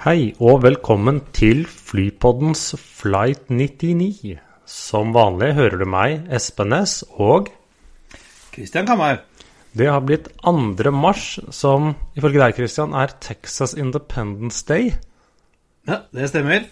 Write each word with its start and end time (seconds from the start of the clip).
Hei 0.00 0.30
og 0.40 0.62
velkommen 0.64 1.18
til 1.36 1.66
Flypoddens 1.68 2.70
Flight 2.80 3.50
99. 3.52 4.38
Som 4.64 5.10
vanlig 5.12 5.50
hører 5.58 5.82
du 5.82 5.84
meg, 5.92 6.22
Espen 6.32 6.70
Næss, 6.72 7.02
og 7.20 7.50
Christian 8.54 8.88
Kammer. 8.88 9.20
det 9.76 9.90
har 9.92 10.00
blitt 10.00 10.30
2. 10.40 10.54
mars, 10.96 11.26
som 11.52 11.90
ifølge 12.16 12.40
deg, 12.40 12.56
Christian, 12.56 12.96
er 12.96 13.12
Texas 13.20 13.76
Independence 13.76 14.64
Day. 14.64 14.94
Ja, 15.84 16.00
det 16.16 16.32
stemmer. 16.32 16.64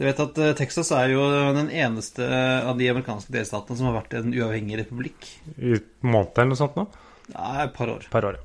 Du 0.00 0.08
vet 0.08 0.24
at 0.24 0.40
eh, 0.40 0.56
Texas 0.56 0.94
er 0.96 1.12
jo 1.12 1.28
den 1.52 1.68
eneste 1.68 2.24
av 2.64 2.80
de 2.80 2.88
amerikanske 2.94 3.36
delstatene 3.36 3.76
som 3.76 3.90
har 3.90 3.98
vært 4.00 4.16
en 4.22 4.32
uavhengig 4.32 4.80
republikk. 4.86 5.34
I 5.60 5.76
måneder 6.00 6.46
eller 6.46 6.54
noe 6.56 6.64
sånt 6.64 6.80
nå? 6.80 6.88
Nei, 7.36 7.54
et 7.68 7.76
par 7.76 7.92
år. 7.92 8.08
Per 8.08 8.32
år. 8.32 8.44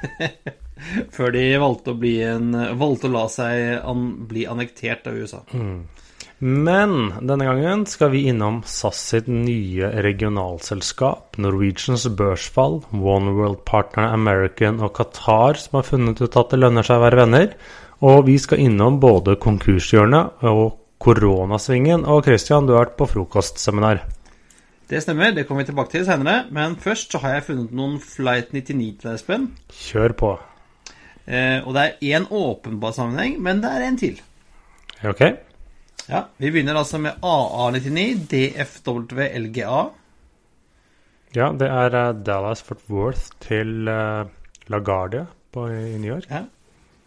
Før 1.16 1.34
de 1.34 1.46
valgte 1.62 1.94
å, 1.94 1.98
bli 1.98 2.16
en, 2.26 2.52
valgte 2.78 3.10
å 3.10 3.16
la 3.16 3.26
seg 3.32 3.82
an, 3.82 4.06
bli 4.28 4.46
annektert 4.50 5.08
av 5.10 5.18
USA. 5.18 5.42
Men 6.42 7.12
denne 7.22 7.46
gangen 7.46 7.84
skal 7.86 8.10
vi 8.10 8.24
innom 8.26 8.64
SAS 8.66 8.98
sitt 9.12 9.28
nye 9.30 9.92
regionalselskap, 10.02 11.38
Norwegians 11.38 12.08
børsfall, 12.18 12.80
One 12.90 13.36
World 13.36 13.60
Partner 13.68 14.10
American 14.10 14.82
og 14.82 14.96
Qatar, 14.98 15.60
som 15.62 15.78
har 15.78 15.86
funnet 15.86 16.18
ut 16.18 16.40
at 16.40 16.50
det 16.50 16.58
lønner 16.58 16.86
seg 16.88 16.98
å 16.98 17.04
være 17.04 17.20
venner. 17.22 17.54
Og 18.02 18.24
vi 18.26 18.34
skal 18.42 18.64
innom 18.64 18.98
både 18.98 19.36
konkurshjørnet 19.38 20.42
og 20.50 20.64
koronasvingen. 21.02 22.02
Og 22.10 22.26
Christian, 22.26 22.66
du 22.66 22.74
har 22.74 22.88
vært 22.88 22.98
på 22.98 23.10
frokostseminar. 23.14 24.02
Det 24.90 24.98
stemmer, 25.00 25.30
det 25.30 25.46
kommer 25.46 25.62
vi 25.62 25.70
tilbake 25.70 25.94
til 25.94 26.08
senere. 26.10 26.48
Men 26.50 26.74
først 26.74 27.14
så 27.14 27.22
har 27.22 27.38
jeg 27.38 27.52
funnet 27.52 27.70
noen 27.70 28.00
Flight 28.02 28.50
99 28.50 28.98
til 28.98 29.12
deg, 29.12 29.14
Espen. 29.14 29.52
Kjør 29.70 30.18
på. 30.18 30.32
Eh, 31.26 31.60
og 31.66 31.74
det 31.76 31.82
er 31.86 32.18
én 32.18 32.26
åpenbar 32.30 32.94
sammenheng, 32.96 33.38
men 33.42 33.60
det 33.62 33.70
er 33.70 33.86
en 33.86 33.98
til. 33.98 34.20
Ok? 35.04 35.20
Ja, 36.08 36.24
Vi 36.38 36.50
begynner 36.50 36.76
altså 36.80 36.98
med 36.98 37.12
AA99, 37.22 38.26
DFWLGA. 38.32 39.82
Ja, 41.36 41.52
det 41.56 41.68
er 41.70 41.94
eh, 41.96 42.14
Dallas 42.26 42.62
Fort 42.62 42.82
Worth 42.90 43.30
til 43.40 43.88
uh, 43.88 44.26
LaGuardia 44.68 45.26
på, 45.52 45.68
i 45.70 45.98
New 45.98 46.10
York. 46.14 46.26
Ja. 46.30 46.42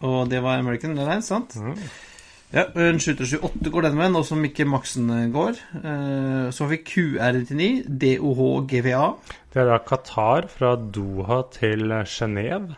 Og 0.06 0.30
det 0.30 0.42
var 0.42 0.58
American 0.58 0.98
Airlines, 0.98 1.28
sant? 1.30 1.56
Mm. 1.56 1.76
Ja, 2.54 2.62
en 2.78 2.98
728 3.02 3.70
går 3.74 3.86
den 3.88 3.96
veien, 3.98 4.16
og 4.16 4.24
som 4.28 4.44
ikke 4.46 4.64
Maxen 4.68 5.08
går. 5.34 5.56
Eh, 5.80 6.50
Så 6.54 6.64
har 6.64 6.70
vi 6.70 6.78
QR99, 6.86 7.86
DOH 7.88 8.42
GVA. 8.70 9.06
Det 9.52 9.62
er 9.62 9.70
da 9.70 9.78
Qatar 9.82 10.46
fra 10.52 10.76
Doha 10.76 11.40
til 11.52 11.90
eh, 11.90 12.04
Genéve. 12.06 12.76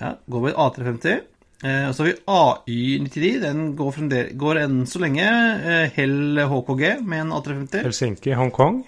Ja, 0.00 0.14
går 0.32 0.40
med 0.48 0.54
A350. 0.54 1.18
Eh, 1.62 1.88
Og 1.90 1.94
så 1.94 2.04
har 2.04 2.10
vi 2.66 2.98
AY99. 3.04 3.40
Den 3.42 3.76
går, 3.76 3.90
fremdel- 3.92 4.30
går 4.40 4.60
enn 4.62 4.86
så 4.88 4.98
lenge 5.02 5.26
eh, 5.28 5.90
Hell 5.94 6.38
HKG 6.48 7.02
med 7.04 7.20
en 7.26 7.32
A350. 7.36 7.82
Helsinki, 7.84 8.32
Hongkong. 8.32 8.82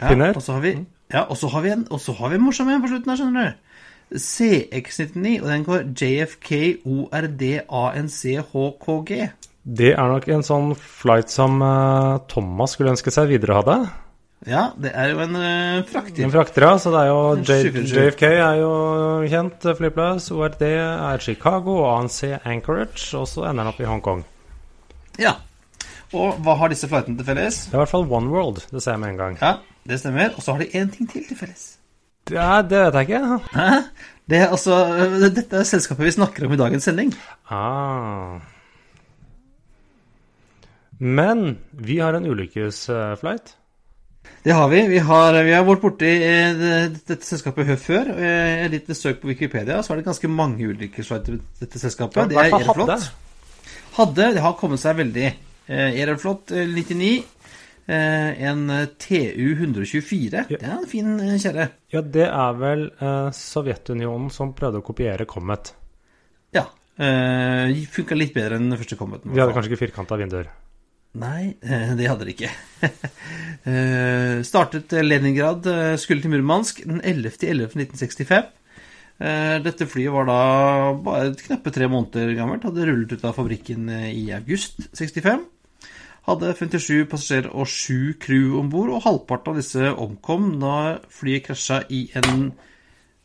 Ja, 0.00 0.08
Finner. 0.08 0.36
og 0.36 0.42
så 0.44 0.52
har 0.58 0.60
vi 0.64 0.74
Ja, 1.12 1.26
har 1.48 1.60
vi 1.60 1.70
en, 1.70 1.86
har 2.16 2.28
vi 2.30 2.36
en 2.36 2.44
morsom 2.46 2.68
en 2.68 2.80
på 2.82 2.88
slutten 2.88 3.10
her, 3.12 3.16
skjønner 3.20 3.50
du. 3.50 4.16
CX99, 4.16 5.42
og 5.42 5.48
den 5.48 5.64
går 5.64 5.82
JFK 5.96 6.50
ORD 6.84 7.42
ANC 7.68 8.22
HKG. 8.52 9.30
Det 9.64 9.92
er 9.94 10.08
nok 10.10 10.26
en 10.28 10.42
sånn 10.42 10.72
flight 10.76 11.30
som 11.30 11.60
eh, 11.62 12.18
Thomas 12.32 12.74
skulle 12.74 12.92
ønske 12.92 13.12
seg 13.14 13.28
videre 13.30 13.60
hadde. 13.60 13.76
Ja, 14.42 14.72
det 14.74 14.90
er 14.98 15.12
jo 15.12 15.20
en 15.22 15.36
uh, 15.38 15.84
frakter. 15.86 16.24
En 16.26 16.32
frakter, 16.34 16.64
ja. 16.66 16.72
Så 16.82 16.90
det 16.90 17.02
er 17.04 17.10
jo. 17.12 17.18
JFK 17.86 18.24
er 18.26 18.56
jo 18.58 18.72
kjent 19.30 19.68
flyplass. 19.78 20.30
ORD 20.34 20.64
er 20.66 21.22
Chicago, 21.22 21.76
ANC 21.92 22.24
Anchorage, 22.42 23.04
og 23.18 23.28
så 23.30 23.46
ender 23.46 23.62
den 23.62 23.70
opp 23.70 23.82
i 23.82 23.86
Hongkong. 23.86 24.24
Ja. 25.22 25.36
Og 26.12 26.40
hva 26.44 26.56
har 26.60 26.72
disse 26.72 26.90
flightene 26.90 27.20
til 27.20 27.28
felles? 27.28 27.62
Det 27.68 27.76
er 27.76 27.78
i 27.78 27.82
hvert 27.84 27.92
fall 27.92 28.08
One 28.10 28.32
World. 28.32 28.64
Det 28.72 28.82
ser 28.82 28.96
jeg 28.96 29.04
med 29.04 29.14
en 29.14 29.22
gang. 29.22 29.38
Ja, 29.40 29.54
det 29.88 30.00
stemmer. 30.02 30.34
Og 30.36 30.44
så 30.44 30.56
har 30.56 30.64
de 30.64 30.72
én 30.74 30.90
ting 30.92 31.08
til 31.12 31.24
til 31.28 31.38
felles. 31.38 31.68
Ja, 32.30 32.62
det 32.62 32.82
vet 32.86 32.98
jeg 32.98 33.08
ikke. 33.08 33.38
Hæ? 33.54 33.68
Det 34.30 34.38
er 34.38 34.52
altså, 34.54 34.74
øh, 34.86 35.24
dette 35.34 35.56
er 35.56 35.66
selskapet 35.66 36.06
vi 36.06 36.14
snakker 36.14 36.46
om 36.46 36.52
i 36.54 36.56
dagens 36.60 36.84
sending. 36.86 37.14
Ah. 37.50 38.38
Men 40.98 41.58
vi 41.72 41.98
har 41.98 42.14
en 42.14 42.26
ulykkesflight. 42.30 43.56
Det 44.42 44.50
har 44.58 44.68
vi. 44.72 44.80
Vi 44.90 44.98
har, 44.98 45.36
vi 45.46 45.52
har 45.54 45.62
vært 45.66 45.82
borti 45.84 46.08
eh, 46.10 46.62
dette 47.06 47.22
selskapet 47.26 47.68
før. 47.78 48.08
Eh, 48.16 48.64
Et 48.64 48.72
lite 48.72 48.94
søk 48.98 49.20
på 49.22 49.28
Wikipedia, 49.30 49.76
så 49.82 49.92
er 49.94 50.00
det 50.00 50.06
ganske 50.08 50.30
mange 50.30 50.66
ulykkesflighter 50.72 51.36
i 51.36 51.42
dette 51.60 51.78
selskapet. 51.78 52.28
Det 52.32 52.38
er 52.40 52.50
Aeroflot. 52.58 53.06
Hadde. 53.98 54.32
Det 54.34 54.42
har 54.42 54.56
kommet 54.58 54.82
seg 54.82 54.98
veldig. 54.98 55.28
Aeroflot 55.70 56.50
eh, 56.58 56.66
99. 56.74 57.12
eh, 57.86 58.42
En 58.50 58.64
TU 58.98 59.46
124. 59.52 60.42
Ja. 60.50 60.58
Det 60.58 60.58
er 60.66 60.74
en 60.80 60.88
fin 60.90 61.12
kjerre. 61.38 61.68
Ja, 61.94 62.02
det 62.02 62.26
er 62.26 62.58
vel 62.58 62.88
Sovjetunionen 63.36 64.30
som 64.34 64.54
prøvde 64.58 64.82
å 64.82 64.86
kopiere 64.86 65.26
Comet. 65.30 65.70
Ja. 66.56 66.66
Eh, 66.98 67.78
Funka 67.94 68.18
litt 68.18 68.34
bedre 68.34 68.58
enn 68.58 68.72
den 68.74 68.80
første 68.82 68.98
Cometen. 68.98 69.30
De 69.32 69.40
hadde 69.40 69.54
kanskje 69.54 69.70
ikke 69.72 69.84
firkanta 69.86 70.18
vinduer. 70.20 70.50
Nei, 71.12 71.58
eh, 71.60 71.92
det 71.98 72.08
hadde 72.08 72.28
de 72.28 72.36
ikke. 72.36 72.52
Eh, 73.62 74.40
Startet 74.42 74.90
Leningrad, 75.04 75.66
eh, 75.70 75.92
skulle 75.94 76.18
til 76.24 76.32
Murmansk 76.32 76.80
den 76.82 76.96
11.11.1965. 76.98 78.48
Eh, 79.22 79.58
Dette 79.62 79.86
flyet 79.86 80.10
var 80.10 80.26
da 80.26 80.38
bare 80.98 81.28
knappe 81.38 81.70
tre 81.70 81.86
måneder 81.86 82.32
gammelt. 82.34 82.66
Hadde 82.66 82.88
rullet 82.88 83.14
ut 83.14 83.22
av 83.22 83.36
fabrikken 83.38 83.86
i 84.08 84.24
august 84.34 84.82
65. 84.98 85.46
Hadde 86.26 86.50
57 86.58 87.06
passasjerer 87.12 87.52
og 87.54 87.70
7 87.70 88.18
crew 88.18 88.58
om 88.58 88.74
bord, 88.74 88.90
og 88.96 89.06
halvparten 89.06 89.54
av 89.54 89.62
disse 89.62 89.94
omkom 89.94 90.56
da 90.58 90.76
flyet 91.14 91.46
krasja 91.46 91.84
i 91.86 92.08
en 92.18 92.48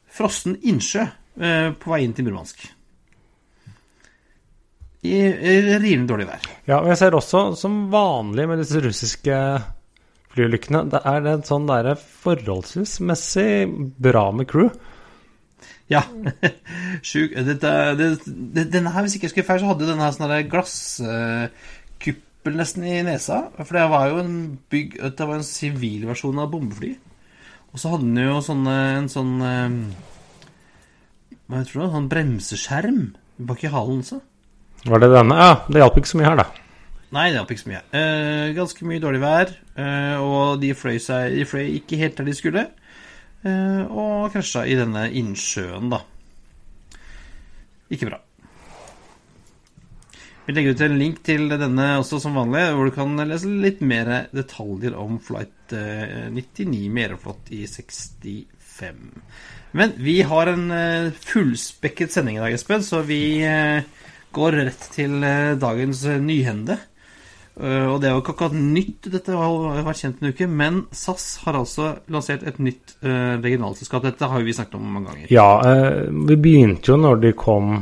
frossen 0.06 0.60
innsjø 0.62 1.10
på 1.34 1.96
vei 1.96 2.04
inn 2.06 2.14
til 2.14 2.30
Murmansk. 2.30 2.62
I 5.08 5.80
rivende 5.80 6.12
dårlig 6.12 6.28
vær. 6.30 6.52
Ja, 6.68 6.82
og 6.82 6.92
jeg 6.92 7.00
ser 7.00 7.18
også, 7.18 7.48
som 7.60 7.88
vanlig 7.94 8.48
med 8.50 8.62
disse 8.62 8.82
russiske 8.84 9.40
flyulykkene, 10.36 10.84
det 10.92 11.02
er 11.10 11.32
en 11.32 11.48
sånn 11.48 11.66
derre 11.70 11.96
forholdsvis 11.98 13.00
messig 13.06 13.50
bra 14.04 14.28
med 14.36 14.50
crew. 14.52 14.70
Ja. 15.92 16.04
Sjuk. 17.08 17.34
Dette, 17.48 17.72
det, 17.98 18.08
det, 18.26 18.68
denne 18.74 18.92
her, 18.94 19.06
hvis 19.06 19.18
ikke 19.18 19.28
jeg 19.28 19.34
husker 19.34 19.48
feil, 19.48 19.62
så 19.64 19.72
hadde 19.72 19.88
denne 19.88 20.04
her 20.04 20.16
sånn 20.16 20.32
der 20.32 20.50
glasskuppel 20.52 22.60
nesten 22.60 22.88
i 22.88 22.98
nesa. 23.08 23.38
For 23.62 23.80
det 23.80 23.86
var 23.92 24.10
jo 24.12 24.24
en 24.24 24.38
bygg 24.72 24.98
Det 25.18 25.28
var 25.28 25.40
en 25.40 25.48
sivil 25.48 26.08
versjon 26.10 26.44
av 26.44 26.52
bombefly. 26.52 26.94
Og 27.72 27.82
så 27.82 27.94
hadde 27.94 28.08
den 28.08 28.24
jo 28.24 28.40
sånne, 28.44 28.76
en 28.98 29.10
sånn 29.12 29.34
eh, 29.44 29.70
Hva 31.48 31.60
heter 31.60 31.82
det? 31.82 31.94
Sånn 31.96 32.12
bremseskjerm 32.12 33.02
bak 33.48 33.64
i 33.64 33.72
halen 33.72 34.04
også. 34.04 34.20
Var 34.88 35.04
det 35.04 35.10
denne? 35.12 35.36
Ja, 35.36 35.54
det 35.68 35.82
hjalp 35.82 35.98
ikke 36.00 36.10
så 36.10 36.20
mye 36.20 36.30
her, 36.30 36.40
da. 36.40 36.46
Nei, 37.16 37.26
det 37.28 37.40
hjalp 37.40 37.50
ikke 37.52 37.64
så 37.64 37.72
mye. 37.72 37.82
Eh, 38.00 38.50
ganske 38.56 38.88
mye 38.88 39.02
dårlig 39.04 39.20
vær, 39.24 39.52
eh, 39.80 40.16
og 40.24 40.62
de 40.62 40.74
fløy, 40.76 40.96
seg, 41.04 41.36
de 41.36 41.48
fløy 41.48 41.74
ikke 41.80 42.00
helt 42.00 42.20
der 42.20 42.28
de 42.28 42.36
skulle. 42.36 42.64
Eh, 43.48 43.82
og 43.88 44.32
krasja 44.32 44.64
i 44.68 44.78
denne 44.80 45.08
innsjøen, 45.20 45.92
da. 45.92 46.02
Ikke 47.92 48.10
bra. 48.12 48.22
Vi 50.48 50.56
legger 50.56 50.76
ut 50.76 50.82
en 50.86 51.00
link 51.00 51.20
til 51.28 51.50
denne 51.52 51.88
også 52.00 52.22
som 52.24 52.40
vanlig, 52.40 52.64
hvor 52.72 52.88
du 52.88 52.96
kan 52.96 53.20
lese 53.28 53.52
litt 53.52 53.82
mer 53.84 54.30
detaljer 54.32 54.96
om 54.96 55.20
flight 55.20 55.76
99 55.76 56.88
med 56.88 57.10
Aeroflot 57.10 57.52
i 57.52 57.66
65. 57.68 59.02
Men 59.76 59.92
vi 60.00 60.22
har 60.24 60.48
en 60.48 60.72
eh, 60.72 61.12
fullspekket 61.12 62.14
sending 62.14 62.40
i 62.40 62.42
dag, 62.42 62.56
Espen, 62.56 62.84
så 62.84 63.02
vi 63.06 63.44
eh, 63.44 63.84
går 64.38 64.62
rett 64.68 64.88
til 64.94 65.18
eh, 65.26 65.56
dagens 65.60 66.06
eh, 66.08 66.22
nyhende. 66.24 66.78
Uh, 67.58 67.90
og 67.90 68.02
det 68.02 68.06
er 68.06 68.14
jo 68.14 68.22
ikke 68.22 68.36
akkurat 68.36 68.54
nytt, 68.54 69.08
dette 69.10 69.34
har 69.34 69.80
vært 69.82 69.98
kjent 70.04 70.20
en 70.22 70.30
uke, 70.30 70.46
men 70.46 70.84
SAS 70.94 71.40
har 71.42 71.58
altså 71.58 71.90
lansert 72.14 72.44
et 72.46 72.60
nytt 72.62 72.94
uh, 73.02 73.40
regionalselskap. 73.42 74.04
Dette 74.06 74.30
har 74.30 74.44
vi 74.46 74.54
snakket 74.54 74.76
om 74.78 74.92
mange 74.94 75.10
ganger. 75.10 75.32
Ja, 75.34 75.48
uh, 75.66 76.04
vi 76.30 76.38
begynte 76.38 76.94
jo 76.94 77.00
når 77.02 77.24
de 77.26 77.32
kom 77.38 77.80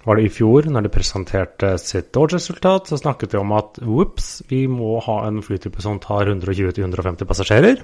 Var 0.00 0.16
det 0.16 0.24
i 0.24 0.32
fjor, 0.32 0.64
når 0.72 0.84
de 0.84 0.92
presenterte 0.92 1.74
sitt 1.80 2.16
årsresultat, 2.16 2.88
så 2.88 2.96
snakket 2.96 3.34
de 3.34 3.38
om 3.40 3.50
at 3.52 3.80
whoops, 3.84 4.28
vi 4.48 4.62
må 4.68 4.94
ha 5.04 5.18
en 5.26 5.42
flytype 5.44 5.82
som 5.84 5.98
tar 6.00 6.30
120-150 6.32 7.28
passasjerer. 7.28 7.82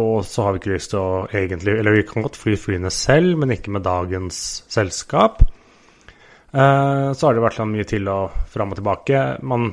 og 0.00 0.24
så 0.24 0.42
har 0.42 0.52
vi 0.52 0.62
ikke 0.62 0.72
lyst 0.72 0.90
til 0.90 0.98
å 0.98 1.26
egentlig 1.28 1.76
Eller 1.78 1.98
vi 1.98 2.06
kan 2.08 2.24
godt 2.24 2.40
fly 2.40 2.56
flyene 2.56 2.90
selv, 2.90 3.36
men 3.38 3.52
ikke 3.52 3.76
med 3.76 3.84
dagens 3.84 4.64
selskap. 4.72 5.44
Eh, 6.52 7.12
så 7.12 7.26
har 7.26 7.36
det 7.36 7.44
vært 7.44 7.58
sånn 7.60 7.70
mye 7.74 7.86
til 7.88 8.10
og 8.10 8.34
fram 8.50 8.74
og 8.74 8.80
tilbake. 8.80 9.22
Man, 9.46 9.70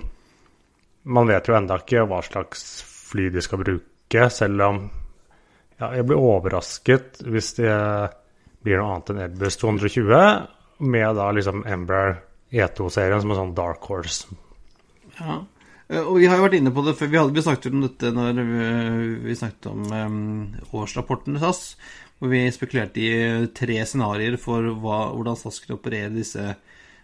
man 1.09 1.31
vet 1.31 1.49
jo 1.49 1.57
enda 1.57 1.79
ikke 1.81 2.05
hva 2.09 2.21
slags 2.25 2.67
fly 3.07 3.29
de 3.33 3.43
skal 3.43 3.63
bruke, 3.63 4.29
selv 4.33 4.65
om 4.67 4.79
ja, 5.77 5.91
jeg 5.93 6.07
blir 6.09 6.21
overrasket 6.21 7.21
hvis 7.29 7.51
det 7.59 7.73
blir 8.65 8.79
noe 8.79 8.95
annet 8.95 9.11
enn 9.13 9.21
Airbus 9.25 9.59
220, 9.61 10.15
med 10.87 11.17
da 11.17 11.27
liksom 11.33 11.63
Embraer 11.69 12.17
E2-serien 12.53 13.21
som 13.21 13.33
en 13.33 13.39
sånn 13.41 13.55
dark 13.57 13.85
horse. 13.89 14.37
Ja, 15.17 15.39
eh, 15.89 16.01
og 16.01 16.19
vi 16.19 16.27
har 16.29 16.39
jo 16.39 16.45
vært 16.45 16.59
inne 16.59 16.73
på 16.73 16.83
det 16.85 16.95
før. 16.99 17.11
Vi, 17.11 17.19
hadde, 17.19 17.35
vi 17.35 17.45
snakket 17.45 17.73
om 17.73 17.85
dette 17.87 18.11
når 18.13 18.41
vi, 18.41 18.67
vi 19.25 19.37
snakket 19.39 19.69
om 19.71 19.87
um, 19.89 20.19
årsrapporten 20.77 21.37
til 21.37 21.43
SAS. 21.43 21.63
Hvor 22.17 22.31
vi 22.31 22.47
spekulerte 22.49 23.03
i 23.03 23.47
tre 23.53 23.77
scenarioer 23.85 24.39
for 24.41 24.65
hva, 24.81 25.03
hvordan 25.13 25.37
SAS 25.37 25.59
kunne 25.61 25.77
operere 25.77 26.09
disse 26.15 26.41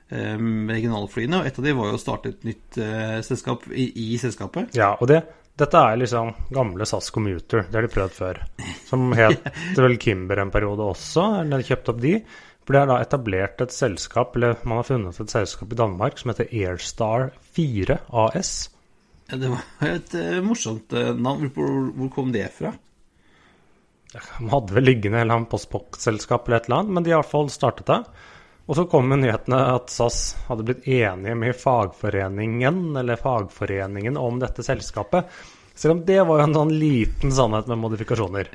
um, 0.10 0.70
regionalflyene. 0.72 1.40
Og 1.40 1.50
et 1.50 1.60
av 1.60 1.68
dem 1.68 1.80
var 1.80 1.92
jo 1.92 2.00
å 2.00 2.02
starte 2.02 2.34
et 2.34 2.48
nytt 2.48 2.80
uh, 2.82 3.20
selskap 3.26 3.68
i, 3.70 3.92
i, 3.92 4.08
selskapet. 4.22 4.74
Ja, 4.78 4.94
og 4.98 5.12
det, 5.12 5.22
dette 5.60 5.84
er 5.86 6.00
liksom 6.02 6.34
gamle 6.54 6.88
SAS 6.90 7.12
Commuter. 7.14 7.68
Det 7.68 7.78
har 7.78 7.86
de 7.86 7.94
prøvd 7.94 8.16
før. 8.18 8.42
Som 8.90 9.14
het 9.18 9.46
vel 9.86 10.00
Kimber 10.02 10.42
en 10.42 10.54
periode 10.54 10.90
også. 10.96 11.28
Eller 11.44 11.62
de 11.62 11.70
kjøpte 11.70 11.94
opp 11.94 12.02
de. 12.04 12.16
For 12.64 12.74
det 12.74 12.82
er 12.82 12.90
da 12.90 13.02
etablert 13.04 13.62
et 13.62 13.74
selskap, 13.76 14.38
eller 14.38 14.56
man 14.64 14.80
har 14.80 14.88
funnet 14.88 15.18
et 15.20 15.34
selskap 15.34 15.74
i 15.76 15.78
Danmark 15.82 16.16
som 16.22 16.32
heter 16.32 16.48
Airstar 16.48 17.34
4 17.58 17.98
AS. 18.24 18.54
Ja, 19.28 19.40
det 19.42 19.50
var 19.52 19.90
et 19.90 20.16
morsomt 20.46 20.96
navn. 21.20 21.52
Hvor, 21.52 21.76
hvor 21.98 22.12
kom 22.16 22.32
det 22.32 22.48
fra? 22.56 22.72
De 24.14 24.50
hadde 24.50 24.76
vel 24.76 24.86
liggende 24.86 25.22
eller 25.22 25.40
annet 25.40 25.52
postbox-selskap 25.52 26.48
eller 26.48 26.62
et 26.62 26.70
eller 26.70 26.84
annet, 26.84 26.96
men 26.98 27.08
de 27.08 27.16
har 27.16 27.26
fall 27.28 27.50
startet 27.54 27.90
det. 27.90 28.00
Og 28.64 28.78
så 28.78 28.86
kom 28.88 29.10
nyhetene 29.12 29.60
at 29.74 29.92
SAS 29.92 30.36
hadde 30.48 30.64
blitt 30.68 30.86
enige 30.88 31.36
med 31.36 31.58
fagforeningen 31.60 32.96
eller 33.02 33.20
fagforeningen 33.20 34.20
om 34.20 34.40
dette 34.40 34.64
selskapet. 34.64 35.28
Selv 35.76 35.98
om 35.98 36.04
det 36.08 36.22
var 36.22 36.40
jo 36.40 36.48
en 36.48 36.56
sånn 36.56 36.74
liten 36.80 37.34
sannhet 37.34 37.68
med 37.72 37.82
modifikasjoner. 37.82 38.52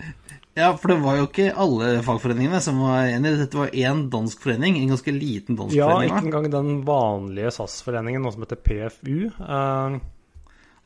Ja, 0.58 0.72
for 0.78 0.90
det 0.90 0.98
var 1.02 1.18
jo 1.18 1.26
ikke 1.28 1.50
alle 1.54 1.90
fagforeningene 2.06 2.60
som 2.62 2.80
var 2.82 3.10
enige. 3.10 3.42
Dette 3.44 3.60
var 3.60 3.74
én 3.74 4.06
dansk 4.10 4.42
forening, 4.42 4.78
en 4.80 4.94
ganske 4.94 5.14
liten 5.14 5.58
dansk 5.58 5.76
ja, 5.76 5.90
forening. 5.90 6.08
Ja, 6.08 6.16
ikke 6.16 6.30
engang 6.30 6.48
den 6.54 6.70
vanlige 6.88 7.52
SAS-foreningen, 7.58 8.24
noe 8.24 8.34
som 8.34 8.46
heter 8.46 8.62
PFU. 8.64 9.28
Uh, 9.38 9.98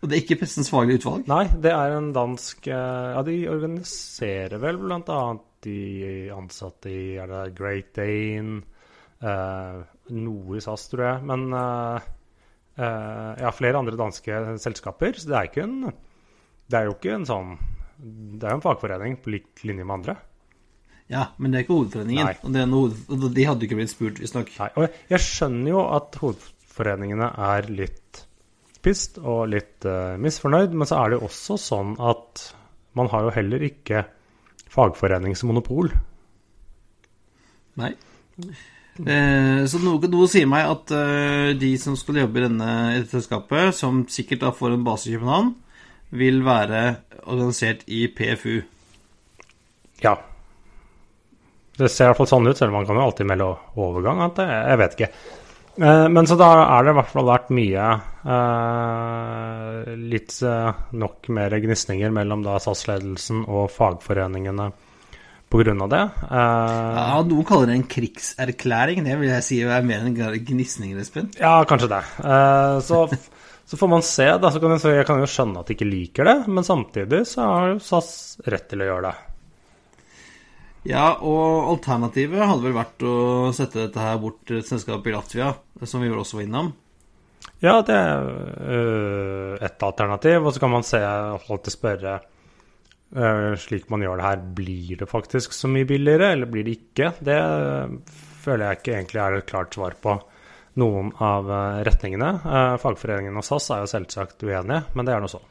og 0.03 0.11
det 0.11 0.17
er 0.17 0.25
ikke 0.25 0.41
Pressens 0.41 0.71
faglige 0.73 0.99
utvalg? 0.99 1.29
Nei, 1.31 1.45
det 1.63 1.71
er 1.71 1.93
en 1.95 2.11
dansk 2.15 2.67
eh, 2.67 3.11
Ja, 3.15 3.23
de 3.27 3.37
organiserer 3.53 4.59
vel 4.63 4.81
bl.a. 4.83 5.19
de 5.63 5.77
ansatte 6.35 6.91
i 6.91 7.05
er 7.23 7.31
det 7.31 7.43
Great 7.59 7.93
Dane 7.95 8.65
eh, 9.23 9.77
Noe 10.19 10.59
i 10.59 10.63
SAS, 10.65 10.89
tror 10.91 11.05
jeg. 11.07 11.23
Men 11.31 11.47
eh, 11.55 12.09
eh, 12.83 13.31
ja, 13.45 13.53
flere 13.55 13.79
andre 13.79 13.95
danske 14.01 14.41
selskaper. 14.65 15.23
Så 15.23 15.31
det 15.31 15.39
er 15.39 15.53
ikke 15.53 15.69
en 15.69 15.79
Det 15.87 16.81
er 16.81 16.91
jo 16.91 16.97
ikke 16.97 17.15
en 17.21 17.29
sånn 17.29 17.55
Det 18.03 18.43
er 18.43 18.57
jo 18.57 18.59
en 18.59 18.67
fagforening 18.67 19.17
på 19.23 19.37
lik 19.37 19.63
linje 19.63 19.87
med 19.87 20.01
andre. 20.01 20.19
Ja, 21.13 21.29
men 21.37 21.53
det 21.53 21.61
er 21.61 21.65
ikke 21.67 21.79
hovedforeningen. 21.79 22.35
Og, 22.43 22.99
hoved, 23.07 23.31
de 23.37 23.47
hadde 23.47 23.67
ikke 23.69 23.79
blitt 23.79 23.93
spurt, 23.93 24.19
visstnok. 24.19 24.51
Og 24.81 25.01
jeg 25.13 25.23
skjønner 25.23 25.75
jo 25.77 25.87
at 25.95 26.19
hovedforeningene 26.19 27.31
er 27.53 27.69
litt 27.71 28.25
opphisst 28.83 29.21
og 29.23 29.47
litt 29.53 29.87
uh, 29.87 30.19
misfornøyd. 30.19 30.75
Men 30.75 30.89
så 30.91 30.99
er 30.99 31.13
det 31.13 31.21
jo 31.21 31.29
også 31.29 31.59
sånn 31.61 31.95
at 32.03 32.49
man 32.99 33.09
har 33.13 33.29
jo 33.29 33.37
heller 33.37 33.63
ikke 33.63 34.03
fagforeningsmonopol. 34.73 35.93
Nei. 37.81 37.95
Eh, 38.93 39.63
så 39.71 39.79
noe, 39.81 40.11
noe, 40.11 40.27
sier 40.29 40.49
meg 40.51 40.67
at 40.69 40.93
uh, 40.93 41.53
de 41.57 41.71
som 41.81 41.95
skal 41.97 42.25
jobbe 42.25 42.43
i 42.43 42.45
denne 42.49 42.73
selskapet, 43.09 43.71
som 43.79 44.03
sikkert 44.11 44.43
da 44.43 44.53
får 44.57 44.75
en 44.75 44.85
base 44.85 45.09
i 45.09 45.15
København, 45.15 45.55
vil 46.13 46.43
være 46.45 46.83
organisert 47.23 47.87
i 47.87 48.05
PFU. 48.13 48.59
Ja. 50.03 50.19
Det 51.79 51.89
ser 51.89 52.11
i 52.11 52.11
hvert 52.11 52.21
fall 52.21 52.33
sånn 52.35 52.51
ut, 52.51 52.59
selv 52.59 52.75
om 52.75 52.81
man 52.81 52.89
kan 52.91 52.99
jo 52.99 53.07
alltid 53.07 53.31
melde 53.31 53.49
overgang. 53.81 54.27
Jeg 54.43 54.83
vet 54.83 54.99
ikke. 54.99 55.13
Eh, 55.81 56.09
men 56.13 56.27
så 56.29 56.37
da 56.37 56.51
er 56.61 56.85
det 56.85 56.93
i 56.93 56.97
hvert 56.99 57.13
fall 57.15 57.25
vært 57.31 57.53
mye 57.57 57.85
eh, 58.29 59.93
Litt 60.13 60.35
eh, 60.45 60.81
nok 61.01 61.31
mer 61.33 61.57
gnisninger 61.65 62.13
mellom 62.13 62.43
da 62.45 62.59
SAS-ledelsen 62.61 63.47
og 63.47 63.71
fagforeningene 63.73 64.69
pga. 65.53 65.73
det. 65.89 66.03
ja, 66.33 67.17
Noen 67.29 67.45
kaller 67.49 67.69
det 67.69 67.75
en 67.77 67.89
krigserklæring. 67.89 69.03
Det 69.05 69.19
vil 69.21 69.29
jeg 69.35 69.45
si 69.45 69.59
er 69.65 69.85
mer 69.85 70.07
enn 70.07 70.15
gnisninger, 70.17 71.01
Espen. 71.01 71.29
Ja, 71.37 71.59
kanskje 71.69 71.91
det. 71.93 72.01
så, 72.89 73.03
så, 73.69 73.77
får 73.77 73.91
man 73.93 74.07
se. 74.07 74.31
da, 74.41 74.49
så 74.49 74.63
kan 74.63 74.73
jeg, 74.73 74.97
jeg 74.97 75.09
kan 75.11 75.21
jo 75.21 75.29
skjønne 75.29 75.61
at 75.61 75.69
de 75.69 75.77
ikke 75.77 75.91
liker 75.91 76.31
det, 76.31 76.39
men 76.49 76.65
samtidig 76.65 77.27
så 77.29 77.45
har 77.51 77.69
jo 77.75 77.85
SAS 77.85 78.15
rett 78.49 78.65
til 78.73 78.81
å 78.81 78.89
gjøre 78.89 79.11
det. 79.11 79.32
Ja, 80.89 81.13
og 81.23 81.69
alternativet 81.71 82.43
hadde 82.43 82.65
vel 82.65 82.75
vært 82.75 83.05
å 83.07 83.15
sette 83.55 83.85
dette 83.85 84.03
her 84.03 84.19
bort 84.23 84.41
til 84.49 84.59
et 84.59 84.67
selskap 84.67 85.07
i 85.07 85.15
Latvia, 85.15 85.53
som 85.87 86.03
vi 86.03 86.11
vel 86.11 86.23
også 86.23 86.41
var 86.41 86.49
innom. 86.49 86.73
Ja, 87.63 87.77
det 87.87 87.95
er 87.95 88.27
øh, 88.67 89.55
et 89.63 89.83
alternativ. 89.87 90.43
Og 90.43 90.55
så 90.55 90.63
kan 90.63 90.73
man 90.73 90.87
se, 90.87 90.99
alltid 90.99 91.75
spørre 91.75 92.17
øh, 93.15 93.53
Slik 93.63 93.87
man 93.93 94.03
gjør 94.03 94.19
det 94.19 94.27
her, 94.27 94.43
blir 94.59 94.99
det 95.05 95.11
faktisk 95.11 95.55
så 95.55 95.71
mye 95.71 95.87
billigere, 95.87 96.33
eller 96.35 96.51
blir 96.51 96.67
det 96.67 96.77
ikke? 96.81 97.13
Det 97.23 97.39
føler 98.43 98.67
jeg 98.67 98.81
ikke 98.81 98.95
egentlig 98.97 99.23
er 99.23 99.39
et 99.39 99.51
klart 99.51 99.79
svar 99.79 99.95
på 100.03 100.19
noen 100.81 101.13
av 101.23 101.51
øh, 101.51 101.81
retningene. 101.87 102.35
Uh, 102.43 102.75
fagforeningen 102.81 103.39
og 103.39 103.47
SAS 103.47 103.71
er 103.71 103.83
jo 103.85 103.91
selvsagt 103.91 104.43
uenige, 104.47 104.83
men 104.97 105.07
det 105.07 105.15
er 105.15 105.23
nå 105.23 105.31
sånn. 105.31 105.49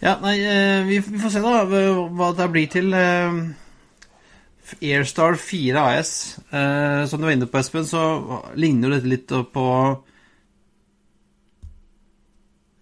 Ja, 0.00 0.14
nei, 0.22 0.38
eh, 0.40 0.82
vi, 0.88 0.98
vi, 1.04 1.18
får 1.20 1.32
se 1.34 1.42
da 1.44 1.58
hva 1.68 2.30
det 2.36 2.46
blir 2.52 2.68
til 2.72 2.94
eh, 2.96 3.40
Airstar 4.80 5.36
4 5.36 5.82
AS. 5.82 6.12
Eh, 6.48 7.02
som 7.10 7.20
du 7.20 7.26
var 7.26 7.34
inne 7.36 7.48
på, 7.50 7.60
Espen, 7.60 7.84
så 7.84 8.00
ligner 8.56 8.88
jo 8.88 8.94
dette 8.94 9.10
litt 9.12 9.34
på 9.52 9.66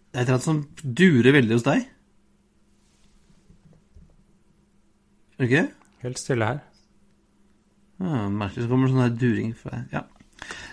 Det 0.09 0.15
er 0.15 0.23
et 0.23 0.29
eller 0.29 0.37
annet 0.37 0.47
som 0.47 0.63
durer 0.83 1.35
veldig 1.35 1.59
hos 1.59 1.67
deg. 1.67 1.89
Er 5.39 5.43
det 5.43 5.51
ikke? 5.51 5.67
Helt 6.07 6.23
stille 6.23 6.53
her. 6.53 6.63
Ja, 7.99 8.29
merkelig 8.31 8.65
så 8.65 8.71
kommer 8.71 8.87
det 8.87 8.95
sånn 8.95 9.05
her 9.05 9.19
during 9.27 9.53
fra 9.59 9.75
deg. 9.75 9.99
Ja. 9.99 10.07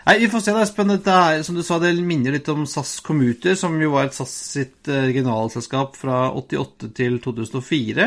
Nei, 0.06 0.20
Vi 0.20 0.28
får 0.30 0.44
se, 0.46 0.54
da, 0.54 0.62
Espen. 0.62 0.92
Dette 0.94 1.14
er, 1.18 1.40
som 1.46 1.56
du 1.58 1.64
sa, 1.66 1.80
det 1.82 1.96
minner 2.06 2.36
litt 2.36 2.50
om 2.54 2.68
SAS 2.70 3.00
Commuter, 3.06 3.56
som 3.58 3.74
jo 3.82 3.96
var 3.96 4.06
et 4.06 4.14
SAS 4.18 4.36
sitt 4.54 4.90
eh, 4.92 5.08
regionalselskap 5.08 5.98
fra 5.98 6.28
88 6.38 6.92
til 6.94 7.18
2004. 7.24 8.06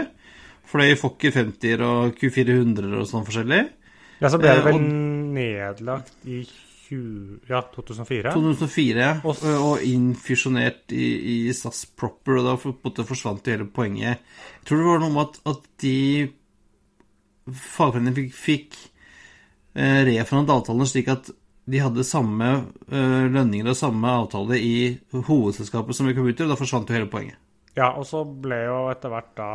Fløy 0.69 0.95
Fokker 1.01 1.35
50-er 1.35 1.83
og 1.83 2.15
Q400-er 2.21 3.01
og 3.01 3.09
sånn 3.11 3.27
forskjellig. 3.27 3.65
Ja, 4.21 4.31
så 4.31 4.39
ble 4.39 4.53
det 4.55 4.63
eh, 4.63 4.79
og, 4.79 4.85
nedlagt 5.35 6.29
i 6.31 6.45
20, 6.89 7.41
ja, 7.51 7.65
2004? 7.75 8.37
2004, 8.37 9.03
ja. 9.03 9.11
Og, 9.27 9.43
og 9.59 9.83
innfusjonert 9.89 10.95
i, 10.95 11.11
i, 11.19 11.37
SAS 11.57 11.83
Proper, 11.99 12.39
og 12.39 12.47
da 12.47 12.55
måte 12.87 13.09
forsvant 13.09 13.43
jo 13.43 13.57
hele 13.57 13.67
poenget. 13.75 14.23
Jeg 14.61 14.71
tror 14.71 14.85
det 14.85 14.89
var 14.93 15.03
noe 15.03 15.17
med 15.17 15.25
at, 15.27 15.43
at 15.51 15.67
de 15.83 15.99
fagforeningene 17.49 18.17
fikk, 18.23 18.33
fikk 18.39 18.81
eh, 19.75 20.07
reforhandlet 20.13 20.57
avtalene 20.61 20.91
slik 20.95 21.11
at 21.17 21.35
de 21.69 21.81
hadde 21.83 22.05
samme 22.07 22.49
uh, 22.89 23.25
lønninger 23.29 23.69
og 23.69 23.77
samme 23.77 24.13
avtale 24.23 24.59
i 24.61 24.77
hovedselskapet 25.13 25.97
som 25.97 26.09
i 26.09 26.15
Computer, 26.17 26.47
og 26.47 26.55
da 26.55 26.61
forsvant 26.61 26.89
jo 26.89 26.97
hele 26.97 27.11
poenget. 27.13 27.37
Ja, 27.77 27.93
og 27.93 28.07
så 28.09 28.25
ble 28.25 28.63
jo 28.65 28.87
etter 28.91 29.13
hvert 29.13 29.35
da 29.39 29.51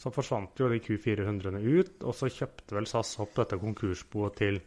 Så 0.00 0.08
forsvant 0.14 0.56
jo 0.56 0.68
de 0.70 0.78
Q400-ene 0.80 1.58
ut, 1.60 2.04
og 2.08 2.14
så 2.16 2.30
kjøpte 2.32 2.72
vel 2.72 2.86
SAS 2.88 3.18
opp 3.20 3.34
dette 3.36 3.58
konkursboet 3.60 4.38
til 4.38 4.60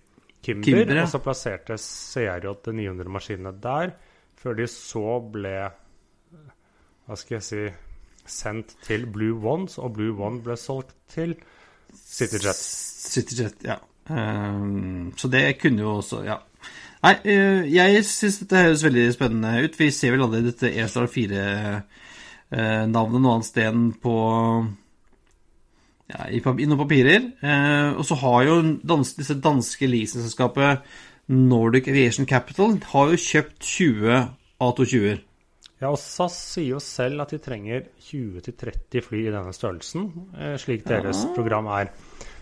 Kimber, 0.46 0.68
Kimber 0.68 1.00
ja. 1.00 1.06
og 1.08 1.10
så 1.10 1.22
plasserte 1.26 1.78
CRJ 1.82 2.52
de 2.68 2.74
900 2.78 3.10
maskinene 3.10 3.54
der, 3.64 3.96
før 4.38 4.60
de 4.60 4.68
så 4.70 5.16
ble 5.34 5.56
Hva 7.08 7.18
skal 7.18 7.40
jeg 7.40 7.48
si 7.48 7.64
sendt 8.30 8.76
til 8.86 9.08
Blue 9.10 9.42
Ones, 9.42 9.80
og 9.82 9.96
Blue 9.98 10.14
One 10.22 10.44
ble 10.46 10.56
solgt 10.60 10.94
til 11.10 11.34
CityJet. 11.94 12.62
CityJet, 13.10 13.66
ja. 13.66 13.80
Um, 14.10 15.14
så 15.18 15.28
det 15.32 15.46
kunne 15.62 15.82
jo 15.82 15.98
også 15.98 16.24
Ja. 16.28 16.38
Nei, 17.04 17.18
eh, 17.28 17.66
jeg 17.68 18.06
syns 18.08 18.38
dette 18.40 18.62
høres 18.64 18.84
veldig 18.86 19.10
spennende 19.12 19.66
ut. 19.66 19.74
Vi 19.80 19.90
ser 19.92 20.14
vel 20.16 20.24
aldri 20.24 20.40
dette 20.46 20.72
Airstar 20.72 21.10
4-navnet 21.12 23.20
noe 23.20 23.34
annet 23.34 23.50
sted 23.50 23.68
enn 23.68 23.90
på 24.00 24.14
ja, 26.14 26.22
i, 26.30 26.40
noen 26.40 26.80
papirer. 26.80 27.22
Eh, 27.44 27.90
og 27.98 28.06
så 28.08 28.16
har 28.24 28.40
jo 28.48 28.56
dans 28.88 29.16
disse 29.18 29.36
danske 29.44 29.90
leasingselskapet 29.90 30.88
Nordic 31.34 31.88
Aviation 31.88 32.28
Capital 32.28 32.76
har 32.92 33.14
jo 33.14 33.20
kjøpt 33.20 33.64
20 33.64 34.18
A220-er. 34.64 35.22
Ja, 35.84 35.90
og 35.92 36.00
SAS 36.00 36.36
sier 36.54 36.78
jo 36.78 36.82
selv 36.84 37.26
at 37.26 37.34
de 37.34 37.40
trenger 37.44 37.88
20-30 38.08 39.04
fly 39.04 39.26
i 39.26 39.34
denne 39.34 39.52
størrelsen, 39.56 40.06
eh, 40.38 40.56
slik 40.62 40.86
deres 40.88 41.26
Ja. 41.26 41.34
program 41.36 41.68
er. 41.68 41.92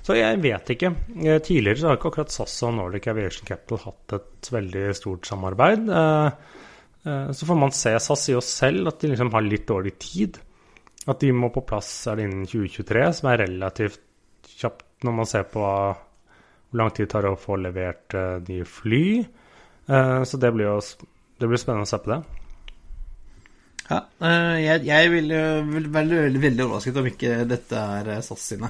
Så 0.01 0.17
jeg 0.17 0.39
vet 0.41 0.71
ikke. 0.73 0.91
Eh, 1.21 1.39
Tidligere 1.45 1.77
så 1.81 1.89
har 1.91 1.99
ikke 1.99 2.09
akkurat 2.11 2.33
SAS 2.33 2.55
og 2.65 2.73
Nordic 2.77 3.07
Aviation 3.11 3.47
Capital 3.47 3.83
hatt 3.85 4.15
et 4.17 4.51
veldig 4.55 4.85
stort 4.97 5.29
samarbeid. 5.29 5.89
Eh, 5.89 6.31
eh, 7.05 7.31
Så 7.37 7.45
får 7.49 7.59
man 7.59 7.75
se. 7.75 7.93
SAS 7.99 8.25
sier 8.25 8.39
jo 8.39 8.45
selv 8.45 8.93
at 8.93 8.99
de 9.01 9.11
liksom 9.13 9.31
har 9.33 9.45
litt 9.45 9.67
dårlig 9.69 9.97
tid. 10.01 10.39
At 11.07 11.21
de 11.21 11.31
må 11.33 11.51
på 11.53 11.65
plass 11.65 12.07
er 12.07 12.17
det 12.17 12.27
innen 12.29 12.47
2023, 12.49 13.13
som 13.13 13.29
er 13.29 13.43
relativt 13.45 14.01
kjapt 14.57 15.05
når 15.05 15.15
man 15.17 15.25
ser 15.25 15.47
på 15.49 15.61
hvor 15.61 16.77
lang 16.77 16.91
tid 16.93 17.07
det 17.07 17.13
tar 17.13 17.25
å 17.25 17.37
få 17.39 17.57
levert 17.57 18.13
nye 18.47 18.65
fly. 18.69 19.25
Så 19.89 20.37
det 20.37 20.51
blir 20.53 20.69
jo 20.69 20.75
det 21.41 21.49
blir 21.49 21.57
spennende 21.57 21.87
å 21.87 21.89
se 21.89 21.97
på 21.97 22.11
det. 22.13 22.19
Ja, 23.89 23.97
jeg, 24.61 24.85
jeg 24.85 25.09
ville 25.09 25.39
vært 25.73 25.89
veldig, 25.97 26.41
veldig 26.45 26.65
overrasket 26.67 27.01
om 27.01 27.09
ikke 27.09 27.39
dette 27.49 27.81
er 27.97 28.11
SAS 28.21 28.45
sine. 28.53 28.69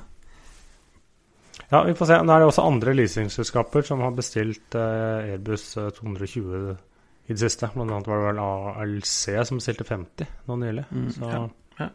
Ja, 1.72 1.84
vi 1.88 1.94
får 1.96 2.10
se. 2.10 2.18
Nå 2.28 2.34
er 2.36 2.44
det 2.44 2.48
også 2.52 2.66
andre 2.68 2.94
leasingselskaper 2.98 3.86
som 3.88 4.02
har 4.04 4.12
bestilt 4.18 4.76
eh, 4.76 5.32
Airbus 5.36 5.70
eh, 5.80 5.88
220 5.96 6.76
i 7.30 7.32
det 7.32 7.40
siste. 7.40 7.70
Blant 7.76 7.94
annet 7.96 8.10
var 8.12 8.20
det 8.20 8.28
vel 8.28 8.42
ALC 8.44 9.14
som 9.48 9.62
bestilte 9.62 9.86
50 9.88 10.28
nå 10.50 10.58
nylig. 10.66 10.84
Mm, 10.92 11.08
Så 11.16 11.32
ja. 11.32 11.88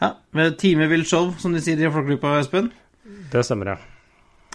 Ja, 0.00 0.08
med 0.34 0.56
Time 0.58 0.88
vil 0.90 1.04
show, 1.06 1.28
som 1.38 1.52
de 1.54 1.60
sier 1.62 1.78
i 1.78 1.90
Folkegruppa, 1.94 2.32
Espen. 2.40 2.72
det 3.30 3.44
stemmer, 3.46 3.68
ja. 3.76 3.76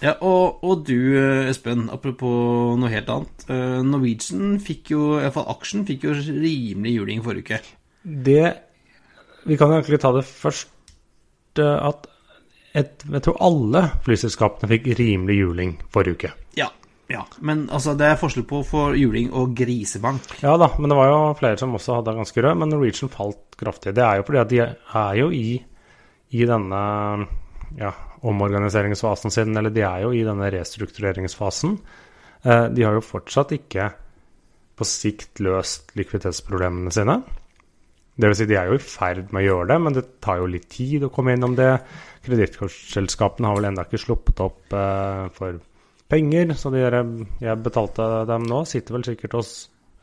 Ja, 0.04 0.10
og, 0.20 0.58
og 0.68 0.82
du, 0.84 0.98
eh, 1.16 1.48
Espen, 1.48 1.86
apropos 1.88 2.74
noe 2.76 2.90
helt 2.92 3.08
annet. 3.08 3.46
eh, 3.48 3.78
Norwegian 3.86 4.58
fikk 4.60 4.90
jo, 4.92 5.14
i 5.16 5.22
hvert 5.24 5.32
fall 5.38 5.48
aksjen, 5.54 5.86
fikk 5.88 6.04
jo 6.04 6.12
rimelig 6.18 6.92
juling 6.98 7.24
forrige 7.24 7.46
uke. 7.56 7.62
Det 8.04 8.44
Vi 9.48 9.56
kan 9.56 9.72
egentlig 9.72 10.02
ta 10.04 10.12
det 10.12 10.26
først 10.28 10.68
eh, 11.64 11.88
at 11.88 12.04
et, 12.76 13.04
jeg 13.08 13.22
tror 13.24 13.38
alle 13.44 13.82
flyselskapene 14.04 14.68
fikk 14.74 14.90
rimelig 14.98 15.38
juling 15.38 15.76
forrige 15.94 16.18
uke. 16.18 16.32
Ja, 16.58 16.68
ja. 17.12 17.22
Men 17.38 17.66
altså, 17.72 17.94
det 17.98 18.08
er 18.10 18.18
forskjell 18.20 18.46
på 18.48 18.60
for 18.66 18.96
juling 18.98 19.30
og 19.36 19.54
grisebank. 19.56 20.38
Ja 20.42 20.56
da, 20.60 20.68
men 20.78 20.92
det 20.92 20.98
var 20.98 21.10
jo 21.10 21.20
flere 21.38 21.60
som 21.60 21.74
også 21.78 22.00
hadde 22.00 22.16
ganske 22.18 22.44
rød, 22.44 22.58
men 22.60 22.72
Norwegian 22.72 23.12
falt 23.12 23.58
kraftig. 23.58 23.94
Det 23.96 24.04
er 24.04 24.20
jo 24.20 24.26
fordi 24.28 24.42
at 24.42 24.52
de 24.52 24.62
er 24.66 25.20
jo 25.20 25.30
i, 25.34 25.46
i 26.36 26.48
denne 26.48 26.82
ja, 27.78 27.92
omorganiseringsfasen 28.26 29.34
sin, 29.34 29.56
eller 29.56 29.72
de 29.74 29.84
er 29.86 30.04
jo 30.04 30.12
i 30.14 30.24
denne 30.26 30.50
restruktureringsfasen. 30.52 31.78
Eh, 32.42 32.66
de 32.74 32.84
har 32.86 32.96
jo 32.98 33.04
fortsatt 33.04 33.54
ikke 33.56 33.90
på 34.76 34.86
sikt 34.86 35.40
løst 35.44 35.94
likviditetsproblemene 35.96 36.92
sine. 36.92 37.20
Det 38.16 38.30
vil 38.30 38.36
si, 38.38 38.48
de 38.48 38.56
er 38.56 38.70
jo 38.70 38.78
i 38.78 38.82
ferd 38.82 39.32
med 39.34 39.42
å 39.42 39.46
gjøre 39.46 39.70
det, 39.74 39.78
men 39.84 39.96
det 39.96 40.04
tar 40.24 40.40
jo 40.40 40.48
litt 40.48 40.70
tid 40.72 41.04
å 41.04 41.12
komme 41.12 41.34
innom 41.36 41.56
det. 41.58 41.70
Kredittkortselskapene 42.24 43.50
har 43.50 43.58
vel 43.58 43.68
ennå 43.68 43.84
ikke 43.84 44.00
sluppet 44.00 44.40
opp 44.44 44.72
eh, 44.72 45.26
for 45.36 45.58
penger, 46.08 46.54
så 46.56 46.72
de 46.72 46.84
der, 46.84 46.96
jeg 47.44 47.64
betalte 47.64 48.06
dem 48.30 48.46
nå, 48.48 48.62
sitter 48.68 48.96
vel 48.96 49.04
sikkert 49.08 49.36
hos 49.36 49.56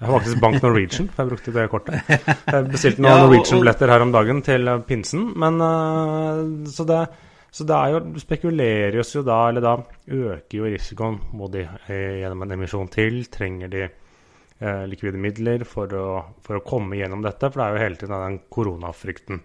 jeg 0.04 0.10
har 0.10 0.20
faktisk 0.20 0.40
Bank 0.42 0.58
Norwegian, 0.60 1.06
for 1.08 1.24
jeg 1.24 1.30
brukte 1.30 1.52
det 1.56 1.66
kortet. 1.72 2.16
Jeg 2.52 2.66
bestilte 2.68 3.04
noen 3.04 3.14
Ja, 3.14 3.20
Norwegian-billetter 3.22 3.92
her 3.94 4.04
om 4.04 4.12
dagen 4.12 4.42
til 4.44 4.68
eh, 4.68 4.82
pinsen, 4.84 5.30
men 5.40 5.62
uh, 5.64 6.68
så 6.68 6.84
det, 6.90 6.98
så 7.54 7.68
det 7.70 7.78
er 7.78 7.94
jo 7.94 8.02
du 8.10 8.20
spekuleres 8.20 9.14
jo 9.16 9.24
da, 9.24 9.38
eller 9.48 9.64
da 9.64 9.78
øker 9.80 10.58
jo 10.58 10.68
risikoen. 10.68 11.22
Må 11.40 11.48
de 11.54 11.64
gjennom 11.88 12.44
en 12.44 12.56
emisjon 12.58 12.92
til? 12.92 13.22
Trenger 13.32 13.72
de 13.72 13.86
eh, 14.64 14.86
likvide 14.90 15.20
midler 15.20 15.66
for 15.68 15.92
å, 16.00 16.08
for 16.46 16.60
å 16.60 16.64
komme 16.66 16.98
gjennom 17.00 17.24
dette? 17.26 17.50
For 17.50 17.60
det 17.60 17.68
er 17.68 17.76
jo 17.76 17.84
hele 17.84 18.00
tiden 18.02 18.24
den 18.24 18.40
koronafrykten. 18.54 19.44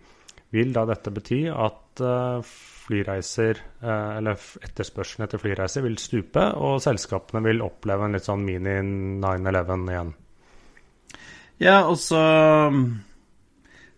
Vil 0.54 0.72
da 0.72 0.86
dette 0.88 1.12
bety 1.12 1.42
at 1.52 2.00
eh, 2.00 2.54
flyreiser, 2.88 3.60
eh, 3.82 4.12
eller 4.20 4.38
etterspørselen 4.64 5.26
etter 5.26 5.42
flyreiser, 5.42 5.84
vil 5.84 5.98
stupe, 6.00 6.46
og 6.56 6.80
selskapene 6.84 7.42
vil 7.44 7.64
oppleve 7.66 8.08
en 8.08 8.16
litt 8.16 8.28
sånn 8.28 8.46
mini 8.46 8.78
9-11 9.20 9.92
igjen? 9.92 10.14
Ja, 11.58 11.82
og 11.90 11.98
så 11.98 12.22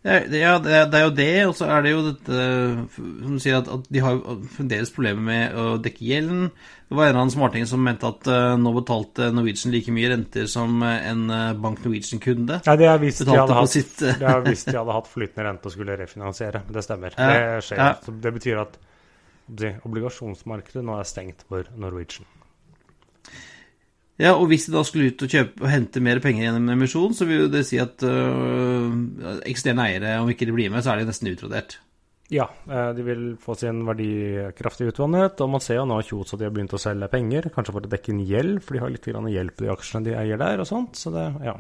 ja, 0.03 0.55
det, 0.59 0.73
er- 0.73 0.87
det 0.89 0.97
er 0.99 1.03
jo 1.05 1.11
det, 1.17 1.31
og 1.51 1.55
så 1.59 1.67
er 1.69 1.83
det 1.85 1.91
jo 1.93 1.99
dette 2.07 2.37
Som 2.97 3.35
sier, 3.43 3.59
at, 3.61 3.69
at 3.69 3.89
de 3.93 4.01
har 4.01 4.21
fremdeles 4.55 4.93
problemer 4.95 5.21
med 5.27 5.57
å 5.61 5.65
dekke 5.83 6.07
gjelden. 6.09 6.47
Det 6.89 6.97
var 6.97 7.05
en 7.05 7.11
eller 7.13 7.21
annen 7.21 7.35
smarting 7.35 7.67
som 7.71 7.85
mente 7.85 8.09
at 8.09 8.27
uh, 8.33 8.55
nå 8.59 8.73
betalte 8.79 9.29
Norwegian 9.37 9.71
like 9.75 9.93
mye 9.95 10.09
renter 10.11 10.49
som 10.51 10.81
eh, 10.83 11.05
en 11.13 11.27
eh, 11.31 11.53
Bank 11.63 11.85
Norwegian-kunde. 11.85 12.63
Nei, 12.67 12.77
det 12.81 12.89
er 12.91 12.99
hvis 13.05 13.21
de 13.21 13.29
de 13.29 13.37
hadde 14.81 14.97
hatt 14.97 15.13
flytende 15.13 15.47
rente 15.47 15.71
og 15.71 15.77
skulle 15.77 15.99
refinansiere. 16.01 16.65
Det 16.67 16.83
stemmer. 16.89 17.15
Ja, 17.15 17.29
Det 17.31 17.65
skjer. 17.69 17.79
ja. 17.85 17.93
Så 18.03 18.17
det 18.25 18.33
betyr 18.41 18.65
at 18.65 18.81
obligasjonsmarkedet 19.87 20.83
nå 20.87 20.99
er 20.99 21.09
stengt 21.09 21.45
for 21.49 21.69
Norwegian. 21.79 22.27
Ja, 24.21 24.35
og 24.37 24.51
hvis 24.51 24.67
de 24.69 24.75
da 24.75 24.83
skulle 24.85 25.15
ut 25.15 25.23
og 25.25 25.33
kjøpe 25.33 25.65
og 25.65 25.71
hente 25.73 26.03
mer 26.05 26.21
penger 26.21 26.45
gjennom 26.45 26.67
en 26.69 26.77
emisjon, 26.77 27.15
så 27.17 27.25
vil 27.29 27.47
det 27.53 27.63
si 27.69 27.79
at 27.81 28.03
øh, 28.05 28.91
eksisterende 29.49 29.87
eiere, 29.89 30.19
om 30.21 30.29
ikke 30.29 30.49
de 30.49 30.57
blir 30.57 30.73
med, 30.73 30.85
så 30.85 30.93
er 30.93 31.01
de 31.01 31.09
nesten 31.09 31.31
utrodert. 31.31 31.79
Ja, 32.31 32.47
eh, 32.69 32.91
de 32.95 33.03
vil 33.07 33.25
få 33.43 33.57
sin 33.59 33.81
verdi 33.89 34.11
kraftig 34.59 34.93
utvannet, 34.93 35.41
og 35.41 35.51
man 35.57 35.65
ser 35.65 35.81
jo 35.81 35.89
nå 35.89 35.99
Kjos 36.07 36.37
at 36.37 36.43
de 36.43 36.47
har 36.47 36.55
begynt 36.55 36.77
å 36.77 36.83
selge 36.83 37.09
penger, 37.11 37.49
kanskje 37.55 37.75
for 37.75 37.89
å 37.89 37.91
dekke 37.91 38.13
inn 38.13 38.23
gjeld, 38.29 38.61
for 38.63 38.77
de 38.77 38.85
har 38.85 38.93
litt 38.93 39.09
grann 39.09 39.31
gjeld 39.33 39.57
på 39.57 39.67
de 39.67 39.73
aksjene 39.73 40.07
de 40.07 40.17
eier 40.21 40.41
der 40.41 40.63
og 40.63 40.69
sånt, 40.69 41.01
så 41.01 41.15
det, 41.17 41.27
ja. 41.49 41.57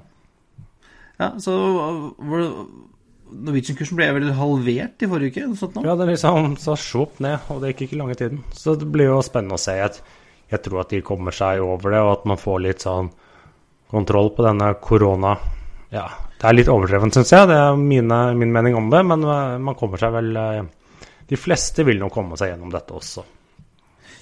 Ja, 1.20 1.32
så 1.42 1.56
Norwegian-kursen 3.30 3.98
ble 3.98 4.06
vel 4.16 4.30
halvert 4.36 5.02
i 5.02 5.08
forrige 5.10 5.32
uke? 5.34 5.58
Sånt 5.58 5.76
nå? 5.76 5.84
Ja, 5.86 5.96
det 5.98 6.08
liksom 6.12 6.54
så 6.60 6.76
sjopp 6.78 7.20
ned, 7.22 7.50
og 7.52 7.60
det 7.62 7.72
gikk 7.72 7.88
ikke 7.88 8.00
lange 8.00 8.16
tiden. 8.18 8.40
Så 8.56 8.74
det 8.78 8.88
blir 8.90 9.10
jo 9.10 9.20
spennende 9.26 9.58
å 9.58 9.62
se. 9.62 9.76
Jeg, 9.78 10.00
jeg 10.50 10.62
tror 10.64 10.82
at 10.82 10.92
de 10.92 11.02
kommer 11.06 11.34
seg 11.34 11.62
over 11.62 11.94
det, 11.94 12.02
og 12.02 12.12
at 12.16 12.28
man 12.32 12.40
får 12.40 12.62
litt 12.64 12.84
sånn 12.86 13.10
kontroll 13.90 14.32
på 14.34 14.46
denne 14.46 14.72
korona. 14.82 15.34
Ja, 15.94 16.06
det 16.40 16.46
er 16.46 16.56
litt 16.56 16.70
overdrevent, 16.70 17.16
syns 17.16 17.32
jeg. 17.34 17.50
Det 17.50 17.58
er 17.58 17.78
mine, 17.78 18.20
min 18.38 18.54
mening 18.54 18.78
om 18.78 18.90
det, 18.92 19.02
men 19.06 19.26
eh, 19.26 19.58
man 19.62 19.76
kommer 19.78 20.00
seg 20.00 20.14
vel 20.14 20.30
eh, 20.38 20.62
De 21.30 21.38
fleste 21.38 21.84
vil 21.86 22.00
nok 22.02 22.14
komme 22.14 22.38
seg 22.38 22.52
gjennom 22.52 22.72
dette 22.74 22.96
også. 22.96 23.26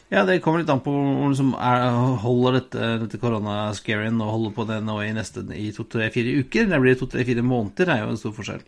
Ja, 0.09 0.23
det 0.25 0.39
kommer 0.41 0.63
litt 0.63 0.71
an 0.73 0.81
på 0.81 0.93
om 0.93 1.29
liksom 1.29 1.53
er, 1.61 1.83
holder 2.23 2.59
dette, 2.63 2.89
dette 3.03 3.21
koronascarien 3.21 4.17
og 4.25 4.33
holder 4.33 4.55
på 4.57 4.65
det 4.71 4.79
nå 4.87 4.97
i 5.05 5.13
neste 5.17 5.45
i 5.53 5.69
to-tre-fire 5.77 6.33
uker. 6.41 6.69
Det 6.71 6.81
blir 6.81 6.97
to-tre-fire 6.97 7.45
måneder, 7.45 7.89
det 7.89 7.97
er 7.97 8.05
jo 8.05 8.15
en 8.15 8.21
stor 8.21 8.33
forskjell. 8.37 8.65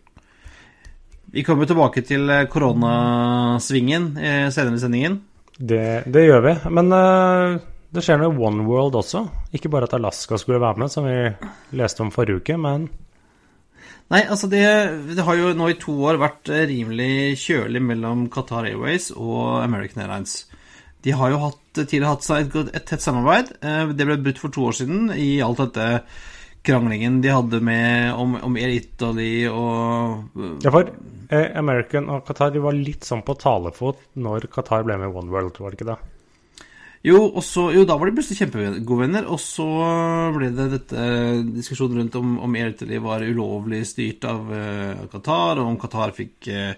Vi 1.33 1.45
kommer 1.47 1.65
tilbake 1.65 2.03
til 2.05 2.29
koronasvingen 2.51 4.11
eh, 4.21 4.47
senere 4.53 4.77
i 4.77 4.85
sendingen. 4.85 5.21
Det, 5.61 5.85
det 6.09 6.25
gjør 6.25 6.41
vi. 6.47 6.53
Men 6.73 6.89
uh, 6.95 7.59
det 7.93 8.03
skjer 8.05 8.21
noe 8.21 8.33
i 8.33 8.41
One 8.47 8.65
World 8.65 8.97
også. 9.01 9.25
Ikke 9.53 9.69
bare 9.71 9.89
at 9.89 9.95
Alaska 9.97 10.39
skulle 10.41 10.61
være 10.63 10.81
med, 10.81 10.91
som 10.93 11.05
vi 11.05 11.17
leste 11.77 12.03
om 12.05 12.11
forrige 12.13 12.41
uke, 12.41 12.57
men 12.59 12.89
Nei, 14.11 14.25
altså 14.27 14.49
det, 14.51 14.59
det 15.15 15.23
har 15.23 15.37
jo 15.39 15.53
nå 15.55 15.69
i 15.71 15.77
to 15.79 15.93
år 16.03 16.17
vært 16.19 16.49
eh, 16.51 16.65
rimelig 16.67 17.37
kjølig 17.39 17.79
mellom 17.79 18.25
Qatar 18.33 18.65
Airways 18.67 19.05
og 19.15 19.61
American 19.61 20.01
Airlines. 20.03 20.33
De 21.05 21.13
har 21.15 21.31
jo 21.31 21.39
hatt, 21.45 21.61
tidligere 21.77 22.09
hatt 22.11 22.27
seg 22.27 22.49
et, 22.49 22.73
et 22.75 22.89
tett 22.89 23.05
samarbeid. 23.05 23.53
Eh, 23.63 23.93
Det 23.95 24.07
ble 24.09 24.17
brutt 24.19 24.41
for 24.43 24.51
to 24.51 24.65
år 24.67 24.75
siden 24.81 25.13
i 25.15 25.29
alt 25.45 25.63
dette 25.63 25.87
kranglingen 26.65 27.19
de 27.23 27.33
hadde 27.33 27.61
med 27.65 28.13
om, 28.13 28.37
om 28.45 28.57
Air 28.59 28.75
Italy 28.75 29.47
og 29.49 30.37
eh, 30.37 30.55
Ja, 30.65 30.73
for 30.73 30.91
eh, 31.33 31.49
American 31.57 32.09
og 32.13 32.25
Qatar 32.27 32.53
de 32.53 32.63
var 32.63 32.77
litt 32.77 33.07
sånn 33.07 33.25
på 33.25 33.37
talefot 33.41 34.01
når 34.21 34.49
Qatar 34.53 34.85
ble 34.87 34.99
med 35.01 35.11
i 35.11 35.19
One 35.21 35.33
World, 35.33 35.57
var 35.61 35.73
det 35.73 35.81
ikke 35.81 35.91
det? 35.93 35.99
Jo, 37.01 37.17
også, 37.41 37.71
jo, 37.73 37.81
da 37.89 37.95
var 37.97 38.09
de 38.09 38.13
plutselig 38.13 38.43
kjempegode 38.43 38.99
venner, 38.99 39.25
og 39.25 39.39
så 39.41 39.65
ble 40.35 40.51
det 40.53 40.67
dette 40.75 41.05
diskusjonen 41.47 42.03
rundt 42.03 42.17
om, 42.19 42.35
om 42.45 42.57
Air 42.59 42.75
Italy 42.75 42.99
var 43.01 43.25
ulovlig 43.25 43.81
styrt 43.89 44.27
av 44.29 44.51
uh, 44.53 45.07
Qatar, 45.09 45.63
og 45.63 45.71
om 45.71 45.79
Qatar 45.81 46.13
fikk 46.13 46.51
eh, 46.53 46.75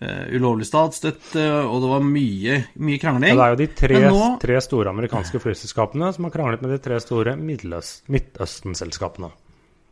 eh, 0.00 0.24
ulovlig 0.36 0.66
statsstøtte, 0.68 1.44
og 1.66 1.80
det 1.84 1.90
var 1.92 2.00
mye, 2.06 2.56
mye 2.80 2.96
Ja, 2.96 3.02
krangling. 3.04 3.36
det 3.36 3.44
er 3.44 3.54
jo 3.54 3.60
de 3.60 3.66
tre, 3.82 4.00
nå- 4.08 4.38
tre 4.40 4.60
store 4.64 4.90
amerikanske 4.94 5.40
flyselskapene 5.42 6.12
som 6.16 6.24
har 6.24 6.32
kranglet 6.34 6.62
med 6.64 6.70
de 6.74 6.78
tre 6.78 6.98
store 7.00 7.36
Midtøsten-selskapene. 7.36 9.30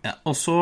Ja, 0.04 0.12
og 0.24 0.34
så 0.38 0.54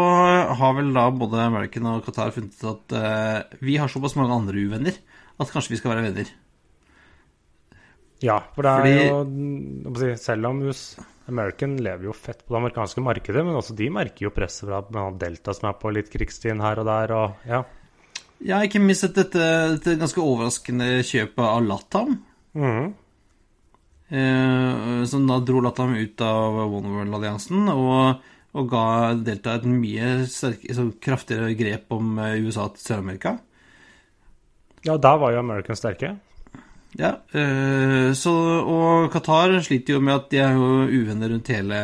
har 0.56 0.72
vel 0.78 0.92
da 0.96 1.10
både 1.12 1.42
American 1.44 1.86
og 1.90 2.04
Qatar 2.06 2.30
funnet 2.32 2.56
ut 2.56 2.64
at 2.70 2.94
uh, 2.96 3.56
vi 3.60 3.76
har 3.76 3.88
såpass 3.92 4.16
mange 4.16 4.32
andre 4.32 4.54
uvenner 4.64 4.96
at 5.38 5.50
kanskje 5.52 5.74
vi 5.74 5.76
skal 5.82 5.92
være 5.92 6.06
venner. 6.08 6.30
Ja, 8.24 8.38
for 8.54 8.64
det 8.64 8.70
er 8.72 8.80
Fordi- 8.80 9.84
jo 9.84 10.16
Selv 10.16 10.46
om 10.46 10.62
American 11.28 11.76
lever 11.76 12.04
jo 12.04 12.12
fett 12.14 12.46
på 12.46 12.54
det 12.54 12.62
amerikanske 12.62 13.02
markedet, 13.02 13.44
men 13.44 13.54
også 13.54 13.74
de 13.76 13.90
merker 13.90 14.24
jo 14.24 14.30
presset 14.30 14.68
fra 14.68 15.10
Delta, 15.18 15.52
som 15.52 15.68
er 15.68 15.74
på 15.74 15.92
litt 15.92 16.08
krigsstien 16.10 16.60
her 16.62 16.78
og 16.78 16.86
der, 16.86 17.12
og 17.12 17.34
ja. 17.46 17.62
Ja, 18.44 18.60
ikke 18.64 18.82
minst 18.82 19.06
dette, 19.16 19.48
dette 19.76 19.96
ganske 20.00 20.20
overraskende 20.20 21.00
kjøpet 21.06 21.44
av 21.46 21.64
Latam. 21.64 22.18
Mm. 22.56 22.92
Eh, 24.08 25.04
som 25.08 25.26
da 25.26 25.40
dro 25.42 25.62
Latam 25.64 25.96
ut 25.96 26.20
av 26.22 26.60
One 26.66 26.92
World-alliansen 26.92 27.66
og, 27.72 28.20
og 28.54 28.68
ga 28.70 28.84
Delta 29.18 29.56
et 29.56 29.66
mye 29.66 30.10
sterk, 30.30 30.62
kraftigere 31.02 31.56
grep 31.58 31.90
om 31.96 32.20
eh, 32.22 32.38
USA 32.44 32.68
til 32.74 32.84
Sør-Amerika. 32.84 33.36
Ja, 34.86 34.94
der 34.94 35.18
var 35.18 35.32
jo 35.34 35.42
American 35.42 35.78
sterke. 35.78 36.14
Ja, 36.96 37.16
eh, 37.34 38.12
så, 38.16 38.32
og 38.62 39.10
Qatar 39.12 39.56
sliter 39.64 39.96
jo 39.96 40.04
med 40.04 40.14
at 40.14 40.28
de 40.30 40.38
er 40.44 40.54
jo 40.56 40.84
uvenner 40.86 41.32
rundt 41.32 41.50
hele 41.52 41.80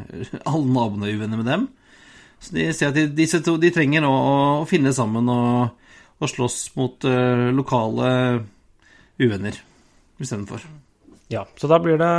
Alle 0.48 0.64
naboene 0.64 1.10
er 1.10 1.18
uvenner 1.18 1.42
med 1.42 1.50
dem. 1.50 1.66
Så 2.40 2.54
de 2.56 2.70
de, 2.94 3.04
disse 3.16 3.42
to 3.44 3.56
de 3.60 3.70
trenger 3.74 4.02
nå 4.04 4.10
å, 4.10 4.38
å 4.62 4.68
finne 4.68 4.94
sammen 4.96 5.28
og, 5.32 5.76
og 6.16 6.32
slåss 6.32 6.60
mot 6.78 7.06
uh, 7.08 7.48
lokale 7.54 8.10
uvenner 9.20 9.58
istedenfor. 10.20 10.64
Ja, 11.32 11.46
så 11.58 11.68
da 11.68 11.78
blir 11.82 11.98
det 12.00 12.12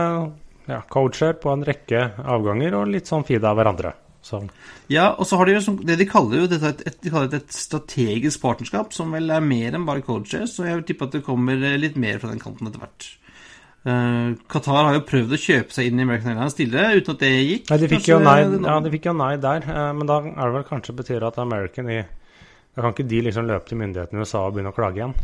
ja, 0.68 0.82
coacher 0.92 1.38
på 1.40 1.54
en 1.54 1.64
rekke 1.66 2.04
avganger 2.28 2.76
og 2.78 2.92
litt 2.92 3.10
sånn 3.10 3.26
feed 3.28 3.46
av 3.48 3.58
hverandre. 3.58 3.94
Så 4.28 4.42
Ja, 4.92 5.14
og 5.16 5.28
så 5.30 5.38
har 5.40 5.48
de 5.48 5.56
jo 5.56 5.62
som, 5.64 5.78
det 5.88 5.96
de 6.02 6.08
kaller 6.10 6.44
jo 6.44 6.50
dette 6.52 6.74
et, 6.74 6.82
et, 6.90 6.98
de 7.04 7.14
kaller 7.14 7.30
det 7.32 7.46
et 7.46 7.56
strategisk 7.56 8.42
partnerskap, 8.44 8.92
som 8.94 9.14
vel 9.16 9.32
er 9.32 9.46
mer 9.46 9.78
enn 9.78 9.88
bare 9.88 10.04
coacher, 10.04 10.44
så 10.52 10.68
jeg 10.68 10.82
vil 10.82 10.90
tippe 10.90 11.08
at 11.08 11.16
det 11.16 11.24
kommer 11.26 11.64
litt 11.80 11.96
mer 12.00 12.20
fra 12.20 12.34
den 12.34 12.44
kanten 12.44 12.68
etter 12.68 12.84
hvert. 12.84 13.08
Uh, 13.88 14.36
Qatar 14.52 14.90
har 14.90 14.98
jo 14.98 15.06
prøvd 15.08 15.38
å 15.38 15.40
kjøpe 15.40 15.72
seg 15.72 15.88
inn 15.88 16.02
i 16.02 16.04
American 16.04 16.34
Airlines 16.34 16.58
tidligere, 16.58 17.00
uten 17.00 17.16
at 17.16 17.24
det 17.24 17.32
gikk. 17.32 17.70
Nei, 17.70 17.78
de 17.80 17.88
fikk, 17.88 18.02
Kanskje 18.02 18.12
jo 18.12 18.20
nei, 18.26 18.38
ja, 18.68 18.78
de 18.84 18.92
fikk 18.98 19.08
jo 19.08 19.16
nei 19.16 19.34
der, 19.48 19.68
uh, 19.70 19.92
men 19.96 20.10
da 20.10 20.18
er 20.28 20.42
det 20.42 20.56
vel 20.58 20.68
kanskje 20.68 20.98
betyr 20.98 21.28
at 21.30 21.40
American 21.40 21.94
i 21.94 22.02
Da 22.78 22.84
kan 22.84 22.94
ikke 22.94 23.08
de 23.10 23.24
liksom 23.26 23.48
løpe 23.50 23.66
til 23.66 23.80
myndighetene 23.82 24.22
i 24.22 24.22
USA 24.22 24.44
og 24.46 24.54
begynne 24.54 24.70
å 24.70 24.76
klage 24.78 25.00
igjen. 25.00 25.16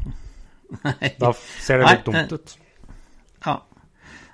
Nei. 0.88 1.12
Da 1.22 1.29
ser 1.38 1.83
det 1.83 1.91
litt 1.91 2.07
Nei, 2.10 2.24
dumt 2.25 2.33
ut. 2.33 2.53
Ja. 3.45 3.53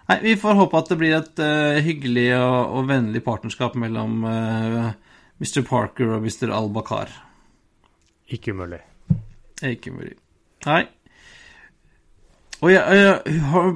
Nei, 0.08 0.16
vi 0.24 0.36
får 0.40 0.56
håpe 0.56 0.80
at 0.80 0.92
det 0.94 0.98
blir 1.02 1.16
et 1.18 1.42
uh, 1.44 1.80
hyggelig 1.84 2.30
og, 2.38 2.78
og 2.80 2.88
vennlig 2.88 3.22
partnerskap 3.26 3.76
mellom 3.82 4.24
uh, 4.24 4.94
Mr. 5.44 5.66
Parker 5.68 6.14
og 6.16 6.24
Mr. 6.24 6.54
Al-Bakar. 6.56 7.12
Ikke 8.32 8.56
umulig. 8.56 8.80
Ikke 9.68 9.92
umulig. 9.92 10.16
Nei. 10.64 10.86
Og 12.64 12.72
ja, 12.72 12.86
ja, 12.96 13.12
har, 13.52 13.70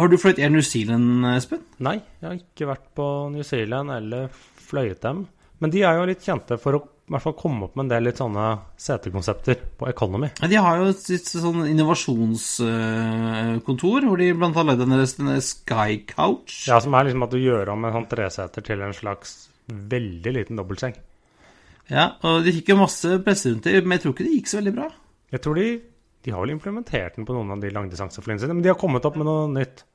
har 0.00 0.10
du 0.10 0.18
fløyet 0.18 0.42
Air 0.42 0.50
New 0.56 0.66
Zealand, 0.66 1.22
Espen? 1.36 1.62
Nei, 1.86 2.00
jeg 2.18 2.26
har 2.26 2.36
ikke 2.42 2.72
vært 2.74 2.90
på 2.98 3.08
New 3.30 3.46
Zealand 3.46 3.94
eller 3.94 4.26
fløyet 4.66 5.06
dem. 5.06 5.24
Men 5.62 5.70
de 5.70 5.86
er 5.86 6.00
jo 6.00 6.10
litt 6.10 6.26
kjente 6.26 6.58
for 6.58 6.80
å 6.80 6.84
i 7.06 7.12
hvert 7.14 7.22
fall 7.22 7.36
komme 7.38 7.68
opp 7.68 7.76
med 7.78 7.84
en 7.84 7.90
del 7.92 8.02
litt 8.08 8.18
sånne 8.18 8.44
setekonsepter 8.82 9.60
på 9.78 9.86
Economy. 9.86 10.26
De 10.42 10.58
har 10.58 10.80
jo 10.80 10.88
et 10.90 11.28
sånn 11.30 11.62
innovasjonskontor, 11.70 14.02
hvor 14.08 14.18
de 14.18 14.34
blant 14.34 14.58
annet 14.58 14.82
har 14.82 14.90
lagd 14.90 15.22
en 15.22 15.38
Sky 15.46 16.02
Couch. 16.10 16.66
Ja, 16.66 16.82
Som 16.82 16.98
er 16.98 17.06
liksom 17.06 17.22
at 17.22 17.30
du 17.30 17.38
gjør 17.38 17.70
om 17.76 17.86
en 17.86 17.94
sånn 17.94 18.10
treseter 18.10 18.58
til 18.66 18.82
en 18.82 18.90
slags 18.96 19.46
veldig 19.70 20.32
liten 20.34 20.58
dobbeltseng. 20.58 20.98
Ja, 21.86 22.18
og 22.26 22.42
de 22.42 22.50
fikk 22.56 22.72
jo 22.72 22.80
masse 22.80 23.06
presse 23.22 23.46
rundt 23.52 23.62
det, 23.68 23.78
men 23.84 23.94
jeg 23.94 24.02
tror 24.02 24.12
ikke 24.16 24.26
det 24.26 24.34
gikk 24.40 24.48
så 24.50 24.58
veldig 24.58 24.74
bra. 24.74 24.88
Jeg 25.34 25.42
tror 25.44 25.54
de 25.60 25.66
De 26.26 26.34
har 26.34 26.42
vel 26.42 26.56
implementert 26.56 27.14
den 27.14 27.22
på 27.22 27.30
noen 27.36 27.54
av 27.54 27.62
de 27.62 27.70
langdistanseflyene 27.70 28.42
sine, 28.42 28.50
men 28.50 28.58
de 28.64 28.72
har 28.72 28.80
kommet 28.80 29.04
opp 29.06 29.14
med 29.14 29.22
noe 29.28 29.46
nytt. 29.46 29.86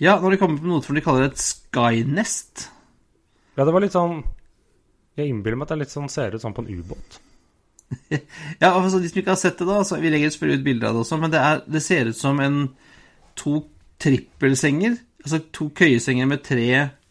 Ja, 0.00 0.16
når 0.16 0.32
de 0.32 0.40
kommer 0.40 0.56
på 0.56 0.64
noe 0.70 0.80
som 0.80 0.96
de 0.96 1.04
kaller 1.04 1.28
et 1.28 1.36
Skynest. 1.36 2.72
Ja, 3.52 3.68
det 3.68 3.76
var 3.76 3.84
litt 3.84 3.92
sånn 3.92 4.24
Jeg 5.14 5.30
innbiller 5.30 5.58
meg 5.58 5.66
at 5.66 5.72
det 5.72 5.76
er 5.76 5.82
litt 5.84 5.94
sånn 5.94 6.10
ser 6.12 6.34
ut 6.34 6.42
som 6.42 6.54
på 6.56 6.64
en 6.64 6.72
ubåt. 6.74 7.20
Ja, 8.62 8.72
altså 8.72 8.98
De 8.98 9.08
som 9.10 9.20
ikke 9.20 9.34
har 9.34 9.40
sett 9.40 9.58
det, 9.60 9.66
da 9.68 9.82
så 9.86 10.00
Vi 10.00 10.10
legger 10.10 10.32
selvfølgelig 10.32 10.60
ut 10.60 10.66
bilder 10.66 10.88
av 10.88 10.96
det 10.96 11.02
også, 11.04 11.18
men 11.22 11.32
det, 11.34 11.40
er, 11.40 11.64
det 11.70 11.82
ser 11.84 12.10
ut 12.10 12.18
som 12.18 12.40
en 12.42 12.60
to 13.38 13.58
trippelsenger. 14.02 14.98
Altså 15.24 15.40
to 15.54 15.70
køyesenger 15.76 16.28
med 16.30 16.42
tre 16.46 16.68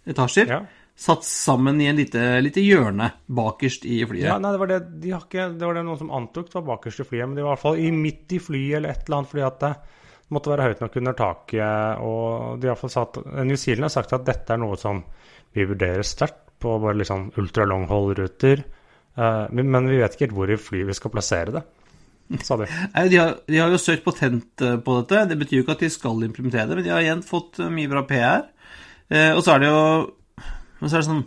etasjer. 0.10 0.51
Ja. 0.51 0.62
Satt 0.99 1.25
sammen 1.25 1.80
i 1.82 1.88
en 1.89 1.97
lite, 1.97 2.21
lite 2.43 2.62
hjørne 2.62 3.10
bakerst 3.25 3.88
i 3.89 4.04
flyet. 4.06 4.27
Ja, 4.27 4.38
nei, 4.41 4.51
det 4.54 4.62
var 4.62 4.69
det 4.69 4.82
de 5.01 5.15
har 5.15 5.23
ikke 5.25 5.47
Det 5.56 5.65
var 5.65 5.80
det 5.80 5.86
noen 5.88 5.99
som 6.04 6.12
antok 6.13 6.51
det 6.51 6.60
var 6.60 6.67
bakerst 6.67 7.01
i 7.01 7.08
flyet, 7.08 7.25
men 7.25 7.39
de 7.39 7.45
var 7.45 7.54
i 7.54 7.56
hvert 7.56 7.63
fall 7.63 7.82
i 7.82 7.89
midt 7.95 8.36
i 8.38 8.41
flyet 8.43 8.77
eller 8.77 8.93
et 8.93 9.08
eller 9.08 9.21
annet 9.21 9.32
fordi 9.32 9.45
at 9.47 9.60
det 9.63 9.73
måtte 10.34 10.54
være 10.54 10.67
høyt 10.69 10.84
nok 10.84 10.99
under 11.01 11.17
taket. 11.17 12.06
Og 12.06 12.62
de 12.62 12.69
har 12.69 12.80
fall 12.80 12.93
sagt 12.93 13.19
New 13.25 13.58
Zealand 13.60 13.89
har 13.89 13.95
sagt 13.95 14.15
at 14.19 14.27
dette 14.27 14.54
er 14.54 14.62
noe 14.62 14.77
som 14.82 15.01
vi 15.54 15.65
vurderer 15.69 16.06
sterkt 16.06 16.42
på 16.63 16.80
bare 16.82 16.97
litt 16.99 17.12
sånn 17.12 17.30
ultra 17.39 17.67
long 17.69 17.86
haul-ruter. 17.91 18.63
Eh, 19.15 19.45
men, 19.52 19.69
men 19.73 19.89
vi 19.91 19.99
vet 20.02 20.15
ikke 20.15 20.30
helt 20.30 20.38
hvor 20.38 20.54
i 20.54 20.60
flyet 20.60 20.89
vi 20.89 20.97
skal 20.97 21.13
plassere 21.13 21.58
det, 21.58 21.63
sa 22.45 22.58
de. 22.62 22.69
Nei, 22.95 23.06
de, 23.12 23.19
har, 23.21 23.38
de 23.49 23.62
har 23.62 23.73
jo 23.73 23.82
søkt 23.82 24.06
patent 24.08 24.65
eh, 24.65 24.80
på 24.82 24.97
dette. 25.02 25.28
Det 25.32 25.39
betyr 25.43 25.60
jo 25.60 25.67
ikke 25.67 25.78
at 25.78 25.86
de 25.86 25.91
skal 25.93 26.26
implementere 26.26 26.71
det, 26.71 26.80
men 26.80 26.88
de 26.88 26.93
har 26.95 27.06
igjen 27.06 27.23
fått 27.28 27.62
eh, 27.62 27.71
mye 27.73 27.91
bra 27.91 28.06
PR. 28.10 28.47
Eh, 29.12 29.32
og 29.36 29.43
så 29.45 29.56
er 29.56 29.63
det 29.63 29.71
jo 29.71 29.80
Men 30.80 30.89
så 30.89 30.95
er 30.95 31.02
det 31.02 31.08
sånn 31.10 31.26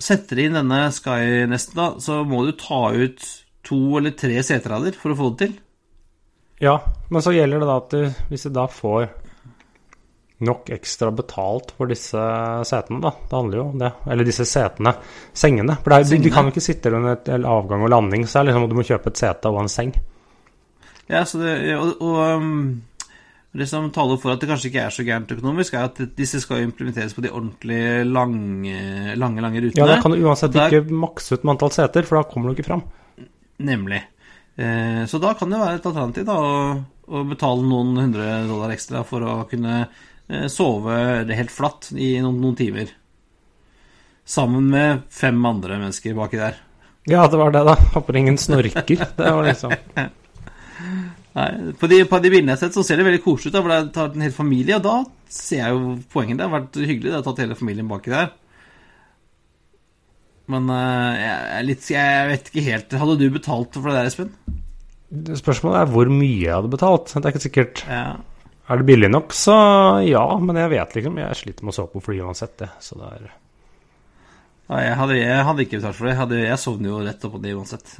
Setter 0.00 0.36
de 0.36 0.44
inn 0.46 0.56
denne 0.56 0.80
Skynesten, 0.92 1.76
da, 1.76 1.86
så 2.00 2.20
må 2.28 2.42
du 2.46 2.54
ta 2.56 2.86
ut 2.92 3.24
to 3.66 3.98
eller 3.98 4.14
tre 4.16 4.38
seterader 4.44 4.96
for 4.96 5.12
å 5.12 5.16
få 5.18 5.26
det 5.32 5.42
til. 5.42 5.58
Ja, 6.60 6.78
men 7.12 7.24
så 7.24 7.34
gjelder 7.34 7.60
det 7.60 7.68
da 7.68 7.76
at 7.80 7.92
du, 7.92 8.22
hvis 8.30 8.46
du 8.46 8.52
da 8.56 8.64
får 8.72 9.10
nok 10.44 10.70
ekstra 10.74 11.10
betalt 11.14 11.72
for 11.76 11.90
disse 11.90 12.20
setene, 12.68 13.00
da. 13.04 13.12
Det 13.28 13.36
handler 13.36 13.60
jo 13.60 13.64
om 13.68 13.80
det. 13.82 13.90
Eller 14.10 14.28
disse 14.28 14.46
setene. 14.48 14.94
Sengene. 15.36 15.76
For 15.84 15.96
er, 15.96 16.06
de, 16.08 16.20
de 16.24 16.32
kan 16.32 16.48
jo 16.48 16.54
ikke 16.54 16.64
sitte 16.64 16.92
under 16.96 17.48
avgang 17.50 17.84
og 17.84 17.92
landing, 17.92 18.24
så 18.28 18.40
er 18.40 18.50
liksom 18.50 18.68
du 18.70 18.78
må 18.78 18.86
kjøpe 18.88 19.12
et 19.12 19.20
sete 19.20 19.52
og 19.52 19.60
en 19.64 19.72
seng. 19.72 19.92
Ja, 21.10 21.24
så 21.26 21.40
det, 21.42 21.56
og, 21.74 21.96
og 22.06 22.20
um, 22.38 22.82
det 23.52 23.66
som 23.66 23.88
taler 23.90 24.20
for 24.22 24.30
at 24.30 24.42
det 24.42 24.46
kanskje 24.46 24.68
ikke 24.70 24.84
er 24.86 24.94
så 24.94 25.04
gærent 25.06 25.32
økonomisk, 25.34 25.74
er 25.74 25.88
at 25.88 25.98
disse 26.16 26.38
skal 26.44 26.62
implementeres 26.62 27.16
på 27.16 27.24
de 27.24 27.32
ordentlig 27.34 28.06
lange, 28.06 29.16
lange, 29.18 29.42
lange 29.42 29.64
rutene. 29.64 29.80
Ja, 29.82 29.88
da 29.90 29.98
kan 30.02 30.14
du 30.14 30.22
uansett 30.22 30.54
Der- 30.54 30.70
ikke 30.70 30.94
makse 30.94 31.34
ut 31.34 31.42
med 31.44 31.56
antall 31.56 31.74
seter, 31.74 32.06
for 32.06 32.20
da 32.20 32.28
kommer 32.30 32.50
du 32.50 32.56
ikke 32.56 32.68
fram. 32.68 32.84
Nemlig. 33.58 34.04
Eh, 34.54 35.02
så 35.10 35.18
da 35.18 35.34
kan 35.34 35.50
det 35.50 35.58
være 35.58 35.80
et 35.80 35.90
alternativ 35.90 36.28
da, 36.28 36.36
å, 36.38 36.78
å 37.10 37.24
betale 37.26 37.66
noen 37.66 37.98
hundre 38.04 38.30
dollar 38.46 38.70
ekstra 38.74 39.02
for 39.08 39.26
å 39.26 39.34
kunne 39.50 39.82
sove 40.52 40.96
helt 41.34 41.52
flatt 41.54 41.90
i 41.96 42.14
noen, 42.22 42.40
noen 42.42 42.58
timer. 42.58 42.92
Sammen 44.30 44.68
med 44.70 45.06
fem 45.10 45.38
andre 45.46 45.80
mennesker 45.80 46.14
baki 46.18 46.38
der. 46.38 46.58
Ja, 47.10 47.24
det 47.26 47.38
var 47.40 47.50
det, 47.54 47.64
da. 47.66 47.74
Håper 47.94 48.18
ingen 48.20 48.38
snorker. 48.38 49.06
Det 49.16 49.30
var 49.32 49.46
liksom 49.46 49.72
Nei, 51.30 51.72
på, 51.78 51.86
de, 51.86 52.00
på 52.10 52.18
de 52.18 52.30
bildene 52.32 52.52
jeg 52.52 52.58
har 52.58 52.62
sett, 52.64 52.74
så 52.74 52.82
ser 52.82 52.98
det 52.98 53.06
veldig 53.06 53.22
koselig 53.22 53.52
ut. 53.52 53.54
da, 53.54 53.62
for 53.62 53.70
Det 53.70 53.94
tatt 53.94 54.16
en 54.18 54.24
hel 54.26 54.34
familie, 54.34 54.78
og 54.80 54.86
da 54.86 54.96
ser 55.30 55.60
jeg 55.62 55.76
jo 55.76 55.92
poenget. 56.10 56.40
Det 56.40 56.46
har 56.46 56.54
vært 56.56 56.78
hyggelig. 56.80 57.10
Det 57.10 57.18
har 57.18 57.26
tatt 57.28 57.42
hele 57.44 57.58
familien 57.58 57.90
baki 57.90 58.12
der. 58.12 58.32
Men 60.50 60.66
eh, 60.74 61.20
jeg, 61.20 61.36
er 61.60 61.68
litt, 61.68 61.90
jeg 61.92 62.26
vet 62.26 62.48
ikke 62.50 62.64
helt 62.66 62.94
Hadde 62.98 63.14
du 63.20 63.28
betalt 63.30 63.76
for 63.76 63.86
det 63.86 64.00
der, 64.00 64.08
Espen? 64.10 64.32
Spørsmålet 65.38 65.84
er 65.84 65.92
hvor 65.92 66.10
mye 66.10 66.40
jeg 66.40 66.56
hadde 66.56 66.72
betalt. 66.72 67.14
Det 67.14 67.22
er 67.22 67.34
ikke 67.34 67.46
sikkert 67.46 67.84
Ja. 67.86 68.04
Er 68.70 68.78
det 68.78 68.86
billig 68.86 69.10
nok, 69.10 69.34
så 69.34 69.54
ja. 70.06 70.22
Men 70.38 70.58
jeg 70.60 70.70
vet 70.76 70.96
liksom 70.96 71.18
Jeg 71.18 71.38
sliter 71.40 71.66
med 71.66 71.74
å 71.74 71.76
sove 71.80 71.90
på 71.96 72.04
fly 72.06 72.20
uansett, 72.22 72.54
det. 72.62 72.70
Så 72.82 72.98
det 73.00 73.10
er 73.16 73.30
Nei, 74.70 74.84
jeg 74.84 74.96
hadde, 75.00 75.14
jeg 75.18 75.44
hadde 75.48 75.64
ikke 75.64 75.78
betalt 75.80 75.96
for 75.98 76.06
det. 76.06 76.12
Jeg, 76.12 76.20
hadde, 76.20 76.40
jeg 76.44 76.62
sovner 76.62 76.92
jo 76.92 76.98
rett 77.02 77.24
oppå 77.26 77.40
det 77.42 77.54
uansett. 77.58 77.94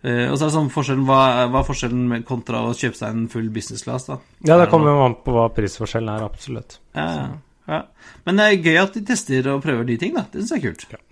Uh, 0.00 0.30
og 0.30 0.36
så 0.36 0.44
er 0.44 0.46
det 0.46 0.54
sånn 0.54 0.70
forskjellen, 0.70 1.02
hva, 1.08 1.22
hva 1.50 1.58
er 1.60 1.66
forskjellen 1.66 2.04
med, 2.12 2.22
kontra 2.28 2.62
å 2.68 2.70
kjøpe 2.70 2.96
seg 2.96 3.16
en 3.16 3.24
full 3.32 3.48
business 3.52 3.82
class, 3.82 4.06
da? 4.06 4.20
Ja, 4.46 4.60
det 4.60 4.68
kommer 4.70 4.94
jo 4.94 5.02
an 5.08 5.16
på 5.26 5.34
hva 5.34 5.48
prisforskjellen 5.56 6.12
er, 6.14 6.22
absolutt. 6.24 6.78
Ja, 6.94 7.08
ja, 7.18 7.26
ja. 7.74 7.80
Men 8.28 8.38
det 8.38 8.46
er 8.46 8.70
gøy 8.70 8.78
at 8.84 8.94
de 8.94 9.02
tester 9.10 9.50
og 9.50 9.64
prøver 9.66 9.90
nye 9.90 10.00
ting, 10.00 10.14
da. 10.14 10.22
Det 10.30 10.44
syns 10.44 10.54
jeg 10.54 10.62
er 10.62 10.66
kult. 10.70 10.86
Ja. 10.94 11.02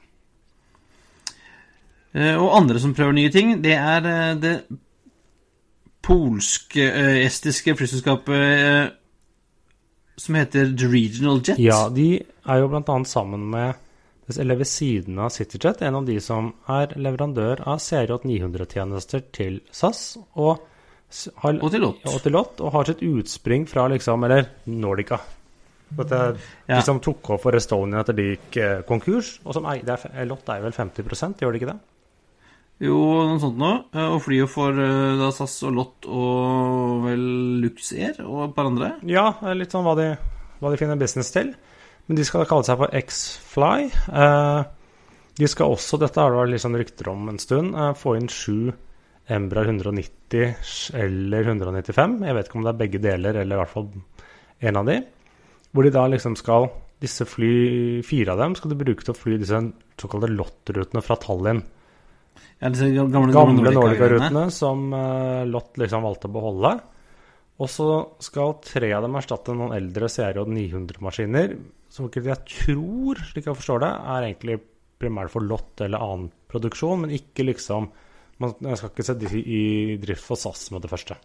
Uh, 2.14 2.37
og 2.46 2.55
andre 2.62 2.81
som 2.87 2.94
prøver 2.94 3.18
nye 3.18 3.35
ting, 3.35 3.59
det 3.66 3.74
er 3.74 4.07
uh, 4.07 4.38
det 4.38 4.55
polske, 6.09 6.85
eh, 6.88 7.29
flyselskapet 7.79 8.35
eh, 8.37 8.87
som 10.18 10.38
heter 10.38 10.73
The 10.77 10.88
Regional 10.90 11.42
Jet. 11.44 11.61
Ja, 11.62 11.88
de 11.92 12.25
er 12.25 12.62
jo 12.62 12.73
annet 12.73 13.11
sammen 13.12 13.51
med 13.53 13.77
eller 14.37 14.59
ved 14.61 14.68
siden 14.68 15.18
av 15.25 15.31
CityJet, 15.33 15.83
en 15.83 15.94
av 16.03 16.05
de 16.09 16.18
som 16.21 16.51
er 16.68 16.92
leverandør 17.01 17.62
av 17.64 17.81
CRJ 17.81 18.18
900-tjenester 18.29 19.23
til 19.33 19.61
SAS 19.73 20.18
og, 20.37 20.59
har, 21.40 21.57
Og 21.64 21.73
til 21.73 21.81
Lott. 21.81 22.05
og 22.05 22.21
til 22.21 22.37
Lott, 22.37 22.61
og 22.61 22.75
har 22.75 22.90
sitt 22.90 23.01
utspring 23.09 23.64
fra 23.71 23.87
liksom, 23.88 24.27
eller 24.29 24.51
Nordica. 24.66 25.21
Dette, 25.88 26.37
Ja. 26.68 26.77
De 26.77 26.83
som 26.85 27.01
tok 27.01 27.31
over 27.31 27.40
for 27.47 27.57
Estonia 27.57 28.03
etter 28.03 28.12
de 28.12 28.27
gikk 28.35 28.57
eh, 28.61 28.83
konkurs, 28.85 29.38
og 29.44 29.55
som 29.57 29.64
eier, 29.64 29.88
er, 29.88 30.27
Lott 30.29 30.51
eier 30.53 30.66
vel 30.66 30.77
50 30.77 31.40
gjør 31.40 31.55
det 31.55 31.62
ikke 31.62 31.73
det? 31.73 31.79
Jo, 32.78 32.96
noe 33.26 33.40
sånt 33.42 33.58
noe. 33.58 33.80
Eh, 33.92 34.06
Og 34.14 34.20
flyet 34.22 34.50
for 34.52 34.76
eh, 34.78 35.16
da 35.18 35.30
SAS 35.34 35.56
og 35.66 35.74
Lott 35.74 36.06
og 36.06 37.04
vel 37.08 37.24
Luxair 37.64 38.20
og 38.24 38.44
et 38.48 38.56
par 38.56 38.68
andre. 38.70 38.92
Ja, 39.08 39.32
litt 39.58 39.74
sånn 39.74 39.86
hva 39.86 39.96
de, 39.98 40.12
hva 40.62 40.70
de 40.72 40.78
finner 40.80 41.00
business 41.00 41.32
til. 41.34 41.54
Men 42.06 42.16
de 42.20 42.24
skal 42.24 42.46
kalle 42.48 42.64
seg 42.64 42.78
for 42.80 42.94
X-Fly. 43.02 43.88
Eh, 44.14 44.60
de 45.38 45.48
skal 45.50 45.74
også, 45.74 45.98
dette 46.02 46.22
har 46.22 46.32
det 46.34 46.38
vært 46.40 46.62
sånn 46.64 46.78
rykter 46.78 47.10
om 47.12 47.28
en 47.30 47.42
stund, 47.42 47.74
få 47.98 48.16
inn 48.18 48.30
sju 48.32 48.72
Embra 49.28 49.60
190 49.66 50.94
eller 50.96 51.50
195. 51.52 52.14
Jeg 52.24 52.34
vet 52.34 52.46
ikke 52.48 52.56
om 52.58 52.64
det 52.64 52.70
er 52.72 52.78
begge 52.80 53.00
deler, 53.04 53.36
eller 53.42 53.58
i 53.58 53.60
hvert 53.60 53.74
fall 53.74 53.90
en 54.70 54.78
av 54.80 54.88
de. 54.88 54.96
Hvor 55.74 55.84
de 55.84 55.92
da 55.94 56.06
liksom 56.10 56.38
skal 56.40 56.70
Disse 56.98 57.22
fly, 57.30 58.00
fire 58.02 58.32
av 58.34 58.40
dem, 58.40 58.56
skal 58.58 58.72
de 58.72 58.76
bruke 58.80 59.04
til 59.06 59.12
å 59.12 59.14
fly 59.14 59.36
disse 59.38 59.54
såkalte 60.02 60.32
Lott-rutene 60.32 60.98
fra 61.06 61.14
Tallinn. 61.22 61.60
Ja, 62.59 62.71
disse 62.75 62.88
gamle, 62.90 63.33
Gamle 63.35 63.73
Nordica-rutene. 63.75 64.49
Som 64.55 64.88
uh, 64.94 65.44
Lott 65.47 65.79
liksom 65.79 66.07
valgte 66.07 66.31
å 66.31 66.35
beholde. 66.35 66.73
Og 67.59 67.71
så 67.71 67.88
skal 68.23 68.59
tre 68.62 68.90
av 68.94 69.05
dem 69.07 69.16
erstatte 69.18 69.55
noen 69.55 69.75
eldre 69.75 70.11
CRJ 70.11 70.44
900-maskiner, 70.47 71.57
som 71.90 72.07
ikke 72.07 72.23
jeg 72.29 72.44
tror, 72.53 73.23
slik 73.33 73.49
jeg 73.49 73.59
forstår 73.59 73.83
det, 73.83 73.94
er 74.14 74.27
egentlig 74.29 74.61
primært 74.99 75.33
for 75.33 75.42
Lott 75.42 75.83
eller 75.83 76.03
annen 76.03 76.29
produksjon, 76.51 77.03
men 77.03 77.16
ikke 77.16 77.47
liksom 77.49 77.90
man, 78.38 78.53
Jeg 78.62 78.79
skal 78.79 78.92
ikke 78.92 79.07
se 79.09 79.14
de 79.18 79.40
i 79.42 79.62
drift 79.99 80.23
for 80.23 80.38
SAS 80.38 80.68
med 80.71 80.85
det 80.85 80.90
første. 80.92 81.16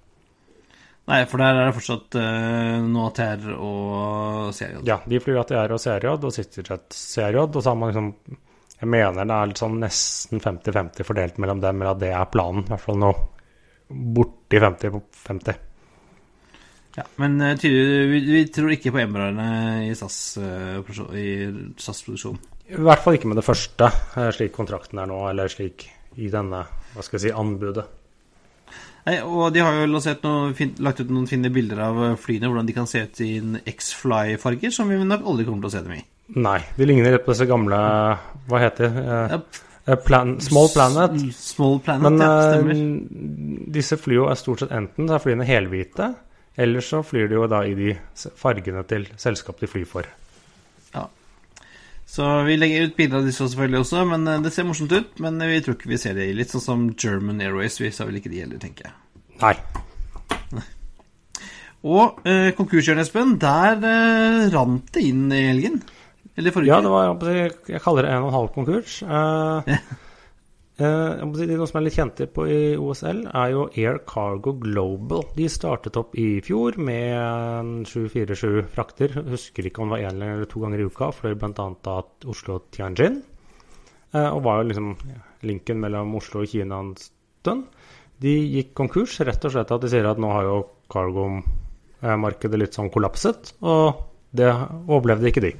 Nei, 1.11 1.19
for 1.29 1.41
der 1.43 1.59
er 1.59 1.67
det 1.67 1.75
fortsatt 1.75 2.17
uh, 2.17 2.79
noe 2.87 3.11
ATR 3.11 3.51
og 3.53 4.55
CRJ. 4.55 4.79
Ja, 4.87 4.97
de 5.05 5.19
flyr 5.21 5.41
ATR 5.43 5.75
og 5.75 5.81
CRJ 5.83 6.13
og 6.15 6.33
CityJet 6.33 6.97
CRJ, 6.97 7.41
og 7.43 7.59
så 7.59 7.69
har 7.69 7.77
man 7.77 7.91
liksom 7.91 8.09
Jeg 8.83 8.91
mener 8.91 9.23
det 9.23 9.31
er 9.31 9.47
litt 9.47 9.59
sånn 9.61 9.77
nesten 9.79 10.41
50-50 10.43 11.07
fordelt 11.07 11.37
mellom 11.39 11.61
dem, 11.63 11.77
eller 11.79 11.95
at 11.95 12.01
det 12.01 12.09
er 12.11 12.31
planen. 12.31 12.65
I 12.65 12.73
hvert 12.73 12.83
fall 12.83 12.99
nå 12.99 13.11
borti 14.17 14.59
50 14.59 14.91
på 14.91 14.99
50. 15.29 15.61
Ja, 16.97 17.05
men 17.23 17.39
uh, 17.39 17.53
tydelig, 17.57 18.01
vi, 18.11 18.19
vi 18.27 18.41
tror 18.53 18.73
ikke 18.75 18.91
på 18.93 18.99
Embraerne 19.01 19.47
i 19.87 19.95
SAS-produksjonen. 19.95 21.15
i 21.15 21.79
SAS-produksjon. 21.79 22.37
I 22.73 22.83
hvert 22.83 23.05
fall 23.05 23.17
ikke 23.17 23.31
med 23.31 23.39
det 23.39 23.47
første, 23.47 23.87
eh, 24.19 24.29
slik 24.35 24.53
kontrakten 24.55 24.99
er 24.99 25.07
nå, 25.09 25.17
eller 25.31 25.51
slik 25.51 25.87
i 26.19 26.29
denne, 26.31 26.65
hva 26.93 27.03
skal 27.03 27.21
jeg 27.21 27.29
si, 27.29 27.35
anbudet. 27.39 27.87
Nei, 29.07 29.17
og 29.23 29.49
de 29.55 29.63
har 29.63 29.79
jo 29.79 29.87
noe, 29.89 30.43
lagt 30.85 31.01
ut 31.01 31.11
noen 31.11 31.27
fine 31.31 31.51
bilder 31.55 31.81
av 31.87 32.03
eh, 32.03 32.17
flyene, 32.19 32.51
hvordan 32.51 32.67
de 32.67 32.75
kan 32.75 32.87
se 32.89 33.03
ut 33.07 33.23
i 33.23 33.33
en 33.39 33.61
X-Fly-farger, 33.63 34.75
som 34.75 34.91
vi 34.91 34.99
nok 34.99 35.23
aldri 35.23 35.47
kommer 35.47 35.65
til 35.65 35.71
å 35.71 35.75
se 35.77 35.83
dem 35.87 35.97
i. 35.97 36.03
Nei, 36.27 36.59
de 36.77 36.85
ligner 36.87 37.11
litt 37.17 37.25
på 37.25 37.33
disse 37.33 37.45
gamle 37.49 37.77
Hva 38.47 38.59
heter 38.63 38.89
de? 38.89 39.01
Eh, 39.03 39.33
Ja, 39.33 39.39
eh, 39.85 39.97
plan, 39.99 40.37
Small 40.41 40.69
Planet. 40.73 41.17
Small 41.35 41.79
Planet, 41.83 42.03
Men 42.03 42.19
ja, 42.23 42.29
eh, 42.55 43.67
disse 43.75 43.97
flyene 43.99 44.31
er 44.31 44.39
stort 44.39 44.63
sett 44.63 44.71
enten 44.71 45.07
så 45.09 45.17
er 45.17 45.23
flyene 45.25 45.47
helhvite, 45.47 46.13
eller 46.55 46.85
så 46.85 47.03
flyr 47.03 47.27
de 47.27 47.35
jo 47.35 47.47
da 47.51 47.63
i 47.67 47.73
de 47.75 47.95
fargene 48.39 48.85
til 48.87 49.07
selskapet 49.19 49.65
de 49.65 49.67
flyr 49.67 49.85
for. 49.89 50.07
Ja. 50.93 51.07
Så 52.05 52.43
vi 52.45 52.55
legger 52.57 52.87
ut 52.87 52.95
bilder 52.95 53.19
av 53.19 53.25
disse 53.27 53.43
selvfølgelig 53.43 53.79
også, 53.83 54.05
men 54.05 54.27
eh, 54.27 54.41
det 54.45 54.53
ser 54.53 54.67
morsomt 54.69 54.91
ut. 54.93 55.19
Men 55.19 55.39
vi 55.39 55.59
tror 55.65 55.75
ikke 55.75 55.91
vi 55.91 55.97
ser 56.01 56.13
det 56.17 56.29
i 56.29 56.37
litt 56.37 56.53
sånn 56.53 56.61
som 56.63 56.85
German 56.95 57.41
Airways. 57.41 57.79
Vi 57.81 57.91
sa 57.91 58.05
vel 58.07 58.21
ikke 58.21 58.31
de 58.31 58.43
heller, 58.45 58.61
tenker 58.61 58.87
jeg. 58.87 58.95
Nei. 59.41 59.55
Og 61.83 62.21
eh, 62.29 62.53
konkurshjørnet, 62.55 63.09
Espen, 63.09 63.35
der 63.41 63.75
eh, 63.83 64.45
rant 64.53 64.87
det 64.95 65.03
inn 65.09 65.25
i 65.33 65.41
helgen. 65.49 65.81
Eller 66.37 66.53
forrige 66.55 66.73
Ja, 66.73 66.81
det 66.81 66.89
var 66.89 67.27
jeg 67.69 67.83
kaller 67.83 68.07
det 68.07 68.13
en 68.13 68.25
og 68.25 68.31
en 68.31 68.37
halv 68.37 68.49
konkurs. 68.55 68.95
Eh, 69.05 69.73
eh, 70.81 71.23
de 71.37 71.57
som 71.61 71.79
er 71.79 71.85
litt 71.85 71.97
kjente 71.97 72.27
på 72.33 72.45
i 72.49 72.61
OSL, 72.79 73.25
er 73.29 73.51
jo 73.53 73.67
Air 73.69 73.99
Cargo 74.09 74.55
Global. 74.57 75.27
De 75.37 75.45
startet 75.51 75.99
opp 75.99 76.15
i 76.17 76.41
fjor 76.45 76.79
med 76.81 77.13
en 77.19 77.73
747 77.85 78.63
frakter. 78.73 79.13
Husker 79.29 79.69
ikke 79.69 79.83
om 79.83 79.91
det 79.91 79.99
var 79.99 80.09
én 80.09 80.23
eller 80.25 80.49
to 80.49 80.63
ganger 80.63 80.81
i 80.81 80.87
uka. 80.89 81.11
Fløy 81.13 81.35
bl.a. 81.37 81.67
av 81.69 82.31
Oslo 82.33 82.57
og 82.57 82.65
Tianjin. 82.73 83.19
Eh, 84.13 84.29
og 84.29 84.41
var 84.47 84.61
jo 84.61 84.71
liksom 84.71 84.95
linken 85.45 85.83
mellom 85.83 86.15
Oslo 86.17 86.41
og 86.41 86.49
Kina 86.49 86.79
en 86.81 86.95
stund. 86.97 87.67
De 88.23 88.33
gikk 88.33 88.71
konkurs 88.77 89.19
rett 89.21 89.45
og 89.45 89.53
slett 89.53 89.73
at 89.75 89.85
de 89.85 89.91
sier 89.91 90.07
at 90.09 90.21
nå 90.21 90.31
har 90.31 90.47
jo 90.47 90.57
cargo-markedet 90.93 92.57
litt 92.61 92.77
sånn 92.77 92.89
kollapset. 92.93 93.53
Og 93.61 94.01
det 94.33 94.49
overlevde 94.87 95.29
ikke 95.29 95.45
de. 95.45 95.53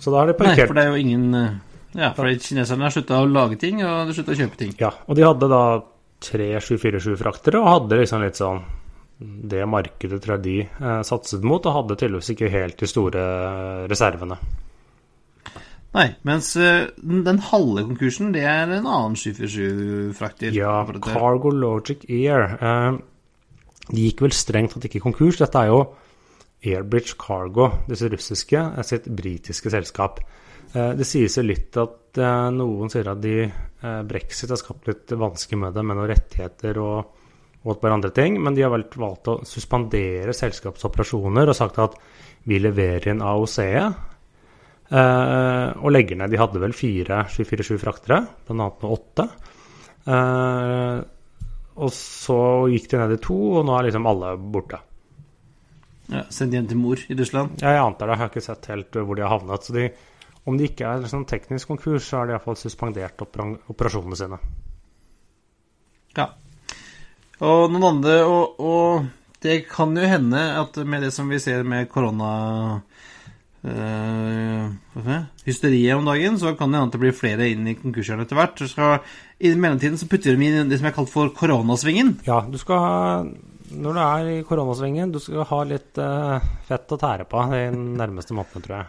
Så 0.00 0.12
da 0.12 0.22
har 0.22 0.30
de 0.30 0.36
Nei, 0.40 0.56
for 0.64 0.76
det 0.76 0.84
er 0.84 0.94
jo 0.94 1.00
ingen 1.00 1.36
eh, 1.36 1.56
Ja, 1.98 2.12
for 2.16 2.30
kineserne 2.30 2.86
har 2.86 2.94
slutta 2.94 3.20
å 3.20 3.28
lage 3.28 3.58
ting, 3.60 3.82
og 3.84 4.08
de 4.08 4.16
slutta 4.16 4.34
å 4.34 4.38
kjøpe 4.38 4.60
ting. 4.60 4.74
Ja, 4.80 4.92
og 5.06 5.18
de 5.18 5.26
hadde 5.26 5.50
da 5.50 5.64
tre 6.20 6.52
747-fraktere, 6.60 7.60
og 7.60 7.68
hadde 7.68 8.00
liksom 8.02 8.24
litt 8.24 8.38
sånn 8.40 8.60
Det 9.20 9.64
markedet 9.68 10.20
tror 10.22 10.38
jeg 10.38 10.44
de 10.46 10.56
eh, 10.64 11.02
satset 11.06 11.44
mot, 11.44 11.64
og 11.66 11.76
hadde 11.82 11.98
tydeligvis 12.00 12.32
ikke 12.34 12.52
helt 12.52 12.80
de 12.80 12.88
store 12.88 13.24
eh, 13.24 13.86
reservene. 13.90 14.40
Nei, 15.90 16.06
mens 16.22 16.52
eh, 16.54 16.86
den 17.02 17.24
den 17.26 17.40
halve 17.50 17.82
konkursen, 17.88 18.30
det 18.34 18.44
er 18.46 18.70
en 18.70 18.86
annen 18.86 19.16
747-frakter. 19.18 20.54
Ja, 20.54 20.84
Cargo 21.02 21.50
Logic 21.50 22.04
Air. 22.06 22.46
Eh, 22.56 23.00
de 23.90 24.06
gikk 24.06 24.22
vel 24.22 24.36
strengt 24.36 24.76
tatt 24.76 24.86
ikke 24.86 25.02
konkurs. 25.02 25.40
Dette 25.40 25.64
er 25.64 25.72
jo 25.72 25.80
Airbridge 26.60 27.16
Cargo, 27.20 27.70
disse 27.88 28.08
russiske, 28.12 28.60
er 28.60 28.86
sitt 28.86 29.08
britiske 29.16 29.72
selskap. 29.72 30.20
Eh, 30.74 30.92
det 30.98 31.06
sies 31.08 31.38
jo 31.38 31.44
litt 31.46 31.76
at 31.80 32.20
eh, 32.20 32.50
noen 32.54 32.92
sier 32.92 33.08
at 33.10 33.22
de, 33.22 33.46
eh, 33.48 34.02
brexit 34.06 34.52
har 34.52 34.60
skapt 34.60 34.90
litt 34.90 35.14
vansker 35.18 35.60
med 35.60 35.74
det, 35.74 35.84
med 35.86 35.98
noen 35.98 36.10
rettigheter 36.12 36.80
og, 36.82 36.98
og 37.64 37.72
et 37.74 37.82
par 37.82 37.96
andre 37.96 38.12
ting, 38.16 38.36
men 38.42 38.56
de 38.56 38.64
har 38.66 38.72
vel 38.74 38.86
valgt 38.92 39.32
å 39.32 39.40
suspendere 39.48 40.36
selskapsoperasjoner 40.36 41.50
og 41.50 41.56
sagt 41.56 41.80
at 41.82 41.96
vi 42.48 42.60
leverer 42.60 43.12
inn 43.12 43.24
AOC-et. 43.24 44.06
Eh, 44.90 45.68
og 45.78 45.92
legger 45.94 46.18
ned. 46.18 46.32
De 46.32 46.40
hadde 46.40 46.60
vel 46.60 46.74
fire 46.74 47.22
747 47.30 47.78
fraktere, 47.78 48.24
annet 48.50 48.82
med 48.82 48.90
åtte. 48.90 49.26
Og 51.80 51.92
så 51.94 52.40
gikk 52.72 52.88
de 52.90 52.98
ned 52.98 53.14
i 53.14 53.20
to, 53.22 53.38
og 53.60 53.68
nå 53.68 53.76
er 53.76 53.86
liksom 53.86 54.08
alle 54.10 54.34
borte. 54.50 54.80
Ja, 56.10 56.24
Sendt 56.32 56.56
hjem 56.56 56.66
til 56.70 56.80
mor 56.80 57.00
i 57.06 57.16
Russland. 57.18 57.60
Jeg 57.62 57.78
antar 57.78 58.08
det, 58.08 58.16
jeg 58.16 58.22
har 58.22 58.32
ikke 58.32 58.42
sett 58.44 58.70
helt 58.72 58.96
hvor 58.98 59.18
de 59.18 59.24
har 59.24 59.32
havnet. 59.34 59.66
Så 59.66 59.76
de, 59.76 59.86
om 60.48 60.58
de 60.58 60.66
ikke 60.66 60.88
er 60.88 61.04
liksom 61.04 61.24
teknisk 61.30 61.70
konkurs, 61.70 62.08
så 62.08 62.20
har 62.20 62.28
de 62.28 62.34
iallfall 62.34 62.58
suspendert 62.58 63.22
opera 63.22 63.46
operasjonene 63.70 64.18
sine. 64.18 64.40
Ja. 66.18 66.32
Og 67.40 67.70
noen 67.72 67.86
andre 67.94 68.20
og, 68.26 68.58
og 68.58 69.06
det 69.40 69.62
kan 69.70 69.94
jo 69.96 70.08
hende 70.08 70.40
at 70.60 70.76
med 70.84 71.06
det 71.06 71.14
som 71.14 71.30
vi 71.30 71.38
ser 71.40 71.62
med 71.64 71.88
korona 71.88 72.32
eh, 73.64 74.66
si, 74.92 75.20
hysteriet 75.46 75.96
om 75.96 76.10
dagen, 76.10 76.36
så 76.40 76.52
kan 76.58 76.72
det 76.72 76.80
hende 76.80 76.90
at 76.90 76.96
det 76.98 77.02
blir 77.06 77.16
flere 77.16 77.48
inn 77.48 77.70
i 77.70 77.76
konkurshjørnet 77.78 78.26
etter 78.26 78.40
hvert. 78.40 78.60
Så 78.60 78.68
skal, 78.74 79.14
I 79.40 79.54
mellomtiden 79.54 79.96
så 80.00 80.10
putter 80.10 80.36
de 80.36 80.50
inn 80.50 80.68
det 80.68 80.80
som 80.82 80.90
er 80.90 80.96
kalt 80.98 81.12
for 81.12 81.32
koronasvingen. 81.36 82.18
Ja, 82.28 82.42
du 82.50 82.58
skal 82.60 83.30
Når 83.70 83.94
du 83.94 84.00
er 84.02 84.30
i 84.32 84.38
koronasvingen, 84.46 85.12
du 85.14 85.20
skal 85.22 85.44
ha 85.46 85.60
litt 85.68 85.98
uh, 86.02 86.40
fett 86.66 86.90
å 86.90 86.98
tære 86.98 87.26
på 87.30 87.44
de 87.52 87.68
nærmeste 87.74 88.34
månedene, 88.34 88.64
tror 88.64 88.76
jeg. 88.80 88.88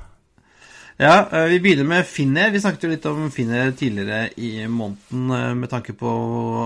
Ja, 1.02 1.28
eh, 1.32 1.48
Vi 1.50 1.60
begynner 1.60 1.88
med 1.88 2.06
Finnair. 2.06 2.52
Vi 2.54 2.60
snakket 2.62 2.84
jo 2.86 2.90
litt 2.92 3.06
om 3.10 3.30
Finnair 3.34 3.72
tidligere 3.78 4.30
i 4.38 4.68
måneden 4.70 5.32
eh, 5.34 5.54
med 5.58 5.72
tanke 5.72 5.96
på 5.98 6.12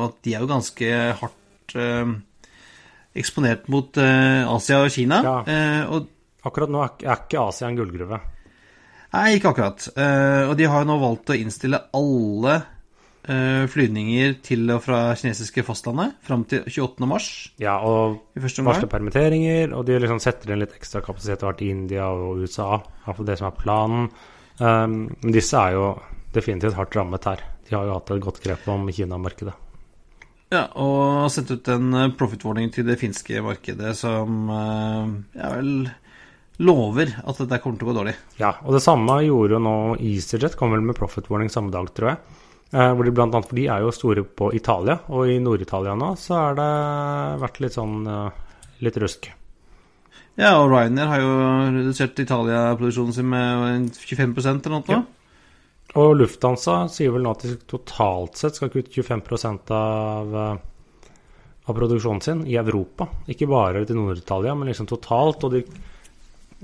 at 0.04 0.18
de 0.26 0.34
er 0.36 0.44
jo 0.44 0.50
ganske 0.50 0.90
hardt 1.22 1.76
eh, 1.80 2.12
eksponert 3.16 3.70
mot 3.72 3.96
eh, 4.02 4.44
Asia 4.52 4.82
og 4.84 4.92
Kina. 4.92 5.22
Ja. 5.24 5.38
Eh, 5.48 5.84
og 5.88 6.12
Akkurat 6.46 6.70
nå 6.70 6.82
er 6.84 7.08
er 7.08 7.22
ikke 7.24 7.42
Asia 7.42 7.66
en 7.72 7.78
gullgruve. 7.80 8.20
Nei, 9.16 9.30
ikke 9.38 9.50
akkurat. 9.50 9.88
Og 9.96 10.52
de 10.60 10.68
har 10.70 10.84
jo 10.84 10.90
nå 10.92 10.98
valgt 11.02 11.32
å 11.34 11.38
innstille 11.40 11.80
alle 11.98 12.58
flyvninger 13.26 14.36
til 14.46 14.70
og 14.70 14.84
fra 14.86 15.00
kinesiske 15.18 15.64
fastlandet 15.66 16.14
fram 16.28 16.44
til 16.46 16.62
28. 16.68 17.08
mars 17.10 17.30
Ja, 17.58 17.80
og 17.82 18.20
varsler 18.38 18.86
permitteringer, 18.92 19.74
og 19.74 19.88
de 19.88 19.98
liksom 19.98 20.22
setter 20.22 20.54
inn 20.54 20.62
litt 20.62 20.76
ekstra 20.78 21.02
kapasitet 21.02 21.42
hvert 21.42 21.64
i 21.66 21.72
India 21.74 22.06
og 22.14 22.44
USA. 22.44 22.76
I 22.78 23.08
hvert 23.08 23.20
fall 23.20 23.30
det 23.32 23.40
som 23.42 23.50
er 23.50 23.58
planen. 23.58 24.08
Um, 24.62 24.98
disse 25.26 25.58
er 25.58 25.74
jo 25.76 25.90
definitivt 26.36 26.78
hardt 26.78 26.96
rammet 26.96 27.26
her. 27.28 27.44
De 27.66 27.76
har 27.76 27.88
jo 27.88 27.98
hatt 27.98 28.12
et 28.14 28.24
godt 28.24 28.42
grep 28.44 28.68
om 28.72 28.86
Kina-markedet. 28.94 29.56
Ja, 30.54 30.68
og 30.78 31.26
sendt 31.34 31.52
ut 31.56 31.70
en 31.74 31.94
eh, 31.98 32.12
profit 32.16 32.44
warning 32.46 32.70
til 32.74 32.86
det 32.88 33.00
finske 33.02 33.42
markedet 33.44 33.96
som 33.98 34.52
eh, 34.54 35.14
ja 35.40 35.50
vel 35.56 35.72
lover 36.62 37.10
at 37.26 37.40
dette 37.42 37.60
kommer 37.64 37.80
til 37.80 37.88
å 37.88 37.92
gå 37.92 37.96
dårlig. 37.98 38.14
Ja, 38.40 38.54
og 38.64 38.78
det 38.78 38.84
samme 38.86 39.18
gjorde 39.26 39.58
jo 39.58 39.64
nå 39.66 39.78
EasterJet, 39.98 40.56
kom 40.60 40.72
vel 40.72 40.86
med 40.86 40.96
profit 40.96 41.28
warning 41.32 41.50
samme 41.52 41.74
dag, 41.74 41.90
tror 41.98 42.14
jeg. 42.14 42.44
Eh, 42.74 42.92
hvor 42.92 43.06
de 43.06 43.14
blant 43.14 43.36
annet, 43.36 43.48
for 43.48 43.58
de 43.60 43.68
er 43.70 43.84
jo 43.84 43.94
store 43.94 44.26
på 44.26 44.50
Italia, 44.58 44.98
og 45.14 45.30
i 45.30 45.38
Nord-Italia 45.40 45.94
nå 45.96 46.16
så 46.18 46.40
har 46.40 46.56
det 46.58 46.70
vært 47.44 47.60
litt 47.62 47.76
sånn 47.78 48.00
eh, 48.10 48.40
litt 48.86 48.98
rusk. 49.02 49.28
Ja, 50.36 50.58
og 50.60 50.72
Ryanair 50.74 51.12
har 51.12 51.22
jo 51.22 51.36
redusert 51.78 52.20
Italia-produksjonen 52.20 53.16
sin 53.16 53.30
med 53.32 53.92
25% 53.96 54.66
eller 54.68 54.82
noe. 54.82 54.98
Ja. 54.98 55.04
Og 55.96 56.18
Lufthansa 56.20 56.90
sier 56.92 57.14
vel 57.14 57.24
nå 57.24 57.32
at 57.32 57.46
de 57.46 57.54
totalt 57.72 58.42
sett 58.42 58.58
skal 58.58 58.72
kutte 58.74 58.92
25% 58.92 59.72
av, 59.72 60.34
eh, 60.42 61.14
av 61.70 61.78
produksjonen 61.78 62.24
sin 62.26 62.42
i 62.50 62.58
Europa. 62.60 63.08
Ikke 63.32 63.48
bare 63.48 63.86
til 63.86 64.02
Nord-Italia, 64.02 64.56
men 64.58 64.68
liksom 64.72 64.90
totalt. 64.90 65.44
Og 65.46 65.52
de 65.60 65.66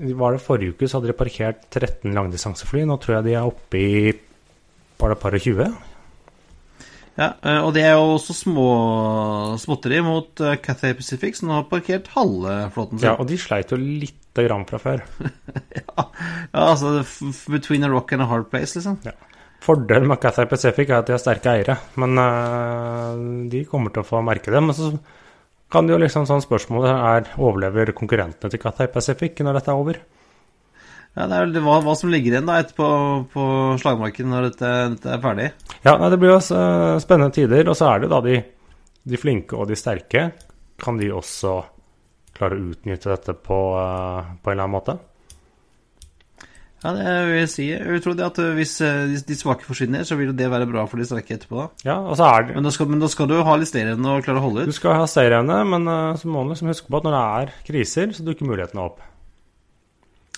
Var 0.02 0.32
det 0.32 0.40
forrige 0.40 0.72
uke 0.72 0.88
så 0.88 0.98
hadde 0.98 1.12
de 1.12 1.14
parkert 1.14 1.70
13 1.70 2.14
langdistansefly. 2.16 2.80
Nå 2.88 2.96
tror 2.98 3.16
jeg 3.16 3.24
de 3.24 3.34
er 3.36 3.44
oppe 3.44 3.76
i 3.76 4.12
par 4.98 5.12
og 5.12 5.20
20. 5.20 5.91
Ja, 7.18 7.34
eh, 7.44 7.58
og 7.60 7.74
det 7.76 7.82
er 7.84 7.96
jo 7.98 8.14
også 8.14 8.34
små 8.36 8.68
småtteri 9.60 10.00
mot 10.04 10.40
uh, 10.40 10.54
Cathay 10.64 10.94
Pacific, 10.96 11.36
som 11.36 11.52
har 11.52 11.66
parkert 11.68 12.08
halve 12.14 12.54
flåten 12.72 13.00
sin. 13.00 13.10
Ja, 13.10 13.18
og 13.20 13.28
de 13.28 13.36
sleit 13.40 13.74
jo 13.74 13.78
lite 13.80 14.46
grann 14.46 14.64
fra 14.68 14.80
før. 14.80 15.04
ja, 15.80 16.06
ja, 16.06 16.62
altså 16.62 17.02
between 17.52 17.84
a 17.84 17.92
rock 17.92 18.14
and 18.16 18.24
a 18.24 18.30
hard 18.30 18.48
place, 18.52 18.78
liksom. 18.78 18.96
Ja. 19.04 19.12
Fordelen 19.62 20.08
med 20.10 20.18
Cathay 20.22 20.48
Pacific 20.50 20.88
er 20.88 21.02
at 21.02 21.10
de 21.10 21.14
har 21.14 21.20
sterke 21.22 21.52
eiere, 21.52 21.76
men 22.00 22.18
uh, 22.18 23.12
de 23.52 23.62
kommer 23.68 23.92
til 23.92 24.02
å 24.02 24.08
få 24.08 24.24
merke 24.24 24.50
det. 24.50 24.64
Men 24.64 24.74
så 24.74 24.94
kan 25.72 25.86
det 25.86 25.94
jo 25.94 26.00
liksom 26.02 26.26
sånn 26.28 26.42
spørsmålet 26.44 26.96
er 26.96 27.30
overlever 27.36 27.92
konkurrentene 27.96 28.50
til 28.52 28.60
Cathay 28.60 28.90
Pacific 28.92 29.38
når 29.44 29.60
dette 29.60 29.72
er 29.72 29.84
over? 29.84 30.00
Ja, 31.12 31.26
det 31.28 31.36
er 31.36 31.44
vel 31.44 31.60
hva, 31.66 31.74
hva 31.84 31.92
som 31.98 32.08
ligger 32.08 32.32
igjen 32.32 32.46
da 32.48 32.54
etterpå 32.62 32.86
på 33.34 33.42
slagmarken 33.82 34.30
når 34.32 34.46
dette, 34.48 34.70
dette 34.94 35.10
er 35.12 35.20
ferdig. 35.20 35.50
Ja, 35.84 35.98
nei, 36.00 36.08
det 36.08 36.18
blir 36.22 36.32
jo 36.32 36.38
øh, 36.40 36.96
spennende 37.04 37.36
tider, 37.36 37.68
og 37.68 37.76
så 37.76 37.90
er 37.92 38.04
det 38.04 38.08
da 38.14 38.20
de, 38.24 38.38
de 39.12 39.20
flinke 39.20 39.58
og 39.60 39.68
de 39.68 39.76
sterke. 39.76 40.30
Kan 40.80 40.96
de 40.96 41.10
også 41.12 41.58
klare 42.32 42.56
å 42.56 42.70
utnytte 42.72 43.12
dette 43.12 43.34
på, 43.36 43.58
øh, 43.76 44.30
på 44.40 44.48
en 44.48 44.56
eller 44.56 44.64
annen 44.64 44.76
måte? 44.78 44.96
Ja, 46.82 46.94
det 46.96 47.12
vil 47.28 47.36
jeg 47.42 47.50
si. 47.52 47.66
Jeg 47.70 48.00
tror 48.02 48.16
det 48.18 48.24
at 48.26 48.40
uh, 48.42 48.48
hvis 48.56 48.72
de- 49.28 49.36
svake 49.38 49.62
forsvinner, 49.68 50.02
så 50.08 50.16
vil 50.18 50.32
det 50.34 50.48
være 50.50 50.66
bra 50.66 50.82
for 50.90 50.98
de 50.98 51.04
sterke 51.06 51.36
etterpå. 51.36 51.60
da. 51.60 51.68
Ja, 51.92 52.00
og 52.00 52.16
så 52.18 52.26
er 52.26 52.48
det 52.48 52.56
Men 52.56 52.66
da 52.66 52.72
skal, 52.74 52.88
men 52.90 53.04
da 53.04 53.12
skal 53.12 53.28
du 53.30 53.36
ha 53.38 53.54
litt 53.60 53.70
stayerevne 53.70 54.16
og 54.16 54.24
klare 54.26 54.40
å 54.40 54.46
holde 54.48 54.64
ut? 54.64 54.72
Du 54.72 54.74
skal 54.80 54.96
ha 54.98 55.06
stayerevne, 55.06 55.60
men 55.76 55.86
så 56.18 56.26
må 56.32 56.42
du 56.42 56.56
liksom 56.56 56.72
huske 56.72 56.88
på 56.90 56.98
at 56.98 57.06
når 57.06 57.14
det 57.14 57.22
er 57.44 57.54
kriser, 57.68 58.16
så 58.16 58.26
dukker 58.26 58.48
mulighetene 58.48 58.88
opp. 58.88 59.04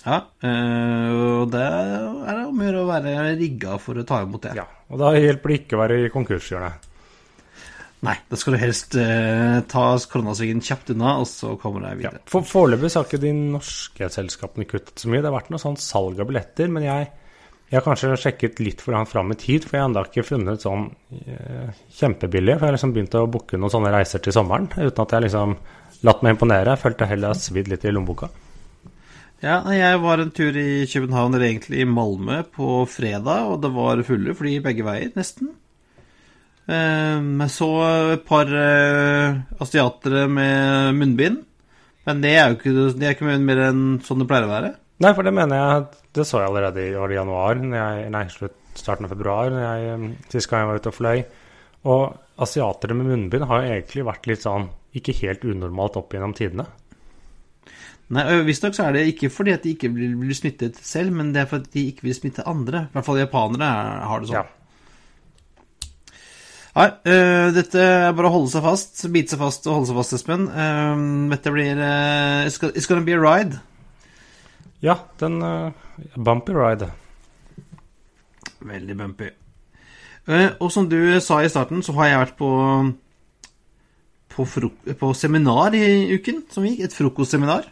Ja, 0.05 0.19
uh, 0.45 1.11
og 1.41 1.51
det 1.53 1.61
er 1.65 2.41
om 2.45 2.59
å 2.61 2.65
gjøre 2.67 2.83
å 2.83 2.89
være 2.89 3.13
rigga 3.39 3.77
for 3.81 3.97
å 3.97 4.03
ta 4.05 4.19
imot 4.25 4.43
det. 4.45 4.51
Ja, 4.59 4.67
og 4.91 4.99
da 5.01 5.13
hjelper 5.17 5.49
det 5.51 5.57
ikke 5.63 5.77
å 5.77 5.81
være 5.81 5.97
i 6.05 6.11
konkurshjørnet. 6.13 6.91
Nei, 8.05 8.13
da 8.29 8.37
skal 8.37 8.53
du 8.53 8.59
helst 8.61 8.93
eh, 9.01 9.59
ta 9.71 9.83
koronasvingen 10.11 10.59
kjapt 10.61 10.91
unna, 10.93 11.15
og 11.23 11.25
så 11.25 11.55
kommer 11.57 11.81
du 11.81 11.87
deg 11.87 12.03
Ja. 12.03 12.09
videre. 12.11 12.21
For 12.29 12.45
Foreløpig 12.45 12.91
har 12.93 13.07
ikke 13.07 13.21
de 13.23 13.31
norske 13.33 14.09
selskapene 14.13 14.67
kuttet 14.69 15.01
så 15.01 15.09
mye. 15.09 15.23
Det 15.23 15.31
har 15.31 15.37
vært 15.39 15.49
noe 15.49 15.63
sånn 15.63 15.79
salg 15.81 16.19
av 16.21 16.29
billetter, 16.29 16.69
men 16.69 16.85
jeg, 16.85 17.07
jeg 17.71 17.79
har 17.79 17.85
kanskje 17.87 18.11
sjekket 18.21 18.61
litt 18.61 18.83
for 18.85 18.93
langt 18.93 19.09
fram 19.09 19.33
i 19.33 19.39
tid, 19.41 19.65
for 19.65 19.79
jeg 19.79 19.85
har 19.87 19.89
ennå 19.89 20.05
ikke 20.05 20.27
funnet 20.27 20.61
sånn 20.67 20.85
eh, 21.23 21.71
kjempebillig. 21.97 22.59
For 22.59 22.67
jeg 22.67 22.69
har 22.75 22.77
liksom 22.77 22.93
begynt 22.99 23.17
å 23.17 23.25
booke 23.39 23.57
noen 23.57 23.73
sånne 23.73 23.95
reiser 23.95 24.21
til 24.21 24.37
sommeren 24.37 24.69
uten 24.75 25.01
at 25.07 25.17
jeg 25.17 25.25
liksom 25.25 25.57
latt 26.05 26.21
meg 26.21 26.35
imponere. 26.35 26.75
Jeg 26.75 26.83
følte 26.85 27.09
heller 27.09 27.33
jeg 27.33 27.47
svidd 27.47 27.73
litt 27.73 27.89
i 27.89 27.95
lommeboka. 27.95 28.29
Ja, 29.43 29.59
jeg 29.75 29.99
var 30.01 30.21
en 30.23 30.31
tur 30.33 30.55
i 30.57 30.85
København, 30.89 31.35
eller 31.35 31.49
egentlig 31.49 31.81
i 31.83 31.89
Malmö, 31.89 32.39
på 32.55 32.85
fredag, 32.89 33.49
og 33.51 33.59
det 33.61 33.71
var 33.75 34.01
fulle 34.07 34.33
fly 34.37 34.55
begge 34.63 34.85
veier, 34.87 35.11
nesten. 35.17 35.51
Eh, 36.65 37.19
Jeg 37.19 37.51
så 37.53 37.69
et 38.15 38.23
par 38.25 38.49
eh, 38.49 39.35
asiatere 39.61 40.25
med 40.31 40.95
munnbind, 40.97 41.43
men 42.07 42.21
det 42.23 42.31
er 42.37 42.49
jo 42.49 42.57
ikke, 42.57 42.73
det 42.97 43.05
er 43.09 43.15
ikke 43.17 43.37
mer 43.43 43.61
enn 43.67 43.83
sånn 44.05 44.23
det 44.23 44.29
pleier 44.29 44.47
å 44.47 44.53
være. 44.53 44.73
Nei, 45.03 45.11
for 45.13 45.27
det 45.27 45.33
mener 45.35 45.59
jeg 45.59 45.85
Det 46.15 46.23
så 46.23 46.39
jeg 46.39 46.47
allerede 46.47 46.79
i 46.85 47.15
januar, 47.17 47.59
jeg, 47.59 48.09
nei, 48.13 48.23
slutt, 48.31 48.55
starten 48.79 49.05
av 49.05 49.11
februar, 49.11 49.51
jeg, 49.51 49.91
eh, 49.91 50.29
sist 50.31 50.49
gang 50.49 50.63
jeg 50.63 50.71
var 50.71 50.79
ute 50.79 50.93
og 50.93 50.95
fløy. 50.95 51.25
Og 51.91 52.15
asiatere 52.41 52.95
med 52.97 53.11
munnbind 53.11 53.45
har 53.51 53.61
jo 53.61 53.73
egentlig 53.75 54.07
vært 54.07 54.25
litt 54.31 54.41
sånn 54.47 54.69
ikke 54.95 55.13
helt 55.19 55.43
unormalt 55.45 55.99
opp 55.99 56.15
gjennom 56.15 56.33
tidene. 56.33 56.65
Nei, 58.13 58.23
Visstnok 58.45 58.77
er 58.83 58.93
det 58.93 59.07
ikke 59.09 59.31
fordi 59.33 59.53
at 59.55 59.63
de 59.65 59.71
ikke 59.73 59.89
blir, 59.89 60.33
smittet 60.37 60.77
selv, 60.85 61.13
men 61.15 61.31
det 61.33 61.41
er 61.41 61.49
fordi 61.49 61.71
de 61.73 61.85
ikke 61.89 62.05
vil 62.05 62.13
smitte 62.17 62.45
andre. 62.45 62.83
I 62.85 62.93
hvert 62.93 63.07
fall 63.07 63.17
japanere 63.17 63.65
er, 63.65 64.03
har 64.11 64.21
det 64.21 64.29
sånn. 64.29 64.43
Ja. 64.43 65.91
Nei, 66.75 66.89
uh, 67.07 67.47
dette 67.55 67.79
er 67.81 68.11
bare 68.13 68.29
å 68.29 68.33
holde 68.35 68.51
seg 68.51 68.65
fast, 68.65 69.05
bite 69.13 69.33
seg 69.33 69.41
fast 69.41 69.65
og 69.65 69.77
holde 69.77 69.89
seg 69.89 69.97
fast, 70.01 70.17
Espen. 70.19 70.43
Uh, 70.51 71.31
dette 71.31 71.53
blir 71.55 71.79
uh, 71.79 72.43
it's, 72.45 72.59
go- 72.61 72.73
it's 72.75 72.85
gonna 72.91 73.05
be 73.07 73.15
a 73.15 73.21
ride. 73.21 73.57
Ja, 74.83 74.99
den 75.23 75.39
uh, 75.41 75.71
Bumpy 76.19 76.53
ride. 76.53 76.91
Veldig 78.65 78.97
bumpy. 78.97 79.31
Og 80.57 80.71
som 80.73 80.87
du 80.89 80.97
sa 81.21 81.37
i 81.45 81.49
starten, 81.53 81.83
så 81.85 81.93
har 81.99 82.07
jeg 82.09 82.21
vært 82.23 82.37
på 82.39 82.51
på, 84.35 84.45
på 84.99 85.11
seminar 85.15 85.75
i 85.77 86.11
uken 86.17 86.43
som 86.51 86.65
gikk. 86.65 86.81
Et 86.87 86.95
frokostseminar. 86.97 87.67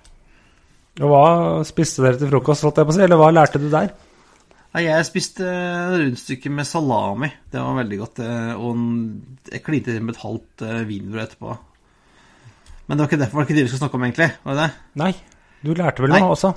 Og 1.02 1.10
hva 1.10 1.64
spiste 1.66 2.04
dere 2.06 2.20
til 2.22 2.30
frokost, 2.30 2.62
holdt 2.68 2.78
jeg 2.78 2.86
på 2.86 2.94
å 2.94 2.96
si, 2.98 3.02
eller 3.02 3.18
hva 3.18 3.32
lærte 3.34 3.58
du 3.62 3.70
der? 3.74 3.94
Nei, 4.74 4.84
jeg 4.88 5.06
spiste 5.06 5.46
rundstykke 5.94 6.50
med 6.54 6.66
salami. 6.66 7.30
Det 7.50 7.62
var 7.62 7.76
veldig 7.80 7.98
godt. 8.02 8.20
eh, 8.26 8.54
Og 8.58 8.78
jeg 9.52 9.64
klinte 9.66 9.96
med 10.02 10.16
et 10.16 10.22
halvt 10.22 10.62
eh, 10.66 10.84
wienerbrød 10.90 11.24
etterpå. 11.28 11.58
Men 12.88 12.98
det 12.98 13.04
var 13.04 13.10
ikke 13.12 13.20
derfor 13.24 13.40
var 13.40 13.46
det 13.46 13.50
ikke 13.50 13.58
det 13.60 13.64
vi 13.66 13.72
skulle 13.72 13.84
snakke 13.86 13.96
om, 14.00 14.06
egentlig. 14.08 14.30
Var 14.44 14.56
det 14.58 14.64
det? 14.68 14.72
Nei, 15.02 15.12
du 15.64 15.74
lærte 15.74 16.04
vel 16.04 16.10
Nei. 16.14 16.20
noe 16.22 16.34
også? 16.36 16.54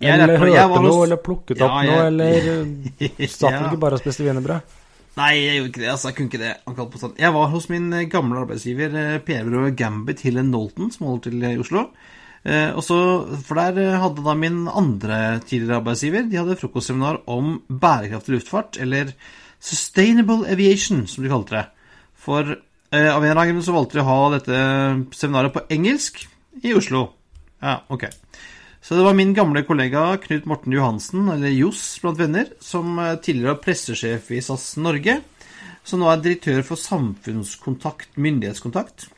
Eller 0.00 0.26
lærte- 0.26 0.38
hørte 0.40 0.68
var 0.70 0.82
noe, 0.84 1.04
eller 1.04 1.16
plukket 1.20 1.58
Ja, 1.58 1.66
opp 1.66 1.84
jeg- 1.84 1.90
noe, 1.90 2.06
eller 2.06 3.26
satt 3.28 3.52
Ja. 3.52 3.64
ikke 3.68 3.80
bare 3.80 3.94
og 3.98 4.00
spiste 4.00 4.24
wienerbrød? 4.24 4.76
Nei, 5.16 5.32
jeg 5.34 5.56
gjorde 5.58 5.68
ikke 5.72 5.80
det. 5.82 5.90
altså, 5.90 6.08
Jeg 6.08 6.16
kunne 6.16 6.28
ikke 6.30 6.38
det. 6.44 6.56
akkurat 6.66 6.90
på 6.92 6.98
sånn. 7.02 7.16
Jeg 7.18 7.32
var 7.34 7.48
hos 7.48 7.68
min 7.68 7.92
eh, 7.92 8.04
gamle 8.08 8.40
arbeidsgiver 8.40 8.94
eh, 8.94 9.18
PR-byrået 9.18 9.76
Gambit 9.76 10.20
Hill 10.20 10.40
Nolton, 10.44 10.90
som 10.92 11.06
holder 11.08 11.30
til 11.30 11.42
i 11.44 11.56
Oslo. 11.58 11.88
Eh, 12.40 12.70
og 12.72 12.80
så, 12.84 12.96
For 13.44 13.58
der 13.58 13.78
eh, 13.82 13.98
hadde 14.00 14.24
da 14.24 14.34
min 14.38 14.62
andre 14.64 15.42
tidligere 15.44 15.82
arbeidsgiver 15.82 16.22
De 16.24 16.38
hadde 16.38 16.56
frokostseminar 16.56 17.18
om 17.28 17.58
bærekraftig 17.68 18.38
luftfart, 18.38 18.78
eller 18.80 19.12
Sustainable 19.60 20.48
Aviation, 20.48 21.04
som 21.06 21.24
de 21.24 21.28
kalte 21.28 21.58
det. 21.58 21.66
For 22.16 22.54
eh, 22.54 23.10
av 23.12 23.20
en 23.20 23.28
eller 23.28 23.42
annen 23.42 23.58
grunn 23.58 23.66
så 23.66 23.76
valgte 23.76 23.98
de 23.98 24.04
å 24.04 24.08
ha 24.08 24.30
dette 24.32 24.62
seminaret 25.18 25.52
på 25.52 25.66
engelsk 25.68 26.22
i 26.64 26.72
Oslo. 26.72 27.10
Ja, 27.60 27.82
ok. 27.92 28.08
Så 28.80 28.96
det 28.96 29.04
var 29.04 29.14
min 29.18 29.34
gamle 29.36 29.62
kollega 29.68 30.14
Knut 30.24 30.48
Morten 30.48 30.72
Johansen, 30.72 31.28
eller 31.28 31.52
Johs 31.52 31.84
blant 32.00 32.18
venner, 32.18 32.48
som 32.64 32.96
eh, 32.98 33.18
tidligere 33.20 33.52
var 33.52 33.64
pressesjef 33.66 34.32
i 34.32 34.40
SAS 34.40 34.72
Norge, 34.80 35.20
som 35.84 36.00
nå 36.00 36.08
er 36.08 36.24
direktør 36.24 36.64
for 36.64 36.80
samfunnskontakt, 36.80 38.16
myndighetskontakt. 38.16 39.10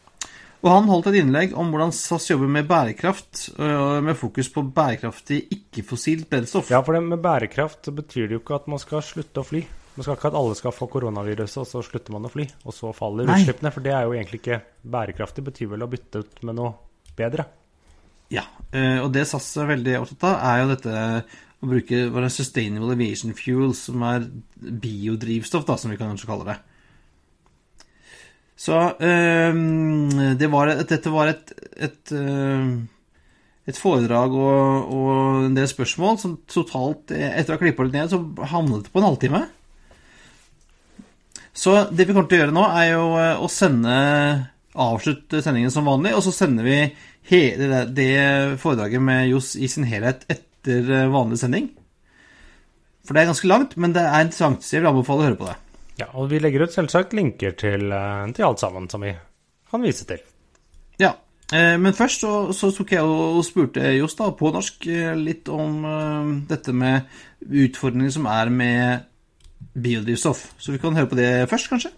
Og 0.63 0.71
han 0.71 0.87
holdt 0.87 1.09
et 1.11 1.19
innlegg 1.19 1.55
om 1.59 1.73
hvordan 1.73 1.91
SAS 1.95 2.29
jobber 2.31 2.51
med 2.55 2.69
bærekraft, 2.71 3.49
øh, 3.59 3.99
med 4.07 4.15
fokus 4.19 4.51
på 4.55 4.63
bærekraftig 4.63 5.41
ikke-fossilt 5.57 6.29
brennstoff. 6.31 6.71
Ja, 6.71 6.79
for 6.87 6.95
det 6.95 7.03
med 7.03 7.19
bærekraft 7.23 7.89
så 7.89 7.95
betyr 7.95 8.29
det 8.29 8.37
jo 8.37 8.43
ikke 8.45 8.61
at 8.61 8.69
man 8.71 8.83
skal 8.83 9.03
slutte 9.03 9.43
å 9.43 9.49
fly. 9.49 9.65
Man 9.97 10.07
skal 10.07 10.17
ikke 10.17 10.31
at 10.31 10.39
alle 10.39 10.55
skal 10.57 10.73
få 10.73 10.87
koronaviruset, 10.93 11.59
og 11.65 11.69
så 11.69 11.83
slutter 11.85 12.15
man 12.15 12.29
å 12.29 12.33
fly. 12.33 12.47
Og 12.63 12.77
så 12.77 12.93
faller 12.97 13.27
Nei. 13.27 13.41
utslippene. 13.43 13.75
For 13.75 13.85
det 13.85 13.93
er 13.93 14.07
jo 14.07 14.15
egentlig 14.15 14.41
ikke 14.41 14.63
bærekraftig. 14.95 15.45
betyr 15.51 15.75
vel 15.75 15.85
å 15.85 15.91
bytte 15.91 16.23
ut 16.23 16.43
med 16.47 16.57
noe 16.61 16.73
bedre. 17.19 17.49
Ja, 18.33 18.47
eh, 18.71 19.03
og 19.03 19.11
det 19.13 19.27
SAS 19.29 19.51
er 19.61 19.69
veldig 19.69 19.99
opptatt 19.99 20.29
av, 20.31 20.39
er 20.47 20.63
jo 20.63 20.71
dette 20.71 21.01
å 21.63 21.69
bruke 21.69 22.31
sustainable 22.31 22.95
aviation 22.95 23.35
fuel, 23.37 23.75
som 23.75 24.03
er 24.07 24.31
biodrivstoff, 24.57 25.67
da, 25.67 25.77
som 25.77 25.91
vi 25.91 25.99
kan 25.99 26.15
kanskje 26.15 26.31
kalle 26.31 26.49
det. 26.49 26.57
Så 28.63 28.79
eh, 29.03 29.55
det 30.39 30.49
var, 30.53 30.71
dette 30.87 31.11
var 31.11 31.33
et, 31.33 31.49
et, 31.83 32.13
eh, 32.15 32.69
et 33.67 33.79
foredrag 33.79 34.37
og, 34.39 34.93
og 34.95 35.49
en 35.49 35.57
del 35.57 35.67
spørsmål 35.71 36.21
som 36.23 36.37
totalt, 36.47 37.11
eh, 37.11 37.33
etter 37.41 37.55
å 37.55 37.59
ha 37.59 37.63
klippa 37.63 37.89
litt 37.89 37.97
ned, 37.97 38.13
så 38.13 38.21
havnet 38.53 38.87
det 38.87 38.95
på 38.95 39.03
en 39.03 39.09
halvtime. 39.09 39.43
Så 41.53 41.75
det 41.91 42.07
vi 42.07 42.15
kommer 42.15 42.31
til 42.31 42.39
å 42.39 42.45
gjøre 42.45 42.55
nå, 42.55 42.69
er 42.79 42.87
jo 42.93 43.09
eh, 43.19 43.43
å 43.43 43.51
sende 43.51 43.97
avslutte 44.73 45.43
sendingen 45.45 45.75
som 45.75 45.91
vanlig, 45.91 46.15
og 46.15 46.23
så 46.25 46.33
sender 46.33 46.69
vi 46.69 46.79
hele 47.33 47.83
det, 47.91 48.15
foredraget 48.63 49.03
med 49.03 49.27
Johs 49.33 49.57
i 49.59 49.67
sin 49.69 49.91
helhet 49.91 50.23
etter 50.33 51.11
vanlig 51.13 51.43
sending. 51.43 51.67
For 53.03 53.19
det 53.19 53.25
er 53.25 53.35
ganske 53.35 53.51
langt, 53.51 53.75
men 53.75 53.93
det 53.93 54.07
er 54.07 54.23
interessant, 54.23 54.63
så 54.63 54.79
jeg 54.79 54.85
vil 54.85 54.95
anbefale 54.95 55.27
å 55.27 55.31
høre 55.33 55.43
på 55.43 55.51
det. 55.51 55.59
Ja, 56.03 56.09
og 56.19 56.31
vi 56.33 56.41
legger 56.43 56.65
ut 56.67 56.75
selvsagt 56.75 57.13
linker 57.15 57.55
til, 57.61 57.85
eh, 57.95 58.31
til 58.35 58.47
alt 58.49 58.63
sammen 58.63 58.89
som 58.91 59.05
vi 59.07 59.13
kan 59.71 59.85
vise 59.85 60.07
til. 60.09 60.19
Ja, 61.01 61.13
eh, 61.55 61.77
men 61.81 61.95
først 61.95 62.25
så, 62.25 62.33
så 62.57 62.73
tok 62.75 62.91
jeg 62.97 63.07
og 63.07 63.39
spurte 63.47 63.85
Johs 63.97 64.17
da, 64.19 64.31
på 64.35 64.51
norsk 64.55 64.87
eh, 64.91 65.13
litt 65.21 65.49
om 65.53 65.85
dette 66.51 66.75
med 66.75 67.07
utfordringer 67.43 68.11
som 68.19 68.27
er 68.33 68.51
med 68.51 69.09
biodrivstoff. 69.79 70.49
Så 70.59 70.75
vi 70.75 70.81
kan 70.83 70.97
høre 70.99 71.07
på 71.13 71.19
det 71.21 71.31
først, 71.53 71.71
kanskje? 71.71 71.93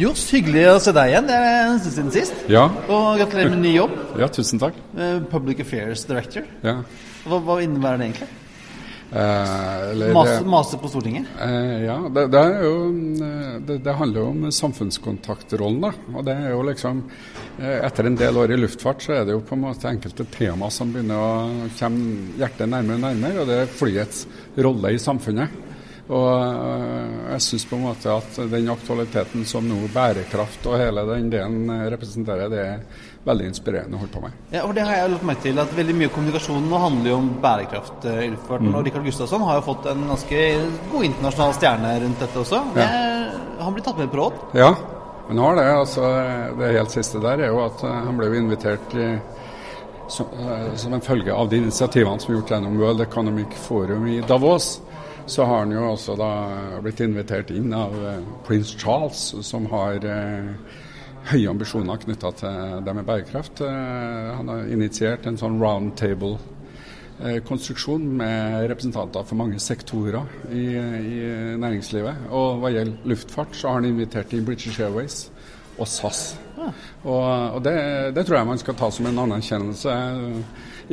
Johs, 0.00 0.22
hyggelig 0.32 0.62
å 0.70 0.78
se 0.80 0.92
deg 0.96 1.10
igjen. 1.12 1.26
Det 1.28 1.36
er 1.36 1.58
en 1.66 1.80
stund 1.82 1.92
siden 1.96 2.12
sist. 2.14 2.36
Ja, 2.48 2.62
Og 2.88 3.18
gratulerer 3.20 3.50
med 3.52 3.60
ny 3.66 3.74
jobb. 3.74 3.96
ja, 4.18 4.28
tusen 4.32 4.58
takk. 4.62 4.74
eh, 4.96 5.18
Public 5.30 5.60
Affairs 5.60 6.04
Director. 6.08 6.46
Ja. 6.64 6.78
Hva, 7.24 7.40
hva 7.44 7.58
innebærer 7.64 8.00
det 8.00 8.10
egentlig? 8.10 8.30
Eh, 9.12 10.12
Mase, 10.14 10.44
mase 10.46 10.78
på 10.78 10.88
Stortinget? 10.88 11.26
Eh, 11.42 11.82
ja, 11.82 11.96
det, 12.14 12.26
det, 12.30 12.42
jo, 12.62 12.74
eh, 13.26 13.56
det, 13.66 13.78
det, 13.78 13.92
handler 13.92 14.20
jo 14.20 14.26
om 14.28 14.52
samfunnskontaktrollen. 14.52 15.80
da, 15.82 15.90
og 16.14 16.28
det 16.28 16.36
er 16.38 16.52
jo 16.54 16.60
liksom 16.68 17.00
eh, 17.58 17.80
Etter 17.88 18.06
en 18.06 18.18
del 18.20 18.38
år 18.38 18.54
i 18.54 18.60
luftfart 18.60 19.02
så 19.02 19.16
er 19.16 19.26
det 19.26 19.34
jo 19.34 19.42
på 19.42 19.58
en 19.58 19.64
måte 19.64 19.90
enkelte 19.90 20.28
tema 20.30 20.70
som 20.70 20.94
begynner 20.94 21.18
å 21.18 21.66
komme 21.80 22.38
hjertet 22.38 22.70
nærmere 22.70 23.00
og 23.00 23.04
nærmere, 23.08 23.42
og 23.42 23.50
det 23.50 23.58
er 23.64 23.74
flyets 23.80 24.22
rolle 24.62 24.94
i 24.94 25.02
samfunnet. 25.02 25.58
Og 26.10 26.30
jeg 27.30 27.42
syns 27.44 27.66
på 27.70 27.76
en 27.76 27.84
måte 27.86 28.10
at 28.10 28.38
den 28.50 28.70
aktualiteten 28.72 29.44
som 29.46 29.66
nå 29.66 29.84
bærekraft 29.94 30.64
og 30.66 30.78
hele 30.78 31.04
den 31.06 31.28
delen 31.30 31.70
representerer, 31.92 32.50
det 32.50 32.64
er 32.66 32.80
veldig 33.26 33.50
inspirerende 33.50 33.98
å 33.98 34.00
holde 34.00 34.14
på 34.14 34.22
med. 34.24 34.36
Ja, 34.54 34.62
og 34.64 34.72
det 34.76 34.84
har 34.88 34.96
jeg 34.96 35.10
lagt 35.14 35.26
meg 35.28 35.42
til, 35.44 35.58
at 35.60 35.74
Veldig 35.76 35.96
mye 35.96 36.08
av 36.08 36.14
kommunikasjonen 36.14 36.70
nå 36.70 36.78
handler 36.80 37.12
jo 37.12 37.18
om 37.20 37.28
bærekraft 37.42 38.06
eh. 38.08 38.22
Mm. 38.32 38.70
Og 38.72 38.86
Rikard 38.86 39.04
Gustavsson 39.08 39.44
har 39.44 39.58
jo 39.58 39.66
fått 39.66 39.90
en 39.92 40.06
ganske 40.08 40.46
god 40.92 41.08
internasjonal 41.10 41.52
stjerne 41.58 41.92
rundt 42.04 42.24
dette 42.24 42.40
også. 42.40 42.62
Ja. 42.80 42.88
han 43.60 43.76
blir 43.76 43.84
tatt 43.84 44.00
med 44.00 44.10
på 44.12 44.22
råd? 44.22 44.40
Ja, 44.56 44.72
han 45.28 45.42
har 45.44 45.60
det. 45.60 45.68
altså 45.82 46.08
Det 46.58 46.72
helt 46.78 46.96
siste 46.96 47.22
der 47.22 47.44
er 47.44 47.52
jo 47.52 47.62
at 47.66 47.84
eh, 47.84 48.00
han 48.08 48.20
ble 48.20 48.32
jo 48.32 48.40
invitert 48.40 48.96
i, 48.96 49.08
som, 50.08 50.32
eh, 50.40 50.68
som, 50.80 50.96
en 50.96 51.04
følge 51.04 51.36
av 51.36 51.52
de 51.52 51.60
initiativene 51.60 52.24
som 52.24 52.32
er 52.32 52.40
gjort 52.40 52.54
gjennom 52.56 52.80
World 52.80 53.04
Economic 53.04 53.56
Forum 53.68 54.08
i 54.08 54.20
Davos. 54.24 54.78
Så 55.30 55.44
har 55.44 55.66
han 55.66 55.72
jo 55.76 55.84
også 55.92 56.16
da 56.18 56.30
blitt 56.82 57.04
invitert 57.04 57.52
inn 57.54 57.70
av 57.76 57.92
prins 58.46 58.72
Charles, 58.80 59.20
som 59.46 59.68
har 59.70 60.00
høye 61.28 61.50
ambisjoner 61.50 61.98
knytta 62.00 62.30
til 62.40 62.78
det 62.86 62.94
med 62.96 63.04
bærekraft. 63.08 63.60
Eh, 63.66 64.28
han 64.36 64.48
har 64.50 64.60
initiert 64.72 65.26
en 65.28 65.38
sånn 65.40 65.58
roundtable-konstruksjon 65.60 68.04
med 68.20 68.38
representanter 68.72 69.22
for 69.28 69.36
mange 69.40 69.58
sektorer 69.62 70.24
i, 70.48 70.64
i, 70.76 71.18
næringslivet. 71.60 72.14
Og 72.32 72.46
hva 72.62 72.68
gjelder 72.74 73.06
luftfart, 73.12 73.52
så 73.56 73.62
har 73.68 73.74
han 73.80 73.90
invitert 73.92 74.30
inn 74.34 74.48
British 74.48 74.78
Airways 74.80 75.16
og 75.80 75.86
SAS. 75.88 76.20
Ja. 76.58 76.68
Og, 77.08 77.24
og 77.56 77.60
det, 77.64 77.74
det, 78.16 78.22
tror 78.26 78.36
jeg 78.36 78.50
man 78.50 78.60
skal 78.60 78.76
ta 78.76 78.88
som 78.92 79.06
en 79.08 79.22
anerkjennelse. 79.22 79.90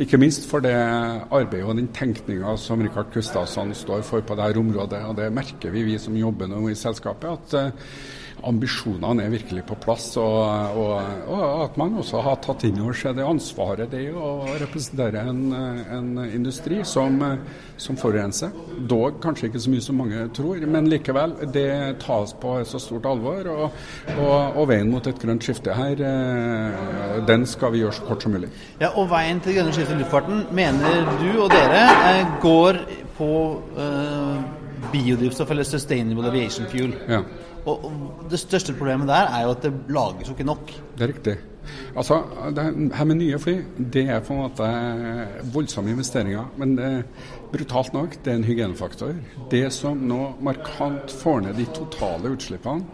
Ikke 0.00 0.20
minst 0.20 0.42
for 0.48 0.58
det 0.64 0.78
arbeidet 0.78 1.66
og 1.66 1.76
den 1.76 1.92
tenkninga 1.92 2.56
som 2.60 2.82
Rikard 2.84 3.10
Gustavsson 3.12 3.74
står 3.76 4.02
for 4.06 4.20
på 4.24 4.34
dette 4.38 4.58
området. 4.60 5.00
Og 5.10 5.14
det 5.18 5.34
merker 5.34 5.70
vi, 5.74 5.82
vi 5.88 5.96
som 6.00 6.16
jobber 6.16 6.46
nå 6.48 6.58
i 6.70 6.78
selskapet. 6.78 7.28
at 7.34 7.48
uh, 7.58 7.70
ambisjonene 8.46 9.24
er 9.24 9.32
virkelig 9.32 9.64
på 9.68 9.76
plass, 9.82 10.10
og, 10.20 10.76
og, 10.78 10.92
og, 11.26 11.44
at 11.64 11.78
man 11.80 11.96
også 12.00 12.22
har 12.24 12.38
tatt 12.44 12.64
inn 12.68 12.78
over 12.82 12.96
seg 12.96 13.16
det 13.18 13.26
ansvaret 13.26 13.90
det 13.90 14.04
er 14.08 14.18
å 14.18 14.44
representere 14.60 15.24
en, 15.30 15.40
en 15.54 16.10
industri 16.26 16.80
som, 16.86 17.18
som, 17.76 17.98
forurenser. 17.98 18.52
Dog 18.90 19.18
kanskje 19.22 19.48
ikke 19.50 19.62
så 19.64 19.72
mye 19.72 19.84
som 19.84 19.98
mange 20.00 20.26
tror, 20.36 20.62
men 20.70 20.90
likevel. 20.90 21.34
Det 21.54 21.98
tas 22.04 22.34
på 22.38 22.58
så 22.68 22.80
stort 22.82 23.08
alvor. 23.10 23.48
Og, 23.48 23.82
og, 24.18 24.62
veien 24.68 24.90
mot 24.92 25.06
et 25.08 25.18
grønt 25.18 25.44
skifte 25.44 25.74
her, 25.74 25.98
eh, 26.04 27.18
den 27.28 27.46
skal 27.48 27.74
vi 27.74 27.82
gjøre 27.82 27.98
så 27.98 28.06
kort 28.06 28.24
som 28.24 28.36
mulig. 28.36 28.52
Ja, 28.82 28.92
Og 28.94 29.08
veien 29.10 29.42
til 29.42 29.58
grønne 29.58 29.74
skifte 29.74 29.96
i 29.96 30.02
luftfarten 30.02 30.46
mener 30.54 31.04
du 31.22 31.30
og 31.42 31.50
dere 31.52 31.84
eh, 32.12 32.38
går 32.42 32.82
på 33.18 33.34
uh, 33.74 34.38
biodrivstoff 34.92 35.50
eller 35.50 35.66
sustainable 35.66 36.28
aviation 36.28 36.66
fuel. 36.70 36.94
Ja. 37.08 37.22
Og, 37.66 37.92
Det 38.30 38.38
største 38.40 38.74
problemet 38.76 39.08
der 39.08 39.30
er 39.34 39.44
jo 39.46 39.54
at 39.56 39.62
det 39.62 39.72
lages 39.88 40.28
jo 40.28 40.34
ikke 40.36 40.44
nok. 40.44 40.72
Det 40.98 41.04
er 41.04 41.14
riktig. 41.14 41.36
Altså, 41.96 42.22
det 42.56 42.64
her 42.94 43.04
med 43.04 43.18
nye 43.18 43.38
fly, 43.38 43.54
det 43.92 44.06
er 44.08 44.22
på 44.24 44.32
en 44.32 44.40
måte 44.40 44.68
voldsomme 45.52 45.92
investeringer. 45.92 46.48
Men 46.56 46.76
det, 46.78 46.90
brutalt 47.52 47.92
nok, 47.92 48.16
det 48.24 48.32
er 48.32 48.40
en 48.40 48.44
hygienefaktor. 48.48 49.14
Det 49.50 49.66
som 49.74 50.00
nå 50.08 50.34
markant 50.40 51.12
får 51.12 51.40
ned 51.44 51.60
de 51.60 51.68
totale 51.76 52.32
utslippene, 52.36 52.84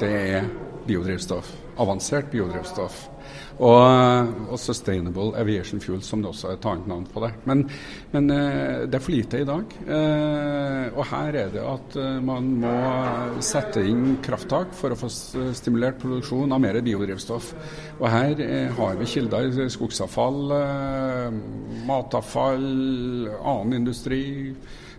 det 0.00 0.12
er 0.36 0.48
biodrivstoff. 0.86 1.54
Avansert 1.80 2.30
biodrivstoff. 2.32 3.06
Og, 3.54 4.32
og, 4.50 4.56
Sustainable 4.58 5.30
Aviation 5.38 5.80
Fuel, 5.82 6.00
som 6.02 6.22
det 6.22 6.30
også 6.32 6.50
er 6.50 6.56
et 6.56 6.66
annet 6.66 6.88
navn 6.90 7.04
på 7.06 7.22
det. 7.22 7.30
Men, 7.46 7.62
men 8.10 8.30
eh, 8.34 8.84
det 8.90 8.98
er 8.98 9.04
for 9.04 9.14
lite 9.14 9.42
i 9.42 9.46
dag. 9.46 9.76
Eh, 9.84 10.86
og 10.90 11.02
her 11.12 11.38
er 11.44 11.52
det 11.54 11.62
at 11.62 11.98
eh, 12.02 12.18
man 12.24 12.50
må 12.64 12.74
sette 13.44 13.84
inn 13.86 14.18
krafttak 14.24 14.74
for 14.74 14.94
å 14.94 14.98
få 14.98 15.10
stimulert 15.54 16.00
produksjon 16.02 16.54
av 16.54 16.62
mer 16.64 16.80
biodrivstoff. 16.84 17.52
Og 18.00 18.08
her 18.10 18.42
har 18.74 18.96
vi 18.98 19.06
kilder 19.08 19.52
skogsavfall, 19.70 20.40
matavfall, 21.86 22.64
annen 23.38 23.78
industri 23.78 24.24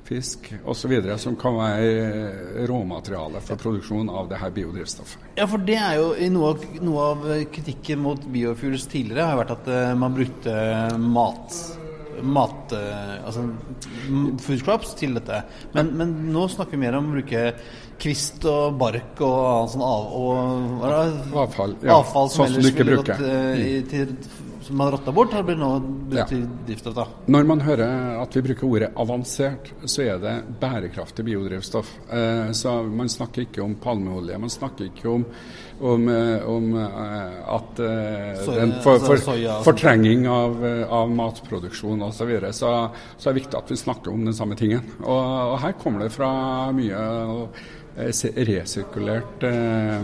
fisk 0.06 0.52
osv. 0.66 0.94
som 1.18 1.36
kan 1.40 1.56
være 1.58 2.66
råmateriale 2.70 3.42
for 3.42 3.62
produksjon 3.62 4.10
av 4.10 4.30
det 4.30 4.42
her 4.42 4.54
biodrivstoffet. 4.54 5.32
Ja, 5.40 5.48
for 5.50 5.64
det 5.66 5.80
er 5.82 5.98
jo 6.00 6.12
noe 6.36 6.52
av, 6.54 6.68
noe 6.86 7.08
av 7.14 7.26
kritikken 7.54 8.04
mot 8.06 8.28
biofuels 8.30 8.86
tidligere 8.92 9.32
har 9.32 9.42
vært 9.42 9.56
at 9.58 9.72
uh, 9.72 9.96
man 9.98 10.16
brukte 10.16 10.54
mat 11.02 11.58
mat, 12.24 12.72
uh, 12.72 13.26
altså 13.28 13.42
food 14.40 14.62
crops 14.64 14.94
til 14.96 15.18
dette. 15.18 15.42
Men, 15.76 15.92
men, 16.00 16.14
nå 16.32 16.46
snakker 16.52 16.78
vi 16.78 16.86
mer 16.86 16.98
om 17.00 17.10
å 17.10 17.18
bruke 17.18 17.42
kvist 18.02 18.46
og 18.50 18.78
bark 18.80 19.22
og 19.24 19.70
sånn 19.72 19.84
av, 19.86 20.08
og, 20.20 20.86
avfall, 21.46 21.78
ja. 21.84 21.98
avfall 22.00 22.32
som 22.32 22.46
sånn 22.46 22.60
ellers 22.60 22.76
ville 22.80 22.98
gått 23.02 23.14
uh, 23.20 23.76
til 23.92 24.16
som 24.66 24.78
man 24.78 24.92
rotta 24.92 25.12
bort, 25.12 25.34
har 25.34 25.44
blitt 25.46 25.60
nå 25.62 25.80
brukt 25.80 26.32
ja. 26.32 26.38
i 26.38 26.46
drivstoff? 26.68 26.96
da? 26.96 27.06
Når 27.30 27.44
man 27.50 27.62
hører 27.62 28.16
at 28.22 28.34
vi 28.34 28.42
bruker 28.48 28.66
ordet 28.66 28.90
avansert, 28.98 29.70
så 29.86 30.02
er 30.08 30.18
det 30.24 30.34
bærekraftig 30.62 31.26
biodrivstoff. 31.28 31.92
Eh, 32.10 32.50
så 32.58 32.74
man 32.90 33.12
snakker 33.12 33.46
ikke 33.46 33.62
om 33.62 33.76
palmeolje. 33.82 34.40
Man 34.42 34.54
snakker 34.54 34.90
ikke 34.90 35.12
om, 35.12 35.28
om, 35.86 36.10
eh, 36.10 36.50
om 36.50 36.74
eh, 36.82 37.38
at 37.58 37.84
eh, 37.86 38.42
soja, 38.42 38.66
en 38.66 38.76
for, 38.82 39.06
for, 39.06 39.22
soja, 39.22 39.60
fortrenging 39.68 40.26
av, 40.32 40.58
eh, 40.66 40.84
av 40.90 41.14
matproduksjon 41.14 42.02
osv. 42.02 42.18
Så, 42.18 42.30
videre. 42.32 42.54
så 42.54 42.74
Så 43.18 43.30
er 43.30 43.34
det 43.36 43.44
viktig 43.44 43.60
at 43.62 43.72
vi 43.72 43.82
snakker 43.86 44.14
om 44.14 44.26
den 44.26 44.34
samme 44.34 44.58
tingen. 44.58 44.82
Og, 45.04 45.22
og 45.54 45.60
her 45.62 45.78
kommer 45.78 46.08
det 46.08 46.14
fra 46.16 46.32
mye 46.74 47.06
resirkulert 47.96 49.46
eh, 49.46 50.02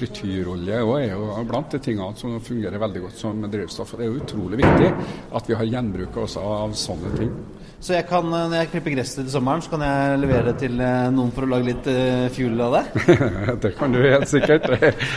frityrolje 0.00 0.80
er 0.80 1.12
jo 1.12 1.30
blant 1.48 1.72
de 1.74 1.80
tingene 1.82 2.16
som 2.18 2.38
fungerer 2.44 2.80
veldig 2.80 3.06
godt 3.06 3.20
som 3.20 3.46
drivstoff. 3.52 3.96
Det 3.96 4.06
er 4.06 4.12
jo 4.12 4.20
utrolig 4.22 4.60
viktig 4.62 4.90
at 5.36 5.50
vi 5.50 5.58
har 5.60 5.72
gjenbruk 5.76 6.20
også 6.24 6.44
av 6.60 6.76
sånne 6.78 7.14
ting. 7.18 7.32
Så 7.80 7.94
jeg 7.96 8.04
kan, 8.10 8.26
når 8.28 8.58
jeg 8.58 8.68
klipper 8.74 8.92
gresset 8.92 9.22
til 9.22 9.32
sommeren, 9.32 9.62
så 9.64 9.72
kan 9.72 9.84
jeg 9.86 10.20
levere 10.20 10.50
det 10.50 10.58
til 10.60 10.82
eh, 10.84 11.06
noen 11.14 11.32
for 11.32 11.46
å 11.46 11.48
lage 11.48 11.70
litt 11.70 11.86
uh, 11.88 12.26
fuel 12.34 12.60
av 12.60 12.76
det? 12.76 13.06
det 13.64 13.72
kan 13.78 13.94
du 13.94 14.02
helt 14.04 14.28
sikkert. 14.28 14.68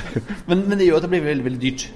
men, 0.47 0.63
men 0.69 0.79
det 0.79 0.87
gjør 0.87 1.01
at 1.01 1.07
det 1.07 1.11
blir 1.11 1.27
veldig, 1.27 1.47
veldig 1.49 1.63
dyrt? 1.63 1.89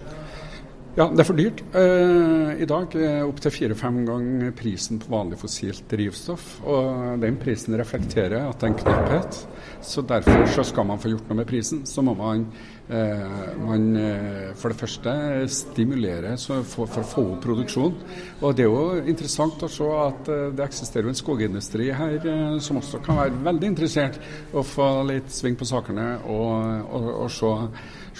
Ja, 0.98 1.06
det 1.14 1.22
er 1.22 1.28
for 1.30 1.38
dyrt. 1.38 1.60
Eh, 1.78 2.64
I 2.66 2.68
dag 2.68 2.96
er 3.00 3.28
opptil 3.30 3.54
fire-fem 3.54 4.02
ganger 4.08 4.52
prisen 4.58 5.00
på 5.00 5.12
vanlig 5.14 5.38
fossilt 5.40 5.86
drivstoff. 5.94 6.58
Og 6.66 7.22
den 7.22 7.38
prisen 7.40 7.78
reflekterer 7.78 8.50
at 8.50 8.58
det 8.58 8.68
er 8.68 8.74
en 8.74 8.80
knapphet. 8.82 9.40
Så 9.88 10.02
derfor 10.10 10.50
så 10.52 10.66
skal 10.66 10.90
man 10.90 11.00
få 11.00 11.14
gjort 11.14 11.30
noe 11.30 11.44
med 11.44 11.48
prisen, 11.48 11.86
så 11.88 12.04
må 12.04 12.18
man 12.18 12.48
Eh, 12.50 12.77
man 12.90 13.98
eh, 14.00 14.54
for 14.56 14.72
det 14.72 14.80
første 14.80 15.14
stimulerer 15.52 16.38
for, 16.40 16.64
for, 16.64 17.02
å 17.02 17.08
få 17.08 17.24
opp 17.34 17.42
produksjon. 17.44 17.98
Og 18.40 18.56
Det 18.56 18.64
er 18.64 18.72
jo 18.72 19.02
interessant 19.04 19.66
å 19.66 19.70
se 19.72 19.90
at 19.92 20.32
eh, 20.32 20.44
det 20.56 20.64
eksisterer 20.64 21.12
en 21.12 21.20
skogindustri 21.20 21.90
her 21.92 22.18
som 22.64 22.80
også 22.80 23.02
kan 23.04 23.20
være 23.20 23.44
veldig 23.44 23.72
interessert 23.74 24.20
å 24.56 24.64
få 24.64 24.88
litt 25.10 25.32
sving 25.36 25.60
på 25.60 25.68
sakene 25.68 26.14
og, 26.32 26.88
og, 26.88 27.12
og 27.26 27.32
se, 27.34 27.54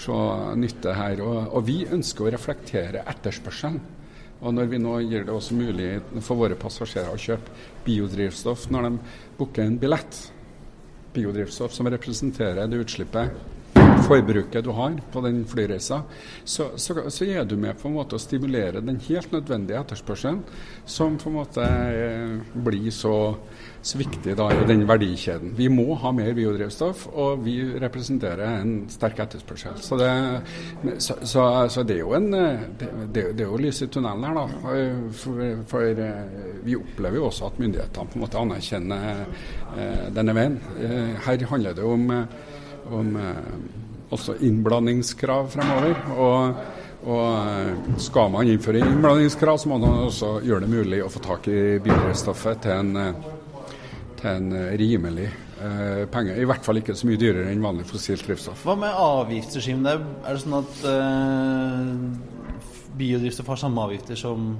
se, 0.04 0.20
nytte 0.60 0.96
her. 1.00 1.24
Og, 1.24 1.40
og, 1.48 1.60
vi 1.64 1.80
ønsker 1.88 2.28
å 2.28 2.36
reflektere 2.36 3.06
etterspørselen. 3.08 3.80
Og 4.38 4.54
når 4.54 4.68
vi 4.70 4.78
nå 4.78 4.98
gir 5.02 5.24
det 5.26 5.34
også 5.34 5.56
mulig 5.58 5.94
for 6.22 6.38
våre 6.38 6.58
passasjerer 6.60 7.10
å 7.10 7.18
kjøpe 7.18 7.56
biodrivstoff 7.88 8.68
når 8.70 8.86
de 8.86 9.14
booker 9.40 9.64
en 9.64 9.80
billett, 9.80 10.26
biodrivstoff 11.16 11.72
som 11.74 11.88
representerer 11.90 12.68
det 12.68 12.84
utslippet 12.84 13.56
forbruket 14.06 14.64
du 14.64 14.70
har 14.76 14.96
på 15.12 15.20
den 15.24 15.44
flyreisa, 15.48 16.02
så, 16.44 16.70
så, 16.76 17.10
så, 17.10 17.24
er 17.24 17.44
du 17.44 17.56
med 17.56 17.78
på 17.78 17.88
en 17.88 17.96
måte 17.98 18.18
å 18.18 18.22
stimulere 18.22 18.82
den 18.84 19.00
helt 19.08 19.32
nødvendige 19.32 19.80
etterspørselen, 19.80 20.42
som 20.88 21.18
på 21.20 21.30
en 21.30 21.38
måte 21.38 21.64
eh, 21.64 22.58
blir 22.64 22.90
så, 22.94 23.14
så 23.82 24.00
viktig 24.00 24.36
da 24.38 24.48
i 24.54 24.66
den 24.68 24.84
verdikjeden. 24.88 25.54
Vi 25.58 25.68
må 25.72 25.96
ha 26.02 26.12
mer 26.14 26.32
biodrivstoff, 26.36 27.06
og 27.12 27.44
vi 27.46 27.58
representerer 27.80 28.60
en 28.62 28.74
sterk 28.92 29.22
etterspørsel. 29.24 29.78
Så 29.84 29.98
det, 30.00 30.10
så, 30.98 31.82
det 31.82 31.98
er 31.98 32.02
jo 32.02 32.14
en 32.18 32.30
det, 32.32 32.90
det, 33.14 33.24
er 33.32 33.46
jo 33.46 33.60
lys 33.60 33.82
i 33.84 33.90
tunnelen 33.92 34.28
her, 34.28 34.38
da. 34.38 34.46
For, 35.22 35.64
for, 35.70 36.04
eh, 36.04 36.60
vi 36.66 36.76
opplever 36.78 37.20
jo 37.20 37.28
også 37.30 37.50
at 37.50 37.58
myndighetene 37.62 38.12
på 38.12 38.18
en 38.18 38.26
måte 38.26 38.40
anerkjenner 38.40 39.24
eh, 39.24 40.06
denne 40.14 40.36
veien. 40.36 40.60
Her 41.24 41.48
handler 41.50 41.76
det 41.76 41.84
om 41.86 42.08
om 42.90 43.18
også 44.14 44.38
innblandingskrav 44.44 45.50
fremover. 45.52 45.96
Og, 46.16 46.62
og, 47.08 47.26
eh, 47.48 47.98
skal 48.02 48.30
man 48.34 48.48
innføre 48.48 48.82
innblandingskrav, 48.84 49.58
så 49.58 49.72
må 49.72 49.80
man 49.82 50.06
også 50.06 50.38
gjøre 50.46 50.66
det 50.66 50.72
mulig 50.72 51.02
å 51.04 51.10
få 51.12 51.22
tak 51.24 51.50
i 51.50 51.58
biodrivstoffet 51.84 52.64
til 52.64 52.76
en, 52.78 52.96
eh, 53.02 53.28
til 54.18 54.30
en 54.32 54.48
rimelig 54.80 55.28
eh, 55.28 56.06
penge. 56.10 56.38
I 56.38 56.48
hvert 56.48 56.64
fall 56.64 56.80
ikke 56.80 56.96
så 56.98 57.08
mye 57.08 57.20
dyrere 57.20 57.52
enn 57.52 57.62
vanlig 57.64 57.86
fossilt 57.88 58.26
drivstoff. 58.26 58.64
Hva 58.66 58.78
med 58.78 59.04
avgiftsregimet? 59.04 60.08
Er 60.24 60.34
det 60.34 60.42
sånn 60.44 60.58
at 60.58 60.82
eh, 60.94 61.92
biodrivstoff 62.98 63.54
har 63.54 63.62
samme 63.62 63.86
avgifter 63.88 64.18
som 64.18 64.50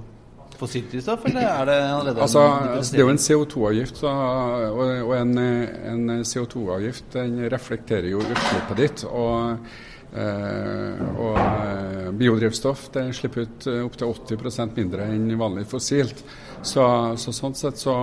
fossilt 0.59 0.91
drivstoff, 0.93 1.27
eller 1.31 1.45
er 1.47 1.69
det 1.69 1.77
allerede 1.87 2.25
altså, 2.25 2.47
altså, 2.47 2.95
Det 2.95 3.03
er 3.03 3.07
jo 3.07 3.13
en 3.15 3.23
CO2-avgift, 3.27 4.03
og, 4.05 4.81
og, 4.81 5.13
en, 5.19 5.39
en 5.39 6.17
CO2-avgift 6.27 7.15
den 7.15 7.39
reflekterer 7.53 8.11
jo 8.13 8.25
utslippet 8.25 8.83
ditt. 8.83 9.07
og 9.09 9.69
Eh, 10.09 11.01
og 11.21 11.37
eh, 11.37 12.07
biodrivstoff 12.17 12.87
det 12.95 13.11
slipper 13.17 13.45
ut 13.45 13.67
eh, 13.69 13.83
opptil 13.85 14.15
80% 14.39 14.79
mindre 14.79 15.09
enn 15.13 15.29
vanlig 15.41 15.67
fossilt. 15.69 16.23
Så, 16.63 16.85
så 17.21 17.35
sånn 17.35 17.57
sett 17.59 17.79
så, 17.79 17.95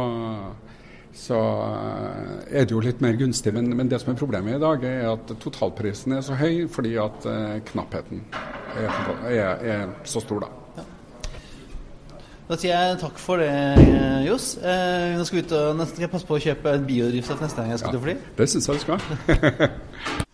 så, 1.16 1.40
er 2.46 2.68
det 2.68 2.76
jo 2.76 2.84
litt 2.86 3.02
mer 3.04 3.18
gunstig. 3.20 3.56
Men, 3.56 3.72
men, 3.74 3.90
det 3.90 4.04
som 4.04 4.14
er 4.14 4.20
problemet 4.22 4.60
i 4.60 4.62
dag, 4.62 4.86
er 4.86 5.10
at 5.16 5.34
totalprisen 5.42 6.18
er 6.18 6.22
så 6.26 6.38
høy 6.40 6.68
fordi 6.72 6.94
at 7.02 7.26
eh, 7.32 7.58
knappheten 7.72 8.22
er, 8.76 9.02
er, 9.32 9.66
er, 9.80 9.98
så 10.06 10.22
stor, 10.24 10.46
da. 10.46 10.65
Da 12.46 12.58
sier 12.62 12.76
jeg 12.76 12.98
takk 13.02 13.16
for 13.18 13.42
det, 13.42 13.50
Johs. 14.28 14.52
Eh, 14.62 15.16
nå 15.18 15.24
skal 15.26 15.40
vi 15.40 15.46
ut 15.48 15.54
og 15.58 15.80
nesten 15.80 15.98
skal 15.98 16.06
jeg 16.06 16.12
passe 16.12 16.28
på 16.30 16.36
å 16.38 16.44
kjøpe 16.44 16.76
biodrivstoff 16.86 17.42
neste 17.42 17.58
gang 17.58 17.72
jeg 17.74 17.82
skal 17.82 17.90
ja, 17.90 17.96
til 17.96 18.04
fly. 18.04 18.16
Det 18.38 18.48
syns 18.52 18.70
jeg 18.70 18.78
du 18.78 18.86
skal. 18.86 19.02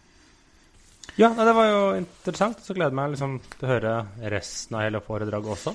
Ja, 1.20 1.28
det 1.36 1.52
var 1.54 1.68
jo 1.68 1.80
interessant. 2.00 2.62
Så 2.64 2.74
gleder 2.74 2.90
jeg 2.90 2.98
meg 2.98 3.12
liksom 3.12 3.34
til 3.54 3.66
å 3.68 3.70
høre 3.70 3.96
resten 4.32 4.78
av 4.78 4.86
hele 4.86 5.02
foredraget 5.06 5.52
også. 5.54 5.74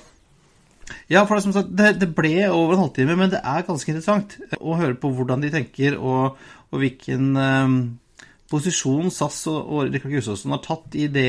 Ja, 1.13 1.23
for 1.27 1.37
det, 1.37 1.45
som 1.45 1.55
sagt, 1.55 1.71
det, 1.77 1.93
det, 2.01 2.09
ble 2.17 2.49
over 2.49 2.75
en 2.75 2.83
halvtime, 2.85 3.15
men 3.19 3.31
det 3.31 3.43
er 3.43 3.67
ganske 3.67 3.93
interessant 3.93 4.37
å 4.59 4.79
høre 4.79 4.97
på 4.99 5.11
hvordan 5.15 5.45
de 5.45 5.53
tenker, 5.53 5.99
og, 5.99 6.41
og 6.73 6.83
hvilken 6.83 7.37
um, 7.37 7.77
posisjon 8.51 9.13
SAS 9.15 9.45
og, 9.53 9.61
og 9.61 9.93
Rikard 9.93 10.17
Gustavsen 10.17 10.55
har 10.55 10.63
tatt 10.65 10.99
i, 10.99 11.07
det, 11.13 11.29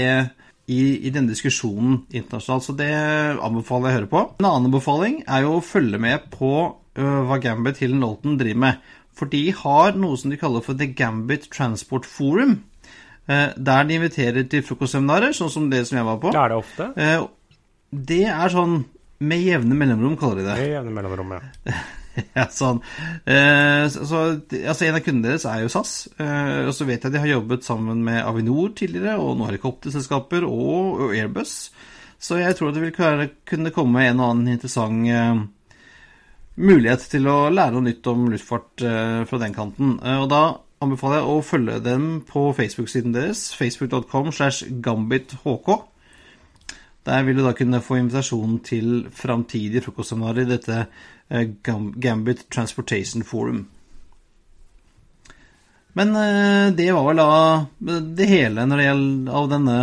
i, 0.67 1.07
i 1.07 1.11
denne 1.15 1.31
diskusjonen 1.31 2.01
internasjonalt. 2.11 2.67
Så 2.67 2.75
det 2.77 2.91
anbefaler 2.91 3.89
jeg 3.89 3.95
å 3.95 3.99
høre 4.01 4.11
på. 4.11 4.23
En 4.41 4.49
annen 4.49 4.69
anbefaling 4.69 5.21
er 5.23 5.45
jo 5.45 5.57
å 5.57 5.65
følge 5.65 5.99
med 6.03 6.27
på 6.33 6.53
uh, 6.67 7.19
hva 7.27 7.39
Gambit 7.43 7.79
Hill 7.83 7.95
Nolton 7.97 8.39
driver 8.39 8.63
med. 8.67 8.89
For 9.17 9.31
de 9.31 9.45
har 9.63 9.97
noe 9.97 10.17
som 10.19 10.33
de 10.33 10.39
kaller 10.39 10.65
for 10.65 10.77
The 10.77 10.89
Gambit 10.93 11.47
Transport 11.53 12.05
Forum. 12.05 12.59
Eh, 13.27 13.47
der 13.57 13.87
de 13.87 13.97
inviterer 13.97 14.45
til 14.47 14.61
frokostseminarer, 14.63 15.33
sånn 15.35 15.49
som 15.51 15.65
det 15.71 15.81
som 15.89 15.97
jeg 15.99 16.07
var 16.07 16.19
på. 16.21 16.31
Det 16.31 16.39
Er 16.39 16.53
det 16.53 16.59
ofte? 16.61 16.85
Eh, 16.95 17.25
det 17.91 18.23
er 18.31 18.53
sånn 18.53 18.77
med 19.19 19.41
jevne 19.43 19.75
mellomrom, 19.75 20.15
kaller 20.19 20.43
de 20.43 20.45
det. 20.47 20.57
Med 20.61 20.69
jevne 20.71 20.93
mellomrom, 20.95 21.33
ja. 21.35 21.73
ja, 22.37 22.47
sånn. 22.53 22.81
Eh, 23.25 23.85
så, 23.93 24.21
altså 24.57 24.87
En 24.87 24.97
av 24.99 25.03
kundene 25.05 25.31
deres 25.31 25.47
er 25.49 25.63
jo 25.63 25.71
SAS. 25.71 25.93
og 26.17 26.73
så 26.75 26.87
vet 26.89 27.05
jeg 27.05 27.13
de 27.13 27.21
har 27.23 27.33
jobbet 27.35 27.67
sammen 27.67 28.03
med 28.05 28.23
Avinor 28.23 28.73
tidligere, 28.77 29.17
og 29.21 29.37
noen 29.37 29.51
helikopterselskaper 29.51 30.47
og, 30.47 31.07
og 31.07 31.15
Airbus. 31.17 31.57
Så 32.17 32.39
jeg 32.41 32.57
tror 32.57 32.73
det 32.73 32.81
vil 32.81 32.95
kunne 32.97 33.73
komme 33.75 34.07
en 34.07 34.21
og 34.23 34.31
annen 34.31 34.55
interessant 34.55 35.51
mulighet 36.57 37.03
til 37.11 37.27
å 37.29 37.51
lære 37.53 37.75
noe 37.75 37.85
nytt 37.85 38.07
om 38.09 38.23
luftfart 38.33 38.81
fra 39.29 39.41
den 39.43 39.53
kanten. 39.53 39.99
og 40.01 40.25
da 40.31 40.41
anbefaler 40.83 41.21
jeg 41.21 41.29
å 41.29 41.43
følge 41.45 41.77
dem 41.85 42.07
på 42.27 42.47
Facebook-siden 42.57 43.13
deres, 43.15 43.49
facebook.com 43.57 44.31
slash 44.33 44.65
gambithk. 44.83 45.37
Der 47.07 47.23
vil 47.23 47.39
du 47.39 47.45
da 47.45 47.53
kunne 47.55 47.79
få 47.83 48.01
invitasjon 48.01 48.59
til 48.67 49.05
framtidige 49.15 49.85
frokostseminarer 49.85 50.43
i 50.43 50.49
dette 50.49 50.79
eh, 50.83 51.47
Gambit 51.63 52.47
Transportation 52.51 53.23
Forum. 53.23 53.63
Men 55.97 56.11
eh, 56.19 56.73
det 56.75 56.91
var 56.93 57.07
vel 57.07 57.21
da 57.21 58.01
det 58.19 58.27
hele 58.29 58.67
når 58.67 58.81
det 58.81 58.89
gjelder 58.89 59.39
av 59.39 59.49
denne 59.55 59.77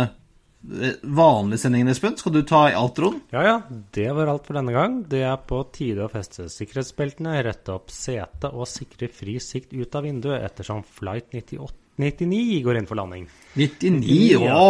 vanlige 1.01 1.61
sendingen, 1.61 1.91
Espen. 1.91 2.17
Skal 2.17 2.33
du 2.33 2.41
ta 2.41 2.63
i 2.71 2.77
Trond? 2.95 3.19
Ja, 3.29 3.43
ja. 3.45 3.55
Det 3.93 4.07
var 4.17 4.27
alt 4.27 4.47
for 4.47 4.57
denne 4.57 4.73
gang. 4.73 5.03
Det 5.09 5.21
er 5.21 5.37
på 5.37 5.61
tide 5.73 6.05
å 6.05 6.11
feste 6.11 6.47
sikkerhetsbeltene, 6.49 7.37
rette 7.45 7.73
opp 7.75 7.93
setet 7.93 8.49
og 8.51 8.69
sikre 8.69 9.09
fri 9.13 9.37
sikt 9.43 9.75
ut 9.77 9.95
av 9.95 10.07
vinduet 10.07 10.41
ettersom 10.41 10.81
flight 10.97 11.29
98 11.33 11.84
99 12.01 12.59
går 12.65 12.81
inn 12.81 12.89
for 12.89 12.99
landing. 12.99 13.29
99? 13.55 14.41
Ja. 14.43 14.65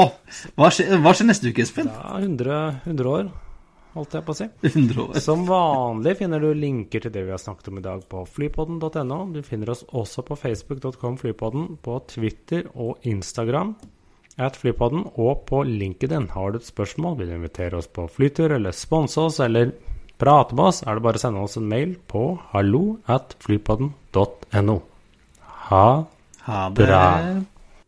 Hva, 0.57 0.69
skjer, 0.69 0.99
hva 1.01 1.15
skjer 1.15 1.29
neste 1.31 1.49
uke, 1.49 1.65
Espen? 1.65 1.89
Ja, 1.89 2.19
100, 2.19 2.59
100 2.85 3.09
år, 3.09 3.31
holdt 3.95 4.13
jeg 4.17 4.27
på 4.27 4.35
å 4.35 4.37
si. 4.37 4.47
100 4.73 5.01
år. 5.07 5.17
Som 5.23 5.47
vanlig 5.49 6.17
finner 6.21 6.43
du 6.43 6.51
linker 6.53 7.05
til 7.05 7.15
det 7.15 7.25
vi 7.25 7.33
har 7.33 7.41
snakket 7.41 7.71
om 7.71 7.81
i 7.81 7.85
dag 7.87 8.05
på 8.11 8.21
flypodden.no. 8.37 9.19
Du 9.33 9.41
finner 9.47 9.73
oss 9.73 9.83
også 9.89 10.25
på 10.27 10.37
facebook.com 10.43 11.19
flypodden, 11.23 11.75
på 11.81 11.99
Twitter 12.13 12.69
og 12.73 13.01
Instagram 13.09 13.75
at 14.35 14.57
Flypodden, 14.59 15.05
og 15.15 15.45
på 15.47 15.61
LinkedIn. 15.63 16.29
Har 16.35 16.51
du 16.51 16.59
et 16.59 16.67
spørsmål, 16.67 17.19
vil 17.19 17.29
du 17.31 17.35
invitere 17.37 17.79
oss 17.79 17.87
på 17.87 18.03
flytur 18.11 18.51
eller 18.51 18.75
sponse 18.75 19.21
oss 19.21 19.39
eller 19.39 19.71
prate 20.19 20.55
med 20.55 20.65
oss, 20.69 20.81
er 20.83 20.95
det 20.95 21.03
bare 21.05 21.19
å 21.19 21.23
sende 21.23 21.43
oss 21.43 21.57
en 21.59 21.69
mail 21.71 21.95
på 22.11 22.25
hallo 22.53 22.97
at 23.11 23.35
flypodden.no. 23.43 24.77
Ha, 25.69 25.87
ha 26.45 26.69
det 26.69 26.85
bra. 26.85 27.03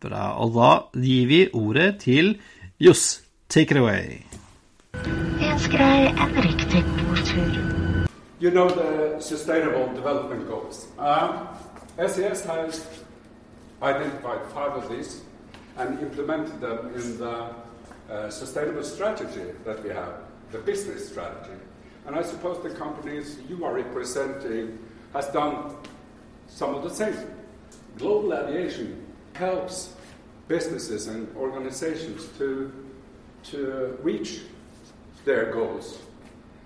bra. 0.02 0.26
Og 0.44 0.54
da 0.58 1.02
gir 1.02 1.28
vi 1.28 1.42
ordet 1.54 2.00
til 2.04 2.36
Johs. 2.80 3.22
Take 3.50 3.72
it 3.72 3.78
away. 3.78 4.24
Jeg 5.40 5.54
ønsker 5.54 5.80
en 5.80 6.36
riktig 6.44 6.84
god. 6.84 7.24
You 8.42 8.52
know 8.52 8.70
the 8.70 9.22
Sustainable 9.22 9.96
Development 9.96 10.48
Goals. 10.50 10.88
Uh, 11.00 11.48
SAS 12.08 12.44
has 12.46 12.86
identified 13.82 14.42
five 14.54 14.76
of 14.78 14.90
these. 14.90 15.28
and 15.78 16.00
implemented 16.00 16.60
them 16.60 16.92
in 16.96 17.18
the 17.18 17.50
uh, 18.10 18.30
sustainable 18.30 18.84
strategy 18.84 19.52
that 19.64 19.84
we 19.84 19.90
have, 19.90 20.14
the 20.52 20.60
business 20.60 21.08
strategy. 21.08 21.60
And 22.06 22.16
I 22.16 22.24
suppose 22.24 22.64
the 22.64 22.78
companies 22.78 23.38
you 23.48 23.64
are 23.66 23.74
representing 23.74 24.80
has 25.14 25.28
done 25.28 25.76
some 26.48 26.74
of 26.74 26.84
the 26.84 26.90
same. 26.90 27.16
Global 27.98 28.34
aviation 28.34 29.04
helps 29.34 29.94
businesses 30.48 31.08
and 31.08 31.36
organizations 31.36 32.28
to, 32.38 32.72
to 33.44 33.98
reach 34.02 34.42
their 35.26 35.52
goals 35.52 36.00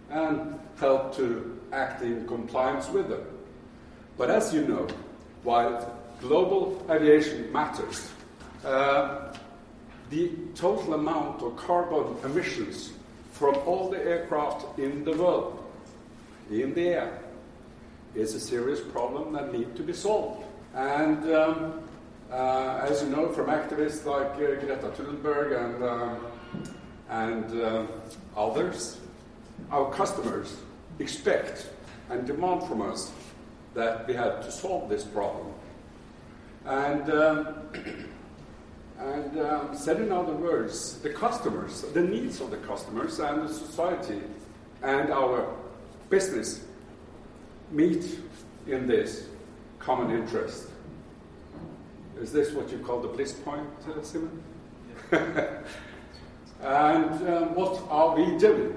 and 0.09 0.59
help 0.77 1.15
to 1.15 1.59
act 1.71 2.01
in 2.01 2.27
compliance 2.27 2.89
with 2.89 3.09
them. 3.09 3.25
But 4.17 4.29
as 4.29 4.53
you 4.53 4.67
know, 4.67 4.87
while 5.43 5.99
global 6.19 6.85
aviation 6.89 7.51
matters, 7.51 8.11
uh, 8.65 9.33
the 10.09 10.31
total 10.53 10.93
amount 10.93 11.41
of 11.41 11.55
carbon 11.55 12.17
emissions 12.23 12.91
from 13.31 13.55
all 13.65 13.89
the 13.89 13.97
aircraft 13.97 14.77
in 14.77 15.03
the 15.05 15.13
world, 15.13 15.63
in 16.51 16.73
the 16.73 16.89
air, 16.89 17.19
is 18.13 18.35
a 18.35 18.39
serious 18.39 18.81
problem 18.81 19.31
that 19.33 19.53
needs 19.53 19.75
to 19.77 19.83
be 19.83 19.93
solved. 19.93 20.43
And 20.73 21.31
um, 21.33 21.81
uh, 22.31 22.87
as 22.89 23.03
you 23.03 23.09
know 23.09 23.29
from 23.29 23.47
activists 23.47 24.05
like 24.05 24.31
uh, 24.35 24.59
Greta 24.59 24.91
Thunberg 24.95 25.51
and, 25.65 25.83
um, 25.83 26.25
and 27.09 27.61
uh, 27.61 27.85
others, 28.37 28.99
our 29.71 29.91
customers 29.91 30.57
expect 30.99 31.69
and 32.09 32.25
demand 32.25 32.63
from 32.63 32.81
us 32.81 33.11
that 33.73 34.07
we 34.07 34.13
have 34.13 34.43
to 34.43 34.51
solve 34.51 34.89
this 34.89 35.03
problem. 35.03 35.47
And 36.65 37.09
um, 37.09 37.55
And 39.01 39.39
um, 39.39 39.75
said 39.75 39.99
in 39.99 40.11
other 40.11 40.33
words, 40.33 40.99
the 40.99 41.09
customers, 41.09 41.81
the 41.93 42.03
needs 42.03 42.39
of 42.39 42.51
the 42.51 42.57
customers 42.57 43.19
and 43.19 43.49
the 43.49 43.51
society 43.51 44.21
and 44.83 45.09
our 45.09 45.51
business 46.09 46.63
meet 47.71 48.19
in 48.67 48.85
this 48.85 49.25
common 49.81 50.11
interest. 50.11 50.67
Is 52.19 52.31
this 52.31 52.51
what 52.51 52.71
you 52.71 52.79
call 52.79 53.01
the 53.01 53.07
bliss 53.07 53.33
point, 53.33 53.67
uh, 53.87 54.01
Simon? 54.01 54.43
and 55.11 57.27
um, 57.27 57.55
what 57.55 57.81
are 57.89 58.15
we 58.15 58.37
doing? 58.37 58.75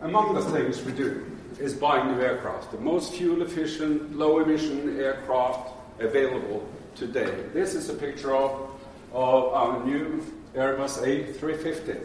Among 0.00 0.34
the 0.34 0.42
things 0.42 0.82
we 0.82 0.92
do 0.92 1.30
is 1.58 1.74
buying 1.74 2.14
new 2.14 2.22
aircraft, 2.22 2.72
the 2.72 2.78
most 2.78 3.14
fuel 3.14 3.42
efficient, 3.42 4.16
low 4.16 4.40
emission 4.40 5.00
aircraft 5.00 5.72
available 5.98 6.66
today. 6.94 7.44
This 7.52 7.74
is 7.74 7.88
a 7.88 7.94
picture 7.94 8.34
of 8.34 8.70
of 9.14 9.54
our 9.54 9.84
new 9.84 10.22
Airbus 10.54 11.00
A350. 11.00 12.00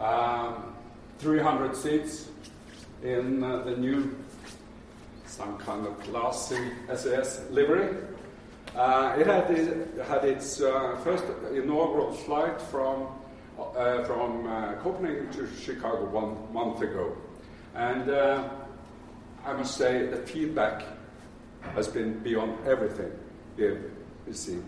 Um, 0.00 0.74
300 1.18 1.76
seats 1.76 2.28
in 3.02 3.42
uh, 3.42 3.62
the 3.62 3.76
new, 3.76 4.16
some 5.32 5.56
kind 5.56 5.86
of 5.86 5.98
classy 6.00 6.70
SAS 6.94 7.40
livery. 7.50 7.96
Uh, 8.76 9.16
it 9.18 9.26
had, 9.26 9.46
had 10.06 10.24
its 10.24 10.60
uh, 10.60 10.98
first 11.02 11.24
inaugural 11.54 12.12
flight 12.12 12.60
from, 12.60 13.06
uh, 13.58 14.04
from 14.04 14.46
uh, 14.46 14.74
Copenhagen 14.82 15.30
to 15.32 15.48
Chicago 15.58 16.04
one 16.04 16.36
month 16.52 16.82
ago. 16.82 17.16
And 17.74 18.10
uh, 18.10 18.46
I 19.46 19.54
must 19.54 19.74
say 19.74 20.06
the 20.06 20.18
feedback 20.18 20.84
has 21.74 21.88
been 21.88 22.18
beyond 22.18 22.66
everything 22.66 23.10
we 23.56 23.64
have 23.64 23.78
seen 24.32 24.62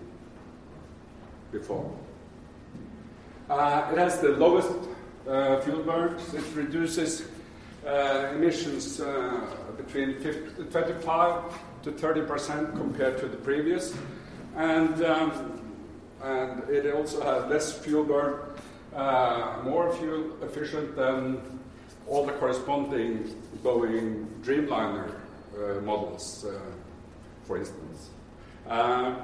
before. 1.52 1.92
Uh, 3.50 3.90
it 3.92 3.98
has 3.98 4.18
the 4.20 4.30
lowest 4.30 4.72
fuel 5.64 5.82
burn. 5.82 6.16
It 6.32 6.54
reduces 6.54 7.26
emissions 8.32 9.02
between 9.76 10.20
50, 10.20 10.64
25 10.64 11.42
to 11.82 11.92
30 11.92 12.22
percent 12.22 12.74
compared 12.74 13.18
to 13.18 13.28
the 13.28 13.36
previous, 13.36 13.94
and 14.56 15.04
um, 15.04 15.60
and 16.22 16.68
it 16.70 16.92
also 16.94 17.22
has 17.22 17.50
less 17.50 17.78
fuel 17.78 18.04
burn, 18.04 18.40
uh, 18.94 19.58
more 19.64 19.92
fuel 19.94 20.42
efficient 20.42 20.96
than 20.96 21.60
all 22.06 22.24
the 22.24 22.32
corresponding 22.32 23.34
Boeing 23.62 24.26
Dreamliner 24.42 25.10
uh, 25.54 25.80
models, 25.82 26.44
uh, 26.44 26.58
for 27.44 27.58
instance. 27.58 28.10
Uh, 28.68 29.16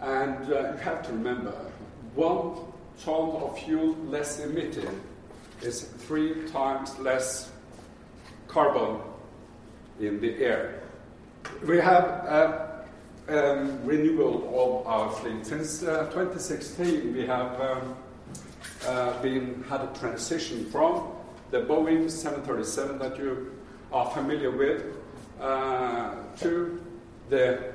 and 0.00 0.52
uh, 0.52 0.72
you 0.72 0.78
have 0.78 1.02
to 1.06 1.12
remember, 1.12 1.52
one 2.14 2.56
ton 3.02 3.30
of 3.42 3.58
fuel 3.58 3.94
less 4.06 4.40
emitted 4.40 4.88
is 5.62 5.82
three 5.82 6.48
times 6.48 6.98
less 6.98 7.50
carbon 8.48 8.98
in 10.00 10.20
the 10.20 10.36
air. 10.38 10.82
We 11.66 11.78
have 11.78 12.04
uh, 12.04 12.66
um, 13.28 13.84
renewal 13.84 14.82
of 14.82 14.86
our 14.86 15.10
fleet. 15.12 15.46
Since 15.46 15.82
uh, 15.82 16.06
2016, 16.06 17.14
we 17.14 17.26
have 17.26 17.60
um, 17.60 17.96
uh, 18.86 19.22
been 19.22 19.64
had 19.68 19.82
a 19.82 19.92
transition 19.98 20.64
from 20.70 21.12
the 21.50 21.58
Boeing 21.58 22.10
737 22.10 22.98
that 22.98 23.18
you 23.18 23.52
are 23.92 24.10
familiar 24.10 24.50
with 24.50 24.84
uh, 25.40 26.14
to 26.38 26.80
the 27.28 27.72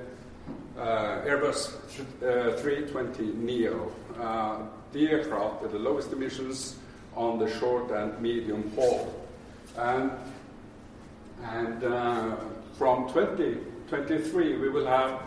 uh, 0.77 1.21
Airbus 1.25 1.73
uh, 2.21 2.57
320 2.57 3.33
Neo, 3.37 3.91
uh, 4.19 4.59
the 4.91 5.07
aircraft 5.07 5.61
with 5.61 5.71
the 5.71 5.79
lowest 5.79 6.11
emissions 6.11 6.75
on 7.15 7.39
the 7.39 7.49
short 7.59 7.91
and 7.91 8.19
medium 8.21 8.71
haul. 8.75 9.13
And, 9.77 10.11
and 11.43 11.81
from 12.77 13.07
2023, 13.09 14.57
we 14.57 14.69
will 14.69 14.85
have 14.85 15.21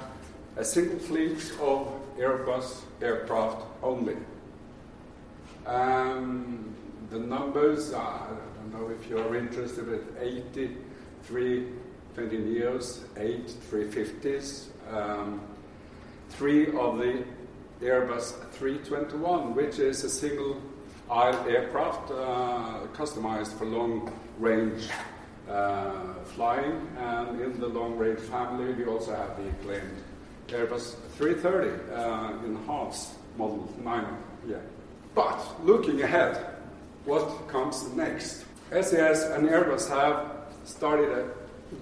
a 0.57 0.65
single 0.65 0.99
fleet 0.99 1.53
of 1.61 1.93
Airbus 2.19 2.83
aircraft 3.01 3.65
only. 3.83 4.17
Um, 5.67 6.75
the 7.11 7.19
numbers, 7.19 7.93
are, 7.93 8.29
I 8.29 8.29
don't 8.57 8.73
know 8.73 8.89
if 8.89 9.09
you're 9.09 9.37
interested, 9.37 9.87
but 9.87 10.23
83 10.23 11.67
20 12.15 12.37
Neos, 12.39 13.05
8 13.17 13.47
350s, 13.71 14.65
um, 14.93 15.41
three 16.31 16.67
of 16.67 16.99
the 16.99 17.23
Airbus 17.81 18.35
321, 18.55 19.55
which 19.55 19.79
is 19.79 20.03
a 20.03 20.11
single 20.11 20.61
aisle 21.09 21.47
aircraft 21.49 22.11
uh, 22.11 22.87
customized 22.93 23.57
for 23.57 23.67
long 23.67 24.13
range 24.41 24.89
uh, 25.49 26.15
flying. 26.25 26.87
And 26.99 27.41
in 27.41 27.59
the 27.61 27.69
long 27.69 27.97
range 27.97 28.21
family, 28.21 28.73
we 28.75 28.87
also 28.87 29.15
have 29.15 29.37
the 29.37 29.49
acclaimed 29.49 30.03
Airbus 30.49 30.95
330 31.17 31.93
uh, 31.93 32.45
in 32.45 32.57
Haas 32.67 33.15
model 33.37 33.73
9. 33.83 34.07
Yeah. 34.47 34.57
But 35.15 35.65
looking 35.65 36.03
ahead, 36.03 36.55
what 37.05 37.49
comes 37.49 37.89
next? 37.95 38.45
SAS 38.71 39.25
and 39.25 39.49
Airbus 39.49 39.89
have 39.89 40.31
started 40.65 41.11
a 41.11 41.31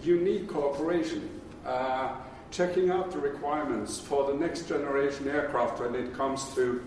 unique 0.02 0.48
cooperation, 0.48 1.28
uh, 1.66 2.14
checking 2.50 2.90
out 2.90 3.10
the 3.10 3.18
requirements 3.18 3.98
for 3.98 4.30
the 4.30 4.34
next 4.34 4.68
generation 4.68 5.28
aircraft 5.28 5.80
when 5.80 5.94
it 5.94 6.14
comes 6.14 6.54
to 6.54 6.82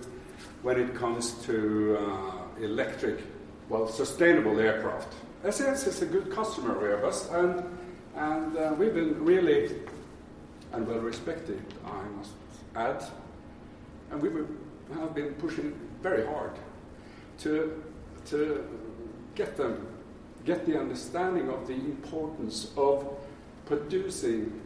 when 0.61 0.79
it 0.79 0.93
comes 0.93 1.33
to 1.45 1.97
uh, 1.97 2.63
electric, 2.63 3.19
well, 3.69 3.87
sustainable 3.87 4.59
aircraft. 4.59 5.13
SAS 5.43 5.87
is 5.87 6.01
a 6.01 6.05
good 6.05 6.31
customer 6.31 6.75
of 6.75 6.81
Airbus, 6.83 7.33
and 7.33 7.63
and 8.15 8.57
uh, 8.57 8.73
we've 8.77 8.93
been 8.93 9.23
really 9.23 9.71
and 10.73 10.87
well 10.87 10.99
respected, 10.99 11.61
I 11.85 12.03
must 12.17 12.31
add. 12.75 13.03
And 14.11 14.21
we 14.21 14.29
have 14.95 15.15
been 15.15 15.33
pushing 15.35 15.79
very 16.01 16.25
hard 16.25 16.51
to, 17.39 17.81
to 18.27 18.65
get 19.35 19.55
them, 19.55 19.87
get 20.45 20.65
the 20.65 20.79
understanding 20.79 21.49
of 21.49 21.67
the 21.67 21.73
importance 21.73 22.71
of 22.75 23.07
producing 23.65 24.59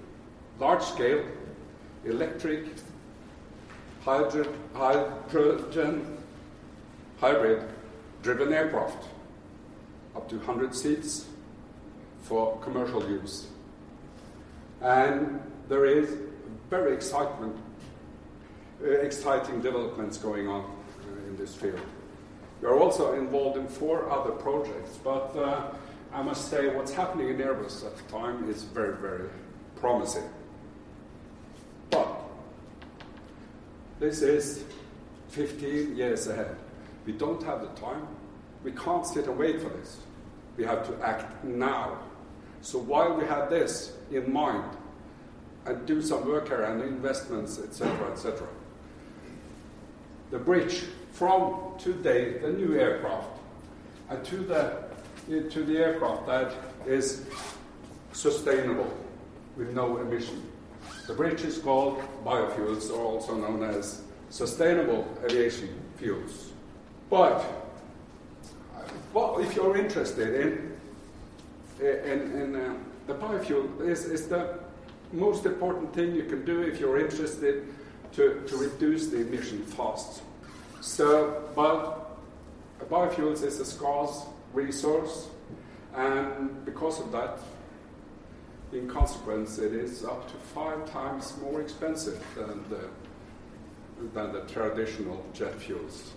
large 0.60 0.84
scale 0.84 1.24
electric, 2.06 2.66
hydrogen, 4.04 4.54
hydrogen 4.74 6.18
hybrid 7.20 7.64
driven 8.22 8.52
aircraft, 8.52 9.06
up 10.16 10.30
to 10.30 10.38
100 10.38 10.76
seats 10.76 11.26
for 12.24 12.58
commercial 12.60 13.08
use. 13.10 13.48
And 14.82 15.40
there 15.70 15.86
is 15.86 16.18
very 16.70 16.94
excitement, 16.94 17.56
uh, 18.84 18.90
exciting 18.90 19.62
developments 19.62 20.18
going 20.18 20.48
on 20.48 20.62
uh, 20.64 21.28
in 21.28 21.38
this 21.38 21.56
field. 21.56 21.80
We 22.62 22.68
are 22.68 22.80
also 22.80 23.14
involved 23.14 23.58
in 23.58 23.68
four 23.68 24.10
other 24.10 24.32
projects, 24.32 24.98
but 25.04 25.36
uh, 25.36 25.72
I 26.14 26.22
must 26.22 26.50
say 26.50 26.68
what's 26.70 26.94
happening 26.94 27.30
in 27.30 27.38
Airbus 27.38 27.86
at 27.86 27.98
the 27.98 28.04
time 28.04 28.50
is 28.50 28.64
very, 28.64 28.96
very 28.98 29.30
promising. 29.76 30.30
But 31.90 32.22
this 34.00 34.22
is 34.22 34.64
15 35.30 35.96
years 35.96 36.28
ahead. 36.28 36.56
We 37.06 37.14
don't 37.14 37.42
have 37.44 37.62
the 37.62 37.82
time. 37.82 38.08
We 38.64 38.72
can't 38.72 39.06
sit 39.06 39.28
and 39.28 39.38
wait 39.38 39.62
for 39.62 39.70
this. 39.70 40.00
We 40.58 40.64
have 40.66 40.88
to 40.88 41.06
act 41.06 41.44
now. 41.44 42.00
So 42.62 42.80
while 42.80 43.14
we 43.14 43.26
have 43.26 43.50
this 43.50 43.94
in 44.12 44.32
mind, 44.32 44.64
and 45.66 45.86
do 45.86 46.02
some 46.02 46.26
work 46.28 46.48
here 46.48 46.64
and 46.64 46.82
investments, 46.82 47.60
etc., 47.60 48.12
etc. 48.12 48.48
The 50.32 50.40
bridge 50.40 50.84
from 51.12 51.78
today, 51.78 52.38
the 52.40 52.52
new 52.52 52.78
aircraft, 52.78 53.30
and 54.10 54.24
to 54.26 54.38
the 54.38 54.84
to 55.28 55.64
the 55.64 55.78
aircraft 55.78 56.28
that 56.28 56.54
is 56.86 57.26
sustainable 58.12 58.94
with 59.56 59.70
no 59.70 59.98
emission. 59.98 60.44
The 61.08 61.14
bridge 61.14 61.44
is 61.44 61.60
called 61.60 62.02
biofuels, 62.26 62.92
or 62.92 63.00
also 63.00 63.36
known 63.36 63.64
as 63.64 64.02
sustainable 64.30 65.08
aviation 65.24 65.70
fuels. 65.96 66.52
But 67.10 67.63
well, 69.14 69.40
if 69.40 69.56
you're 69.56 69.78
interested 69.78 70.42
in 70.42 70.74
in, 71.80 72.32
in 72.32 72.56
uh, 72.56 72.76
the 73.08 73.14
biofuel, 73.14 73.82
is, 73.82 74.06
is 74.06 74.28
the 74.28 74.60
most 75.12 75.46
important 75.46 75.94
thing 75.94 76.16
you 76.16 76.24
can 76.24 76.46
do 76.46 76.62
if 76.62 76.80
you're 76.80 77.00
interested 77.00 77.68
to, 78.14 78.42
to 78.48 78.58
reduce 78.58 79.08
the 79.08 79.18
emission 79.18 79.64
fast. 79.64 80.22
So, 80.82 81.50
but 81.56 82.18
biofuels 82.90 83.44
is 83.44 83.60
a 83.60 83.66
scarce 83.66 84.26
resource, 84.54 85.28
and 85.96 86.64
because 86.66 87.00
of 87.00 87.12
that, 87.12 87.40
in 88.72 88.88
consequence, 88.88 89.60
it 89.60 89.74
is 89.74 90.04
up 90.04 90.28
to 90.32 90.38
five 90.38 90.90
times 90.90 91.36
more 91.42 91.62
expensive 91.62 92.24
than 92.36 92.64
the, 92.70 92.90
than 94.14 94.34
the 94.34 94.42
traditional 94.42 95.24
jet 95.34 95.54
fuels, 95.60 96.12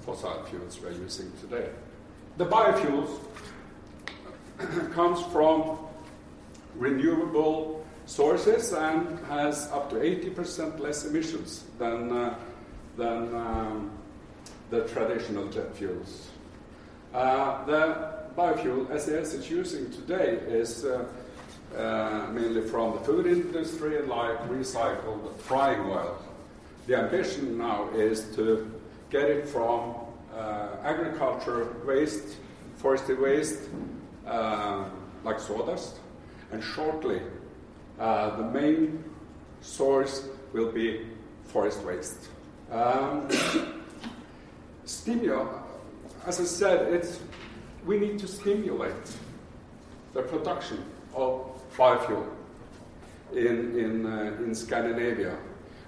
fossil 0.00 0.44
fuels 0.44 0.78
we're 0.80 0.92
using 0.92 1.32
today. 1.40 1.68
The 2.36 2.44
biofuels 2.44 3.18
comes 4.92 5.22
from 5.32 5.78
renewable 6.74 7.82
sources 8.04 8.72
and 8.74 9.18
has 9.26 9.70
up 9.72 9.88
to 9.90 9.96
80% 9.96 10.78
less 10.78 11.06
emissions 11.06 11.64
than, 11.78 12.12
uh, 12.12 12.34
than 12.98 13.34
um, 13.34 13.90
the 14.68 14.82
traditional 14.88 15.48
jet 15.48 15.74
fuels. 15.74 16.28
Uh, 17.14 17.64
the 17.64 18.12
biofuel 18.36 18.86
SAS 19.00 19.32
is 19.32 19.50
using 19.50 19.90
today 19.90 20.38
is 20.46 20.84
uh, 20.84 21.06
uh, 21.74 22.26
mainly 22.32 22.60
from 22.60 22.92
the 22.92 23.00
food 23.00 23.26
industry, 23.26 24.02
like 24.02 24.38
recycled 24.50 25.34
frying 25.38 25.80
oil. 25.80 26.18
The 26.86 26.98
ambition 26.98 27.56
now 27.56 27.88
is 27.94 28.24
to 28.36 28.70
get 29.10 29.30
it 29.30 29.48
from 29.48 29.94
agriculture 30.82 31.76
waste, 31.86 32.36
forestry 32.76 33.14
waste, 33.14 33.60
uh, 34.26 34.84
like 35.24 35.40
sawdust, 35.40 35.96
and 36.52 36.62
shortly 36.62 37.20
uh, 37.98 38.36
the 38.36 38.44
main 38.44 39.02
source 39.60 40.28
will 40.52 40.70
be 40.70 41.06
forest 41.44 41.82
waste. 41.82 42.28
Um, 42.70 43.28
stimulate, 44.84 45.48
as 46.26 46.40
I 46.40 46.44
said, 46.44 46.92
it's, 46.92 47.20
we 47.84 47.98
need 47.98 48.18
to 48.18 48.28
stimulate 48.28 49.16
the 50.12 50.22
production 50.22 50.84
of 51.14 51.50
biofuel. 51.76 52.26
in, 53.32 53.78
in, 53.78 54.06
uh, 54.06 54.36
in 54.44 54.54
Scandinavia. 54.54 55.36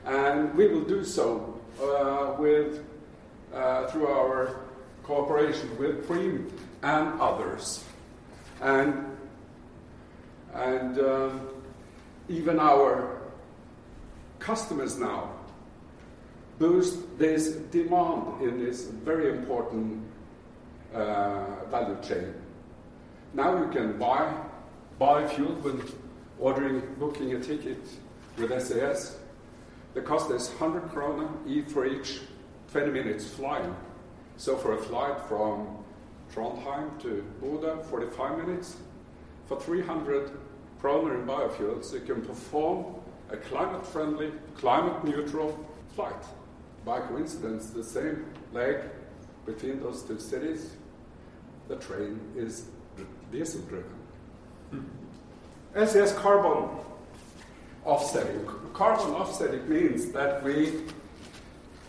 And 0.05 0.55
we 0.55 0.68
will 0.68 0.84
do 0.84 1.05
so 1.05 1.61
uh, 1.80 2.34
with, 2.38 2.78
uh, 2.78 2.82
through 3.53 4.07
our 4.07 4.61
cooperation 5.03 5.76
with 5.78 6.07
Preem 6.09 6.51
and 6.82 7.20
others. 7.20 7.84
And, 8.61 9.16
and 10.55 10.99
um, 10.99 11.49
even 12.28 12.61
our 12.61 13.20
customers 14.38 14.99
now 14.99 15.32
boost 16.59 17.18
this 17.18 17.53
demand 17.70 18.42
in 18.42 18.59
this 18.59 18.86
very 18.86 19.30
important 19.30 20.03
uh, 20.94 21.64
value 21.70 21.96
chain. 22.03 22.34
Now 23.34 23.59
you 23.62 23.70
can 23.70 23.99
buy 23.99 24.34
buy 24.99 25.26
fuel 25.28 25.55
when 25.62 25.82
ordering, 26.38 26.82
booking 26.99 27.34
a 27.34 27.40
ticket 27.40 27.78
with 28.36 28.51
SAS. 28.61 29.16
The 29.94 30.01
cost 30.03 30.30
is 30.30 30.49
100 30.51 30.90
krona 30.90 31.70
for 31.70 31.86
each 31.86 32.20
20 32.73 32.91
minutes 32.91 33.29
flying. 33.29 33.75
So 34.37 34.57
for 34.57 34.75
a 34.75 34.79
flight 34.79 35.21
from 35.29 35.79
Trondheim 36.35 37.01
to 37.03 37.25
Bodø, 37.43 37.85
45 37.87 38.47
minutes. 38.47 38.77
For 39.47 39.59
300 39.59 40.31
kroner 40.79 41.19
in 41.19 41.27
biofuels, 41.27 41.93
you 41.93 42.01
can 42.01 42.23
perform 42.23 42.95
a 43.31 43.37
climate-friendly, 43.37 44.33
climate-neutral 44.57 45.59
flight. 45.95 46.25
By 46.85 47.01
coincidence, 47.01 47.71
the 47.71 47.83
same 47.83 48.27
leg 48.53 48.77
between 49.47 49.81
those 49.81 50.03
two 50.03 50.19
cities, 50.19 50.77
the 51.69 51.77
train 51.77 52.21
is 52.37 52.66
diesel 53.33 53.62
driven. 53.62 54.87
SAS 55.75 56.12
hmm. 56.12 56.19
carbon 56.19 56.69
offsetting. 57.85 58.47
Carbon 58.75 59.14
offsetting 59.14 59.69
means 59.69 60.12
that 60.12 60.43
we 60.43 60.85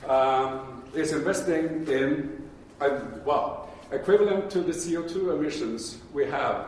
um, 0.07 0.83
is 0.93 1.11
investing 1.11 1.87
in, 1.87 2.49
uh, 2.81 2.99
well, 3.25 3.69
equivalent 3.91 4.49
to 4.51 4.61
the 4.61 4.71
CO2 4.71 5.37
emissions 5.37 5.97
we 6.13 6.25
have 6.25 6.67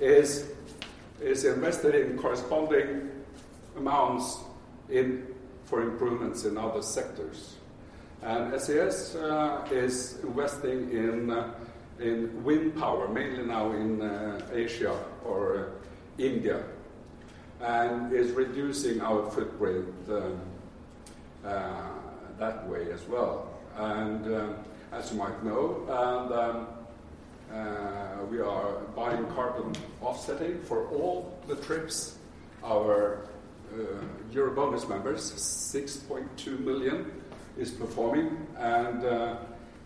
is, 0.00 0.50
is 1.20 1.44
invested 1.44 1.94
in 1.94 2.18
corresponding 2.18 3.10
amounts 3.76 4.38
in, 4.88 5.26
for 5.64 5.82
improvements 5.82 6.44
in 6.44 6.56
other 6.56 6.82
sectors. 6.82 7.56
And 8.22 8.58
SAS 8.60 9.14
uh, 9.16 9.66
is 9.70 10.18
investing 10.22 10.90
in, 10.90 11.30
uh, 11.30 11.52
in 12.00 12.42
wind 12.42 12.76
power, 12.76 13.08
mainly 13.08 13.44
now 13.44 13.72
in 13.72 14.00
uh, 14.00 14.40
Asia 14.52 14.98
or 15.24 15.58
uh, 15.58 16.22
India, 16.22 16.62
and 17.60 18.12
is 18.12 18.30
reducing 18.32 19.00
our 19.00 19.30
footprint 19.30 19.88
um, 20.08 20.40
uh, 21.44 21.93
that 22.38 22.68
way 22.68 22.90
as 22.92 23.02
well. 23.08 23.48
And 23.76 24.24
um, 24.34 24.56
as 24.92 25.10
you 25.10 25.18
might 25.18 25.44
know, 25.44 25.82
and, 25.88 26.32
um, 26.32 26.66
uh, 27.52 28.24
we 28.30 28.40
are 28.40 28.80
buying 28.96 29.24
carbon 29.26 29.74
offsetting 30.00 30.60
for 30.62 30.88
all 30.88 31.38
the 31.46 31.56
trips 31.56 32.18
our 32.64 33.28
uh, 33.72 33.76
Eurobonus 34.32 34.88
members, 34.88 35.30
6.2 35.32 36.58
million, 36.60 37.10
is 37.58 37.70
performing, 37.70 38.46
and 38.58 39.04
uh, 39.04 39.36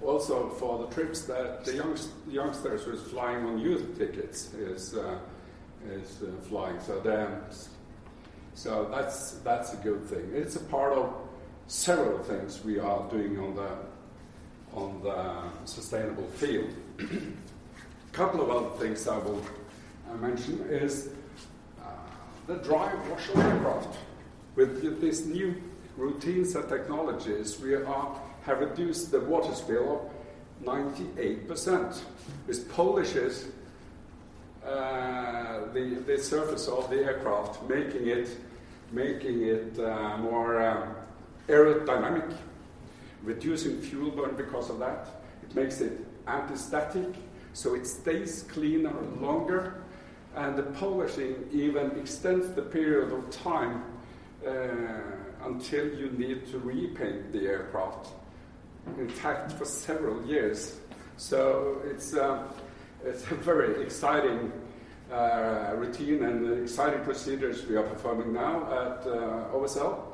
also 0.03 0.49
for 0.51 0.79
the 0.79 0.87
trips 0.95 1.23
that 1.23 1.65
the 1.65 1.73
youngst- 1.73 2.11
youngsters 2.29 2.85
who 2.85 2.93
is 2.93 3.03
flying 3.03 3.45
on 3.45 3.59
youth 3.59 3.99
tickets 3.99 4.55
is 4.55 4.95
uh, 4.95 5.19
is 5.91 6.23
uh, 6.23 6.31
flying. 6.49 6.79
So 6.81 7.01
then, 7.01 7.41
so 8.55 8.89
that's 8.91 9.33
that's 9.45 9.75
a 9.75 9.77
good 9.77 10.05
thing. 10.07 10.31
It's 10.33 10.57
a 10.57 10.65
part 10.65 10.93
of 10.93 11.13
several 11.69 12.19
things 12.21 12.65
we 12.65 12.79
are 12.79 13.09
doing 13.11 13.39
on 13.39 13.55
the 13.55 13.69
on 14.75 15.01
the 15.03 15.67
sustainable 15.67 16.27
field. 16.29 16.71
a 16.99 17.05
couple 18.13 18.41
of 18.41 18.51
other 18.51 18.85
things 18.85 19.07
I 19.07 19.19
will 19.19 19.43
uh, 20.11 20.17
mention 20.17 20.61
is 20.69 21.11
uh, 21.81 21.87
the 22.47 22.57
dry 22.57 22.93
wash 23.11 23.29
aircraft. 23.35 23.97
With 24.57 25.01
these 25.01 25.27
new 25.27 25.55
routines 25.97 26.55
and 26.55 26.69
technologies, 26.69 27.61
we 27.61 27.75
are, 27.75 28.21
have 28.43 28.61
reduced 28.61 29.11
the 29.11 29.21
water 29.21 29.55
spill 29.55 30.11
of 30.63 30.65
98%. 30.65 32.03
With 32.47 32.71
polishes 32.73 33.47
uh, 34.65 35.73
the, 35.73 36.03
the 36.07 36.19
surface 36.19 36.69
of 36.69 36.91
the 36.91 37.05
aircraft, 37.05 37.63
making 37.69 38.09
it, 38.09 38.29
making 38.93 39.43
it 39.43 39.79
uh, 39.79 40.19
more 40.19 40.61
um, 40.61 40.95
aerodynamic, 41.49 42.35
reducing 43.23 43.81
fuel 43.81 44.11
burn 44.11 44.37
because 44.37 44.71
of 44.71 44.79
that. 44.79 45.09
It 45.43 45.55
makes 45.55 45.81
it 45.81 46.05
anti-static, 46.27 47.15
so 47.53 47.75
it 47.75 47.87
stays 47.87 48.45
cleaner 48.49 48.95
longer, 49.21 49.83
and 50.37 50.57
the 50.57 50.63
polishing 50.63 51.49
even 51.53 51.99
extends 51.99 52.51
the 52.53 52.63
period 52.63 53.13
of 53.13 53.31
time 53.31 53.83
uh, 54.47 54.51
until 55.45 55.87
you 55.99 56.11
need 56.11 56.47
to 56.49 56.59
repaint 56.59 57.33
the 57.33 57.47
aircraft. 57.47 58.09
In 58.99 59.09
fact, 59.09 59.53
for 59.53 59.65
several 59.65 60.25
years. 60.27 60.79
So 61.17 61.83
it's. 61.85 62.15
Uh, 62.15 62.47
it's 63.05 63.23
a 63.31 63.35
very 63.35 63.83
exciting 63.83 64.53
uh, 65.13 65.73
routine 65.77 66.25
and 66.25 66.63
exciting 66.63 67.01
procedures 67.05 67.67
we 67.67 67.77
are 67.77 67.85
performing 67.85 68.33
now 68.33 68.65
at 68.65 69.07
uh, 69.07 69.55
OSL, 69.55 70.08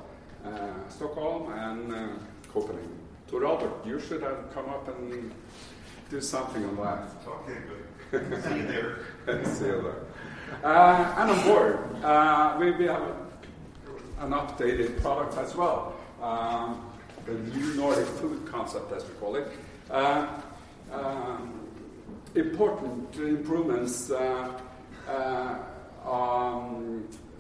Stockholm, 0.89 1.53
and 1.53 1.93
uh, 1.93 2.09
Copenhagen. 2.53 2.99
To 3.29 3.39
Robert, 3.39 3.87
you 3.87 3.99
should 4.01 4.23
have 4.23 4.53
come 4.55 4.69
up 4.69 4.87
and 4.89 5.33
do 6.11 6.21
something 6.21 6.65
on 6.65 6.77
that. 6.77 7.09
Okay, 7.27 7.59
good. 8.11 8.45
See 8.45 8.57
you 8.57 8.67
there. 8.67 9.45
See 9.45 9.67
you 9.67 9.83
there. 9.83 10.05
Uh, 10.63 11.15
and 11.19 11.31
on 11.31 11.45
board, 11.45 12.05
uh, 12.05 12.57
we, 12.61 12.71
we 12.73 12.85
have 12.85 13.03
an 14.21 14.31
updated 14.31 15.01
product 15.01 15.37
as 15.39 15.55
well. 15.55 15.95
Um, 16.23 16.91
the 17.27 17.33
new 17.33 17.75
Nordic 17.75 18.07
food 18.07 18.47
concept, 18.47 18.93
as 18.93 19.03
we 19.05 19.15
call 19.15 19.37
it. 19.37 19.49
Uh, 19.91 20.29
um, 20.93 21.61
important 22.35 23.17
improvements 23.17 24.11
uh, 24.11 24.53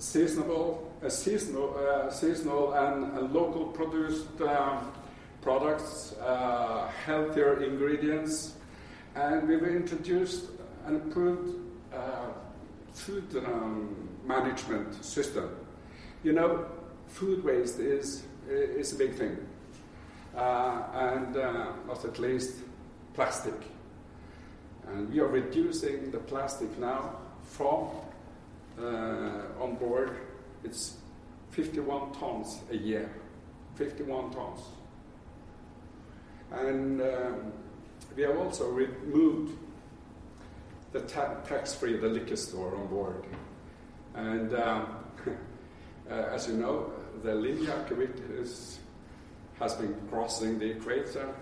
uh, 0.05 0.19
um, 0.19 0.25
seasonal, 0.25 0.93
uh, 1.03 1.09
seasonal, 1.09 2.11
seasonal 2.11 2.73
and 2.75 3.33
local 3.33 3.67
produced 3.67 4.27
products, 5.41 6.15
healthier 7.05 7.63
ingredients, 7.63 8.55
and 9.15 9.49
we've 9.49 9.63
introduced 9.63 10.51
an 10.87 10.97
improved 10.97 11.61
food 12.93 13.45
um, 13.47 14.09
management 14.25 15.05
system. 15.05 15.49
You 16.23 16.33
know, 16.33 16.67
food 17.09 17.45
waste 17.45 17.79
is, 17.79 18.25
is 18.49 18.93
a 18.93 18.97
big 18.97 19.15
thing. 19.15 19.37
Uh, 20.37 20.83
and 20.95 21.37
uh, 21.37 21.67
not 21.87 22.05
at 22.05 22.19
least 22.19 22.57
plastic. 23.15 23.55
And 24.89 25.09
we 25.13 25.21
are 25.21 25.29
reducing 25.29 26.11
the 26.11 26.19
plastic 26.19 26.77
now 26.77 27.19
from 27.45 27.87
uh, 27.87 28.04
on 28.79 29.77
board, 29.79 30.17
it's 30.63 30.97
51 31.51 32.13
tons 32.13 32.61
a 32.71 32.77
year. 32.77 33.11
51 33.77 34.31
tons. 34.31 34.61
And 36.53 37.01
um, 37.01 37.53
we 38.17 38.23
have 38.23 38.37
also 38.39 38.71
removed 38.71 39.59
the 40.93 41.01
ta- 41.01 41.41
tax 41.47 41.75
free, 41.75 41.97
the 41.97 42.09
liquor 42.09 42.37
store 42.37 42.77
on 42.77 42.87
board. 42.87 43.25
And 44.15 44.55
um, 44.55 44.97
uh, 46.11 46.15
as 46.15 46.47
you 46.47 46.55
know, 46.55 46.93
the 47.23 47.35
Linie 47.35 47.69
is, 48.39 48.79
has 49.59 49.75
been 49.75 49.95
crossing 50.09 50.59
the 50.59 50.71
equator 50.71 51.35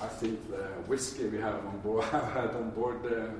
I 0.00 0.08
think 0.08 0.50
the 0.50 0.64
whiskey 0.88 1.26
we 1.26 1.38
have 1.38 1.54
on 1.66 1.78
board, 1.78 2.04
have 2.10 2.32
had 2.32 2.50
on 2.50 2.70
board 2.70 3.02
the 3.02 3.30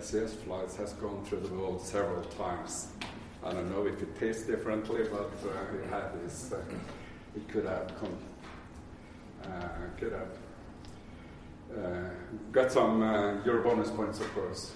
SAS 0.00 0.34
flights 0.34 0.76
has 0.76 0.92
gone 0.94 1.24
through 1.24 1.40
the 1.40 1.54
world 1.54 1.80
several 1.80 2.22
times. 2.22 2.88
I 3.42 3.52
don't 3.52 3.70
know 3.70 3.86
if 3.86 4.00
it 4.02 4.18
tastes 4.18 4.42
differently, 4.42 5.04
but 5.10 5.32
uh, 5.48 5.76
it 5.76 5.88
had 5.88 6.22
this. 6.22 6.52
Uh, 6.52 6.60
it 7.34 7.48
could 7.48 7.64
have 7.64 7.92
come, 8.00 8.16
uh, 9.44 9.68
could 9.98 10.12
have 10.12 10.28
uh, 11.76 12.08
got 12.52 12.72
some 12.72 13.02
uh, 13.02 13.42
Eurobonus 13.44 13.94
points, 13.94 14.20
of 14.20 14.34
course. 14.34 14.72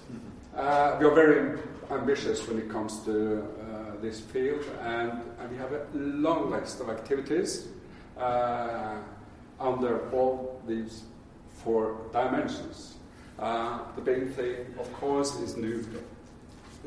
Uh, 0.56 0.96
we 0.98 1.06
are 1.06 1.14
very 1.14 1.58
ambitious 1.90 2.46
when 2.48 2.58
it 2.58 2.68
comes 2.68 3.00
to 3.00 3.42
uh, 3.42 4.00
this 4.00 4.20
field, 4.20 4.64
and, 4.82 5.12
and, 5.38 5.50
we 5.50 5.56
have 5.56 5.72
a 5.72 5.86
long 5.94 6.50
list 6.50 6.80
of 6.80 6.88
activities 6.88 7.68
under 9.58 10.10
all 10.12 10.60
these 10.66 11.02
four 11.62 11.96
dimensions. 12.12 12.96
Uh, 13.40 13.80
the 13.96 14.02
big 14.02 14.32
thing, 14.34 14.66
of 14.78 14.92
course, 14.92 15.34
is 15.40 15.56
new 15.56 15.82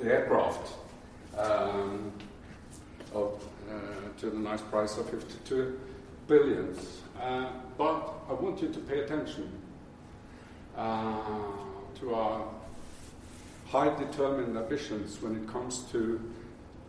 aircraft. 0.03 0.73
Um, 1.37 2.11
of, 3.13 3.43
uh, 3.69 3.73
to 4.19 4.29
the 4.29 4.37
nice 4.37 4.61
price 4.61 4.97
of 4.97 5.09
52 5.09 5.79
billions. 6.27 7.01
Uh, 7.19 7.49
but 7.77 8.13
I 8.29 8.33
want 8.33 8.61
you 8.61 8.69
to 8.69 8.79
pay 8.79 8.99
attention 8.99 9.51
uh, 10.75 11.21
to 11.99 12.15
our 12.15 12.47
high 13.67 13.95
determined 13.97 14.57
ambitions 14.57 15.21
when 15.21 15.35
it 15.35 15.47
comes 15.47 15.83
to, 15.91 16.19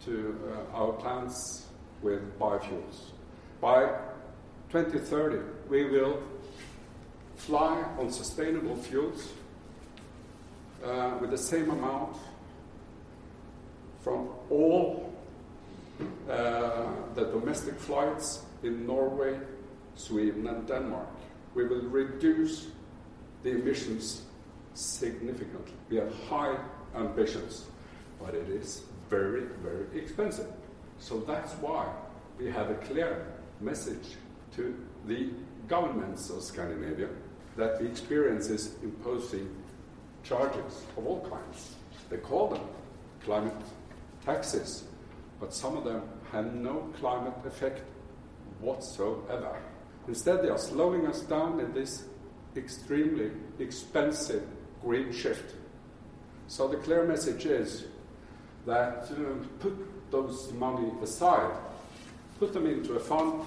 to 0.05 0.39
uh, 0.73 0.77
our 0.77 0.93
plans 0.93 1.67
with 2.03 2.39
biofuels. 2.39 3.12
By 3.61 3.87
2030, 4.71 5.39
we 5.69 5.85
will 5.85 6.23
fly 7.37 7.83
on 7.99 8.11
sustainable 8.11 8.77
fuels 8.77 9.33
uh, 10.85 11.16
with 11.20 11.30
the 11.30 11.39
same 11.39 11.70
amount 11.70 12.16
from 14.03 14.28
all 14.51 15.12
uh, 16.28 16.87
the 17.14 17.24
domestic 17.24 17.78
flights 17.78 18.43
in 18.62 18.87
Norway, 18.87 19.39
Sweden, 19.95 20.47
and 20.47 20.66
Denmark. 20.66 21.09
We 21.55 21.66
will 21.66 21.82
reduce 21.82 22.66
the 23.43 23.51
emissions 23.51 24.22
significantly. 24.74 25.72
We 25.89 25.97
have 25.97 26.12
high 26.28 26.57
ambitions, 26.97 27.66
but 28.20 28.35
it 28.35 28.49
is 28.49 28.82
very, 29.09 29.45
very 29.62 29.87
expensive. 29.99 30.51
So 30.99 31.20
that's 31.20 31.53
why 31.55 31.87
we 32.39 32.51
have 32.51 32.70
a 32.70 32.74
clear 32.74 33.26
message 33.61 34.16
to 34.57 34.74
the 35.07 35.30
governments 35.68 36.30
of 36.30 36.43
Scandinavia 36.43 37.09
that 37.57 37.78
the 37.78 37.87
experience 37.87 38.49
is 38.49 38.74
imposing 38.82 39.49
charges 40.25 40.85
of 40.97 41.07
all 41.07 41.20
kinds. 41.29 41.77
They 42.11 42.16
call 42.16 42.49
them 42.49 42.62
climate 43.25 43.55
taxes, 44.25 44.85
but 45.41 45.55
some 45.55 45.77
of 45.77 45.85
them 45.85 46.03
have 46.33 46.55
no 46.55 46.91
climate 46.99 47.35
effect 47.47 47.83
whatsoever. 48.61 49.57
Instead, 50.09 50.43
they 50.43 50.49
are 50.49 50.59
slowing 50.59 51.07
us 51.07 51.20
down 51.20 51.61
in 51.61 51.72
this 51.72 52.05
extremely 52.57 53.31
expensive 53.59 54.43
green 54.83 55.12
shift. 55.12 55.55
So 56.47 56.68
the 56.68 56.77
clear 56.77 57.05
message 57.05 57.47
is 57.47 57.85
that 58.66 59.11
uh, 59.11 59.45
put 59.61 60.11
those 60.11 60.53
money 60.53 60.91
aside, 61.03 61.57
put 62.39 62.53
them 62.53 62.66
into 62.66 62.95
a 62.95 63.01
fund 63.01 63.45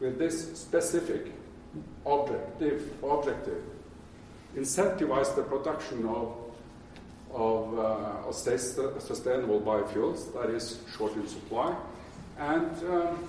with 0.00 0.18
this 0.18 0.58
specific 0.58 1.32
objective, 2.06 2.92
objective. 3.02 3.62
Incentivize 4.56 5.34
the 5.34 5.42
production 5.42 6.06
of, 6.06 6.36
of, 7.32 7.78
uh, 7.78 8.28
of 8.28 8.34
sustainable 8.34 9.60
biofuels 9.60 10.32
that 10.34 10.50
is 10.50 10.80
short 10.96 11.14
in 11.14 11.26
supply, 11.28 11.74
and 12.38 12.70
um, 12.90 13.28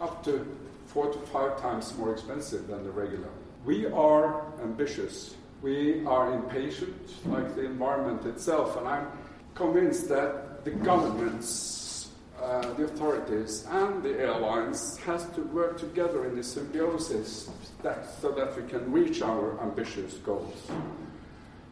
up 0.00 0.24
to 0.24 0.46
four 0.86 1.12
to 1.12 1.18
five 1.26 1.60
times 1.60 1.96
more 1.98 2.12
expensive 2.12 2.68
than 2.68 2.84
the 2.84 2.90
regular. 2.90 3.28
We 3.64 3.86
are 3.86 4.44
ambitious. 4.62 5.34
We 5.62 6.04
are 6.06 6.32
impatient, 6.32 7.26
like 7.26 7.54
the 7.56 7.64
environment 7.64 8.24
itself, 8.26 8.76
and 8.76 8.86
I'm 8.86 9.08
convinced 9.54 10.08
that 10.08 10.64
the 10.64 10.70
governments, 10.70 12.08
uh, 12.40 12.72
the 12.74 12.84
authorities, 12.84 13.66
and 13.70 14.02
the 14.02 14.18
airlines 14.20 14.98
has 14.98 15.28
to 15.30 15.40
work 15.42 15.78
together 15.78 16.26
in 16.26 16.36
this 16.36 16.52
symbiosis 16.52 17.48
so 17.82 18.32
that 18.32 18.56
we 18.56 18.68
can 18.68 18.90
reach 18.90 19.22
our 19.22 19.60
ambitious 19.60 20.14
goals. 20.14 20.70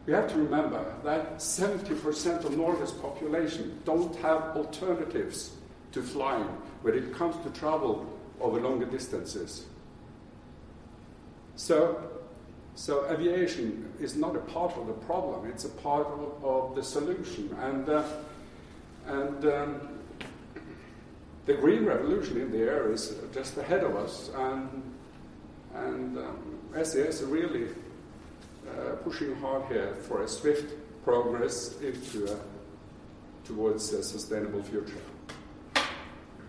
We 0.05 0.13
have 0.13 0.29
to 0.31 0.37
remember 0.37 0.93
that 1.03 1.37
70% 1.37 2.45
of 2.45 2.55
Norway's 2.55 2.91
population 2.91 3.79
don't 3.85 4.15
have 4.17 4.55
alternatives 4.55 5.53
to 5.93 6.03
flying 6.03 6.47
when 6.83 6.93
it 6.93 7.13
comes 7.13 7.35
to 7.43 7.59
travel 7.59 8.05
over 8.39 8.59
longer 8.59 8.85
distances. 8.85 9.65
So, 11.55 12.03
so 12.75 13.09
aviation 13.09 13.91
is 13.99 14.15
not 14.15 14.35
a 14.35 14.39
part 14.39 14.77
of 14.77 14.87
the 14.87 14.93
problem; 14.93 15.49
it's 15.49 15.65
a 15.65 15.69
part 15.69 16.05
of, 16.07 16.43
of 16.43 16.75
the 16.75 16.83
solution. 16.83 17.55
And 17.61 17.89
uh, 17.89 18.03
and 19.07 19.45
um, 19.45 19.89
the 21.45 21.53
green 21.53 21.85
revolution 21.85 22.41
in 22.41 22.51
the 22.51 22.59
air 22.59 22.91
is 22.91 23.15
just 23.33 23.57
ahead 23.57 23.83
of 23.83 23.95
us, 23.95 24.29
and 24.35 24.94
and 25.75 26.17
um, 26.17 26.59
are 27.21 27.25
really 27.25 27.67
uh, 28.67 28.95
pushing 29.03 29.35
hard 29.35 29.65
here 29.71 29.95
for 30.07 30.23
a 30.23 30.27
swift 30.27 30.73
progress 31.03 31.79
into 31.81 32.31
a, 32.31 32.37
towards 33.45 33.93
a 33.93 34.03
sustainable 34.03 34.63
future. 34.63 35.01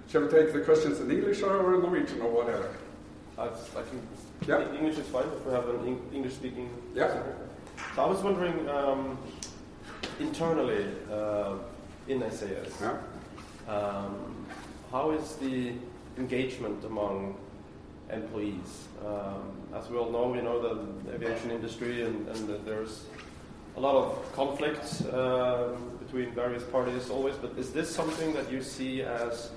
Shall 0.08 0.22
we 0.22 0.28
take 0.28 0.52
the 0.52 0.60
questions 0.60 1.00
in 1.00 1.10
English 1.10 1.42
or 1.42 1.74
in 1.74 1.82
Norwegian 1.82 2.20
or 2.22 2.30
whatever? 2.30 2.74
I, 3.36 3.46
I 3.48 3.82
think 3.82 4.02
Yeah. 4.46 4.72
English 4.72 4.98
is 4.98 5.06
fine 5.08 5.24
if 5.36 5.44
we 5.44 5.52
have 5.52 5.68
an 5.68 5.98
English 6.12 6.34
speaking. 6.34 6.70
Yeah. 6.94 7.22
So 7.94 8.04
I 8.04 8.06
was 8.06 8.22
wondering 8.22 8.68
um, 8.68 9.18
internally 10.20 10.86
uh, 11.12 11.56
in 12.08 12.22
SAS, 12.30 12.80
Yeah. 12.80 12.96
um, 13.68 14.46
how 14.90 15.10
is 15.10 15.36
the 15.36 15.72
engagement 16.16 16.84
among 16.84 17.36
employees? 18.10 18.86
Um, 19.06 19.52
as 19.74 19.88
we 19.90 19.96
all 19.96 20.10
know, 20.10 20.34
you 20.34 20.42
know 20.42 20.60
the 20.60 21.14
aviation 21.14 21.50
industry, 21.50 22.02
and, 22.02 22.28
and 22.28 22.64
there's 22.64 23.06
a 23.76 23.80
lot 23.80 23.94
of 23.94 24.32
conflicts 24.32 25.04
um, 25.12 25.98
between 25.98 26.32
various 26.34 26.62
parties 26.64 27.10
always. 27.10 27.36
But 27.36 27.58
is 27.58 27.72
this 27.72 27.94
something 27.94 28.32
that 28.34 28.50
you 28.50 28.62
see 28.62 29.02
as 29.02 29.50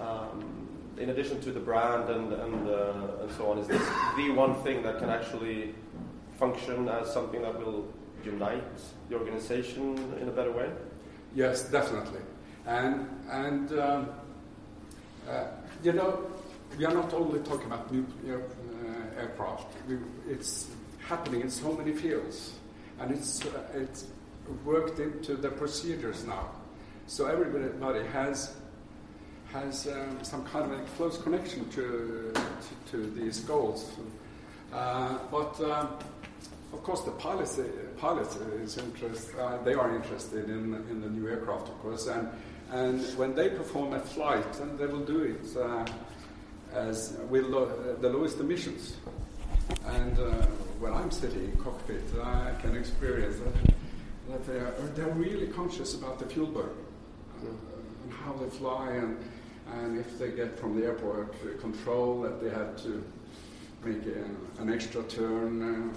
um, 0.00 0.68
in 0.98 1.10
addition 1.10 1.40
to 1.40 1.52
the 1.52 1.60
brand 1.60 2.08
and 2.08 2.32
and, 2.32 2.68
uh, 2.68 3.22
and 3.22 3.30
so 3.32 3.50
on, 3.50 3.58
is 3.58 3.66
this 3.66 3.82
the 4.16 4.30
one 4.30 4.54
thing 4.62 4.82
that 4.82 4.98
can 4.98 5.10
actually 5.10 5.74
function 6.38 6.88
as 6.88 7.12
something 7.12 7.42
that 7.42 7.58
will 7.58 7.86
unite 8.24 8.62
the 9.08 9.16
organization 9.16 9.96
in 10.20 10.28
a 10.28 10.32
better 10.32 10.52
way? 10.52 10.70
Yes, 11.34 11.64
definitely. 11.64 12.20
And 12.66 13.08
and 13.30 13.78
um, 13.78 14.08
uh, 15.28 15.46
you 15.82 15.92
know, 15.92 16.30
we 16.78 16.84
are 16.84 16.94
not 16.94 17.12
only 17.12 17.40
talking 17.40 17.66
about 17.66 17.92
nuclear 17.92 18.40
uh, 18.40 19.20
aircraft. 19.20 19.66
We, 19.88 19.98
it's 20.28 20.68
happening 21.06 21.42
in 21.42 21.50
so 21.50 21.72
many 21.72 21.92
fields, 21.92 22.52
and 23.00 23.10
it's 23.12 23.44
uh, 23.44 23.62
it's 23.74 24.06
worked 24.64 24.98
into 24.98 25.36
the 25.36 25.50
procedures 25.50 26.24
now. 26.24 26.50
So 27.06 27.26
everybody 27.26 28.06
has 28.08 28.54
has 29.52 29.86
um, 29.86 30.18
some 30.22 30.44
kind 30.46 30.72
of 30.72 30.78
a 30.78 30.82
close 30.96 31.18
connection 31.18 31.68
to 31.70 32.32
to, 32.34 32.92
to 32.92 33.10
these 33.10 33.40
goals. 33.40 33.90
Uh, 34.72 35.18
but 35.30 35.60
um, 35.60 35.98
of 36.72 36.82
course, 36.82 37.02
the 37.02 37.10
pilots, 37.12 37.60
pilots 37.98 38.36
is 38.36 38.78
interest, 38.78 39.34
uh, 39.38 39.58
they 39.62 39.74
are 39.74 39.94
interested 39.94 40.48
in, 40.48 40.74
in 40.90 41.02
the 41.02 41.08
new 41.10 41.28
aircraft, 41.28 41.68
of 41.68 41.78
course, 41.80 42.06
and, 42.06 42.28
and 42.70 43.02
when 43.18 43.34
they 43.34 43.50
perform 43.50 43.92
a 43.92 44.00
flight, 44.00 44.58
and 44.60 44.78
they 44.78 44.86
will 44.86 45.04
do 45.04 45.20
it 45.20 45.56
uh, 45.58 45.84
as 46.72 47.16
with 47.28 47.46
lo- 47.46 47.96
the 48.00 48.08
lowest 48.08 48.38
emissions. 48.40 48.96
And 49.86 50.18
uh, 50.18 50.30
when 50.80 50.92
I'm 50.92 51.10
sitting 51.10 51.44
in 51.44 51.56
cockpit, 51.56 52.02
I 52.22 52.52
can 52.60 52.76
experience 52.76 53.36
that, 53.38 53.74
that 54.30 54.46
they 54.46 54.58
are 54.58 54.72
they're 54.94 55.14
really 55.14 55.48
conscious 55.48 55.94
about 55.94 56.18
the 56.18 56.26
fuel 56.26 56.46
burn 56.46 56.70
uh, 57.44 57.48
and 58.04 58.12
how 58.12 58.32
they 58.34 58.50
fly, 58.50 58.90
and, 58.90 59.16
and 59.74 59.98
if 59.98 60.18
they 60.18 60.30
get 60.30 60.58
from 60.58 60.78
the 60.78 60.86
airport 60.86 61.34
control 61.60 62.22
that 62.22 62.42
they 62.42 62.50
have 62.50 62.76
to 62.82 63.04
make 63.84 64.04
a, 64.06 64.60
an 64.60 64.72
extra 64.72 65.02
turn. 65.04 65.62
Uh, 65.62 65.92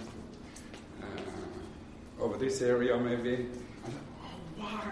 uh, 1.02 2.24
over 2.24 2.38
this 2.38 2.62
area 2.62 2.98
maybe. 2.98 3.36
And, 3.36 3.94
oh, 4.24 4.28
why? 4.58 4.84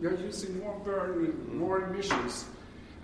You're 0.00 0.18
using 0.18 0.58
more 0.58 0.78
burn, 0.84 1.56
more 1.56 1.84
emissions. 1.84 2.46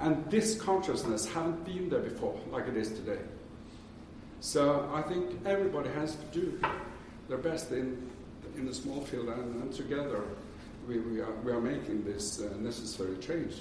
And 0.01 0.25
this 0.31 0.61
consciousness 0.61 1.31
hadn't 1.31 1.65
been 1.65 1.91
there 1.91 2.01
before, 2.01 2.39
like 2.51 2.67
it 2.67 2.77
is 2.77 2.89
today. 2.89 3.21
So 4.41 4.91
I 4.95 5.03
think 5.03 5.39
everybody 5.45 5.91
has 5.91 6.17
to 6.17 6.25
do 6.33 6.59
their 7.29 7.37
best 7.37 7.71
in, 7.71 8.11
in 8.57 8.65
the 8.65 8.73
small 8.73 9.03
field, 9.03 9.29
and, 9.29 9.63
and 9.63 9.73
together 9.73 10.23
we, 10.89 10.99
we, 11.01 11.21
are, 11.21 11.33
we 11.45 11.53
are 11.53 11.61
making 11.61 12.05
this 12.05 12.41
uh, 12.41 12.57
necessary 12.59 13.17
change. 13.19 13.57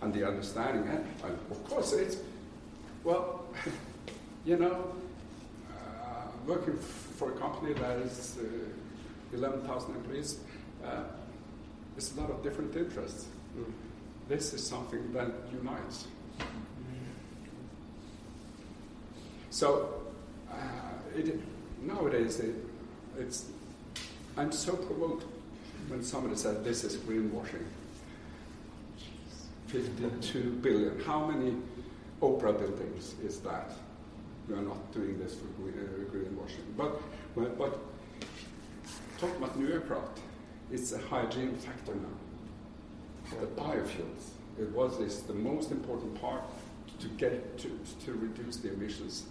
And 0.00 0.12
the 0.14 0.26
understanding, 0.26 0.88
and, 0.88 1.04
and 1.24 1.38
of 1.50 1.64
course, 1.64 1.92
it's, 1.92 2.16
well, 3.04 3.44
you 4.44 4.56
know, 4.56 4.92
uh, 5.70 6.26
working 6.46 6.76
for 6.76 7.32
a 7.32 7.38
company 7.38 7.72
that 7.74 7.98
is 7.98 8.38
uh, 8.40 9.36
11,000 9.36 9.94
employees, 9.94 10.38
uh, 10.84 11.02
there's 11.94 12.16
a 12.16 12.20
lot 12.20 12.30
of 12.30 12.42
different 12.42 12.74
interests. 12.76 13.26
Mm. 13.56 13.64
This 14.32 14.54
is 14.54 14.66
something 14.66 15.12
that 15.12 15.30
unites. 15.52 16.06
So 19.50 20.04
uh, 20.50 20.54
it, 21.14 21.38
nowadays, 21.82 22.40
it, 22.40 22.54
it's 23.18 23.50
I'm 24.38 24.50
so 24.50 24.74
provoked 24.74 25.26
when 25.88 26.02
somebody 26.02 26.36
says 26.36 26.64
this 26.64 26.82
is 26.82 26.96
greenwashing. 26.96 27.66
52 29.66 30.40
billion. 30.62 30.98
How 31.00 31.26
many 31.26 31.54
Opera 32.22 32.54
buildings 32.54 33.14
is 33.22 33.38
that? 33.40 33.70
We 34.48 34.54
are 34.54 34.62
not 34.62 34.94
doing 34.94 35.18
this 35.18 35.34
for 35.34 35.44
uh, 35.44 36.10
greenwashing. 36.10 36.74
But, 36.78 37.02
but, 37.36 37.58
but 37.58 37.78
talking 39.18 39.36
about 39.36 39.58
new 39.58 39.70
aircraft, 39.70 40.20
it's 40.70 40.92
a 40.92 40.98
hygiene 40.98 41.54
factor 41.56 41.94
now. 41.94 42.31
The 43.30 43.46
biofuels, 43.46 44.30
it 44.60 44.70
was 44.72 44.98
this, 44.98 45.20
the 45.20 45.34
most 45.34 45.70
important 45.70 46.20
part 46.20 46.42
to 47.00 47.08
get 47.08 47.58
to, 47.58 47.78
to 48.04 48.12
reduce 48.12 48.56
the 48.56 48.72
emissions 48.72 49.24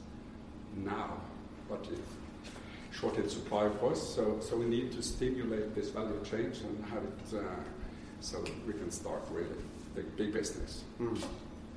now. 0.75 1.17
But 1.69 1.87
it, 1.91 1.99
shortage 2.91 3.29
supply, 3.29 3.65
of 3.65 3.79
course, 3.79 4.01
so, 4.01 4.39
so 4.41 4.57
we 4.57 4.65
need 4.65 4.91
to 4.91 5.01
stimulate 5.01 5.73
this 5.75 5.89
value 5.89 6.21
change 6.29 6.59
and 6.59 6.85
have 6.85 7.03
it 7.03 7.37
uh, 7.37 7.43
so 8.19 8.43
we 8.67 8.73
can 8.73 8.91
start 8.91 9.23
really 9.31 9.47
big, 9.95 10.15
big 10.17 10.33
business. 10.33 10.83
Mm. 10.99 11.23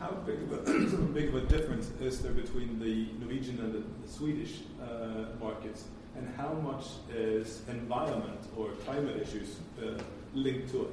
How 0.00 0.10
big 0.26 0.42
of, 0.42 0.52
a, 0.52 0.96
big 1.14 1.28
of 1.28 1.36
a 1.36 1.46
difference 1.46 1.90
is 2.00 2.20
there 2.20 2.32
between 2.32 2.78
the 2.80 3.06
Norwegian 3.24 3.60
and 3.60 3.72
the, 3.72 3.82
the 4.04 4.12
Swedish 4.12 4.58
uh, 4.82 5.26
markets, 5.40 5.84
and 6.16 6.28
how 6.36 6.52
much 6.52 6.86
is 7.14 7.62
environment 7.68 8.40
or 8.56 8.70
climate 8.84 9.16
issues 9.16 9.56
uh, 9.80 9.98
linked 10.34 10.70
to 10.72 10.82
it? 10.82 10.90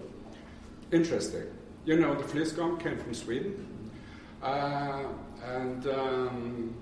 Interesting. 0.92 1.46
You 1.86 1.98
know, 2.00 2.14
the 2.16 2.24
flygskam 2.24 2.80
came 2.82 2.98
from 2.98 3.14
Sweden, 3.14 3.92
uh, 4.44 5.04
and 5.46 5.88
um, 5.88 6.76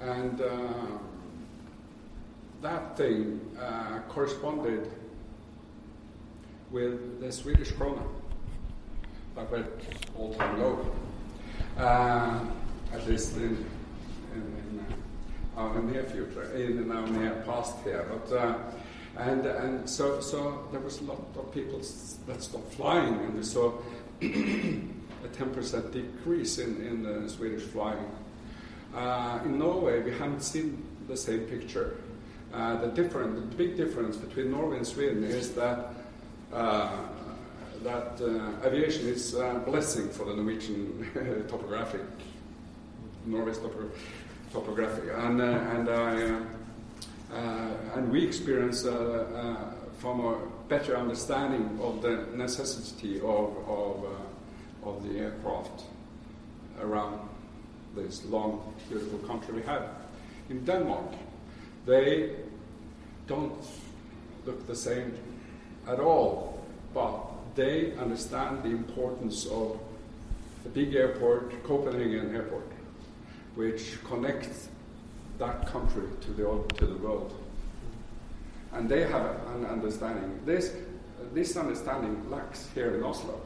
and 0.00 0.40
uh, 0.40 0.98
that 2.62 2.96
thing 2.96 3.40
uh, 3.60 4.00
corresponded 4.08 4.90
with 6.70 7.20
the 7.20 7.30
Swedish 7.30 7.72
krona 7.72 8.02
that 9.34 9.50
went 9.50 9.66
all 10.18 10.34
time 10.34 10.58
low, 10.58 10.90
uh, 11.78 12.40
at 12.94 13.06
least 13.06 13.36
in, 13.36 13.42
in, 14.34 14.42
in 14.42 14.86
uh, 15.56 15.60
our 15.60 15.82
near 15.82 16.02
future, 16.04 16.50
in 16.54 16.90
our 16.90 17.06
near 17.08 17.42
past 17.46 17.76
here. 17.84 18.06
But 18.10 18.36
uh, 18.36 18.58
and 19.18 19.46
and 19.46 19.88
so 19.88 20.20
so 20.20 20.66
there 20.72 20.80
was 20.80 21.00
a 21.00 21.04
lot 21.04 21.20
of 21.36 21.52
people 21.52 21.80
that 22.26 22.42
stopped 22.42 22.72
flying, 22.74 23.14
and 23.14 23.34
we 23.34 23.42
saw 23.42 23.72
a 24.22 25.28
10% 25.28 25.92
decrease 25.92 26.58
in 26.58 26.86
in 26.86 27.02
the 27.02 27.28
Swedish 27.28 27.62
flying. 27.62 28.10
Uh, 28.94 29.40
in 29.44 29.58
Norway, 29.58 30.02
we 30.02 30.10
haven't 30.10 30.42
seen 30.42 30.82
the 31.08 31.16
same 31.16 31.40
picture. 31.40 31.96
Uh, 32.52 32.76
the 32.76 32.88
different, 32.88 33.34
the 33.50 33.56
big 33.56 33.76
difference 33.76 34.16
between 34.16 34.50
Norway 34.50 34.78
and 34.78 34.86
Sweden 34.86 35.24
is 35.24 35.52
that 35.52 35.94
uh, 36.52 36.90
that 37.82 38.20
uh, 38.20 38.66
aviation 38.66 39.06
is 39.06 39.34
a 39.34 39.62
blessing 39.64 40.08
for 40.08 40.24
the 40.24 40.34
Norwegian 40.34 41.06
topographic, 41.48 42.00
Norway's 43.26 43.58
topo- 43.58 43.90
topography, 44.52 45.08
and 45.10 45.40
uh, 45.40 45.44
and. 45.44 45.88
Uh, 45.88 46.40
and 47.32 48.10
we 48.10 48.24
experience 48.24 48.84
uh, 48.84 48.90
uh, 48.92 49.74
from 49.98 50.20
a 50.20 50.38
better 50.68 50.96
understanding 50.96 51.78
of 51.82 52.02
the 52.02 52.26
necessity 52.34 53.16
of, 53.20 53.56
of, 53.68 54.04
uh, 54.04 54.88
of 54.88 55.08
the 55.08 55.18
aircraft 55.18 55.84
around 56.80 57.20
this 57.94 58.24
long, 58.26 58.74
beautiful 58.88 59.18
country 59.20 59.54
we 59.54 59.62
have. 59.62 59.88
In 60.50 60.64
Denmark, 60.64 61.12
they 61.86 62.36
don't 63.26 63.66
look 64.44 64.66
the 64.66 64.76
same 64.76 65.14
at 65.88 65.98
all, 65.98 66.64
but 66.94 67.20
they 67.54 67.92
understand 67.94 68.62
the 68.62 68.68
importance 68.70 69.46
of 69.46 69.78
the 70.62 70.68
big 70.68 70.94
airport, 70.94 71.62
Copenhagen 71.64 72.34
Airport, 72.34 72.70
which 73.54 74.02
connects 74.04 74.68
that 75.38 75.66
country 75.66 76.04
to 76.22 76.30
the 76.32 76.74
to 76.76 76.86
the 76.86 76.96
world. 76.98 77.34
And 78.72 78.88
they 78.88 79.02
have 79.02 79.36
an 79.54 79.66
understanding. 79.66 80.40
This 80.44 80.72
this 81.32 81.56
understanding 81.56 82.30
lacks 82.30 82.68
here 82.74 82.94
in 82.94 83.02
Oslo. 83.02 83.40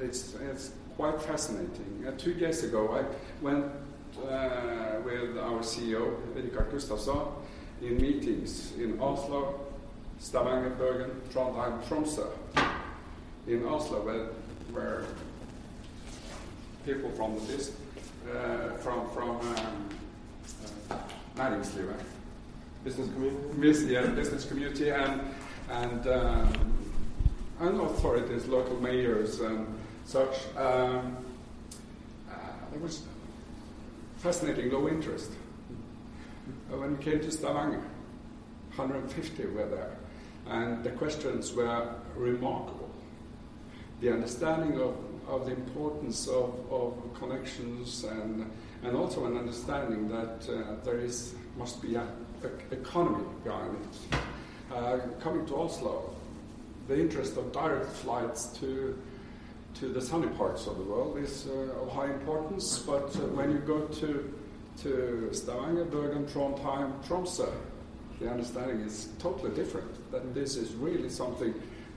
It's 0.00 0.34
it's 0.34 0.72
quite 0.96 1.20
fascinating. 1.20 2.04
Uh, 2.06 2.12
two 2.16 2.32
years 2.32 2.62
ago, 2.62 2.94
I 2.94 3.04
went 3.44 3.66
uh, 4.22 5.00
with 5.04 5.38
our 5.38 5.60
CEO 5.60 6.16
Rickard 6.34 6.70
Gustafson 6.70 7.28
in 7.82 8.00
meetings 8.00 8.72
in 8.78 9.00
Oslo, 9.00 9.60
Stavanger, 10.18 10.70
Bergen, 10.70 11.10
Trondheim, 11.32 11.82
Tromsø. 11.84 12.30
In 13.46 13.64
Oslo, 13.66 14.00
where, 14.02 14.28
where 14.72 15.04
people 16.86 17.10
from 17.10 17.34
the 17.34 17.40
from 18.78 19.08
from 19.10 19.30
um, 19.40 19.88
uh. 21.36 21.94
Business 22.84 23.08
community? 23.10 23.94
Yeah, 23.94 24.06
business 24.06 24.44
community 24.44 24.90
and 24.90 25.20
and 25.70 26.06
um, 26.06 26.74
and 27.60 27.80
authorities, 27.80 28.46
local 28.46 28.80
mayors 28.80 29.40
and 29.40 29.66
such. 30.04 30.36
Um, 30.56 31.16
uh, 32.30 32.34
there 32.70 32.80
was 32.80 33.02
fascinating 34.18 34.70
low 34.70 34.88
interest. 34.88 35.30
Uh, 36.72 36.76
when 36.76 36.96
we 36.96 37.04
came 37.04 37.20
to 37.20 37.30
Stavanger, 37.30 37.82
150 38.76 39.46
were 39.46 39.66
there, 39.66 39.96
and 40.48 40.82
the 40.84 40.90
questions 40.90 41.52
were 41.52 41.94
remarkable. 42.16 42.90
The 44.00 44.12
understanding 44.12 44.80
of 44.80 44.96
of 45.28 45.46
the 45.46 45.52
importance 45.52 46.28
of, 46.28 46.54
of 46.70 46.94
connections 47.14 48.04
and 48.04 48.50
and 48.82 48.96
also 48.96 49.24
an 49.24 49.36
understanding 49.36 50.08
that 50.08 50.46
uh, 50.48 50.74
there 50.84 50.98
is 50.98 51.34
must 51.56 51.80
be 51.80 51.94
an 51.94 52.08
economy 52.70 53.24
behind 53.42 53.76
it. 53.76 54.18
Uh, 54.74 54.98
coming 55.20 55.46
to 55.46 55.56
Oslo, 55.56 56.14
the 56.88 56.98
interest 56.98 57.36
of 57.36 57.52
direct 57.52 57.90
flights 57.90 58.46
to 58.58 58.98
to 59.74 59.88
the 59.88 60.00
sunny 60.00 60.28
parts 60.28 60.66
of 60.66 60.76
the 60.76 60.84
world 60.84 61.18
is 61.18 61.46
uh, 61.48 61.82
of 61.82 61.90
high 61.92 62.12
importance. 62.12 62.78
But 62.78 63.14
uh, 63.16 63.26
when 63.36 63.50
you 63.50 63.58
go 63.58 63.86
to 63.86 64.34
to 64.82 65.28
Stavanger, 65.32 65.84
Bergen, 65.84 66.26
Trondheim, 66.26 66.92
Tromsø, 67.06 67.48
the 68.20 68.28
understanding 68.28 68.80
is 68.80 69.08
totally 69.18 69.54
different. 69.54 70.10
That 70.10 70.34
this 70.34 70.56
is 70.56 70.74
really 70.74 71.08
something 71.08 71.54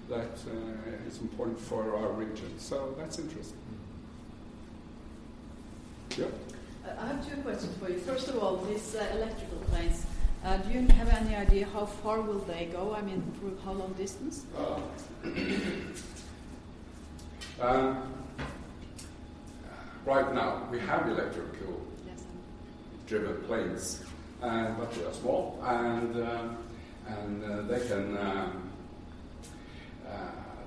that 0.10 0.32
uh, 0.48 1.08
is 1.08 1.20
important 1.22 1.60
for 1.60 1.96
our 1.98 2.12
region. 2.12 2.58
So 2.60 2.96
that's 2.98 3.20
interesting. 3.20 3.58
Yeah. 6.18 6.26
Uh, 6.86 6.92
I 7.02 7.08
have 7.08 7.30
two 7.30 7.42
questions 7.42 7.76
for 7.78 7.90
you. 7.90 8.00
First 8.00 8.30
of 8.30 8.38
all, 8.42 8.58
these 8.58 8.96
uh, 8.96 9.06
electrical 9.14 9.58
planes. 9.70 10.06
Uh, 10.46 10.58
do 10.58 10.72
you 10.72 10.88
have 10.88 11.10
any 11.10 11.36
idea 11.36 11.68
how 11.74 11.86
far 11.86 12.22
will 12.22 12.40
they 12.40 12.70
go? 12.72 12.96
I 12.96 13.02
mean, 13.02 13.22
through 13.40 13.58
how 13.66 13.74
long 13.74 13.94
distance? 13.94 14.46
Um, 17.60 18.14
right 20.06 20.32
now, 20.32 20.68
we 20.72 20.78
have 20.78 21.08
electrical 21.10 21.82
Yes. 22.06 22.24
driven 23.08 23.42
planes, 23.46 24.04
uh, 24.44 24.74
but 24.78 24.94
they 24.94 25.04
are 25.04 25.14
small 25.14 25.60
and 25.66 26.16
um, 26.18 26.58
and 27.08 27.44
uh, 27.44 27.62
they 27.64 27.80
can 27.88 28.16
um, 28.16 28.18
uh, 28.18 28.67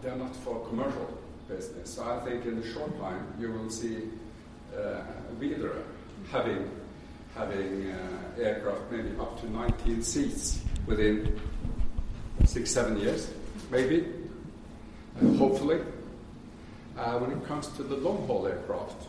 they 0.03 0.09
are 0.09 0.17
not 0.17 0.35
for 0.37 0.67
commercial 0.69 1.19
business. 1.49 1.95
So 1.95 2.05
I 2.05 2.21
think 2.25 2.45
in 2.47 2.61
the 2.61 2.73
short 2.73 2.99
time 2.99 3.27
you 3.39 3.53
will 3.53 3.71
see 3.71 4.09
uh, 4.77 5.03
Widerøe 5.39 5.83
having 6.31 6.71
having 7.37 7.91
uh, 7.91 8.43
aircraft 8.43 8.91
maybe 8.91 9.11
up 9.21 9.41
to 9.41 9.51
19 9.51 10.03
seats 10.03 10.61
within 10.87 11.41
six 12.45 12.71
seven 12.71 12.99
years, 12.99 13.31
maybe, 13.71 14.07
uh, 15.21 15.27
hopefully. 15.37 15.81
Uh, 16.99 17.19
when 17.19 17.31
it 17.31 17.47
comes 17.47 17.69
to 17.69 17.83
the 17.83 17.97
long 17.97 18.27
haul 18.27 18.47
aircraft, 18.47 19.07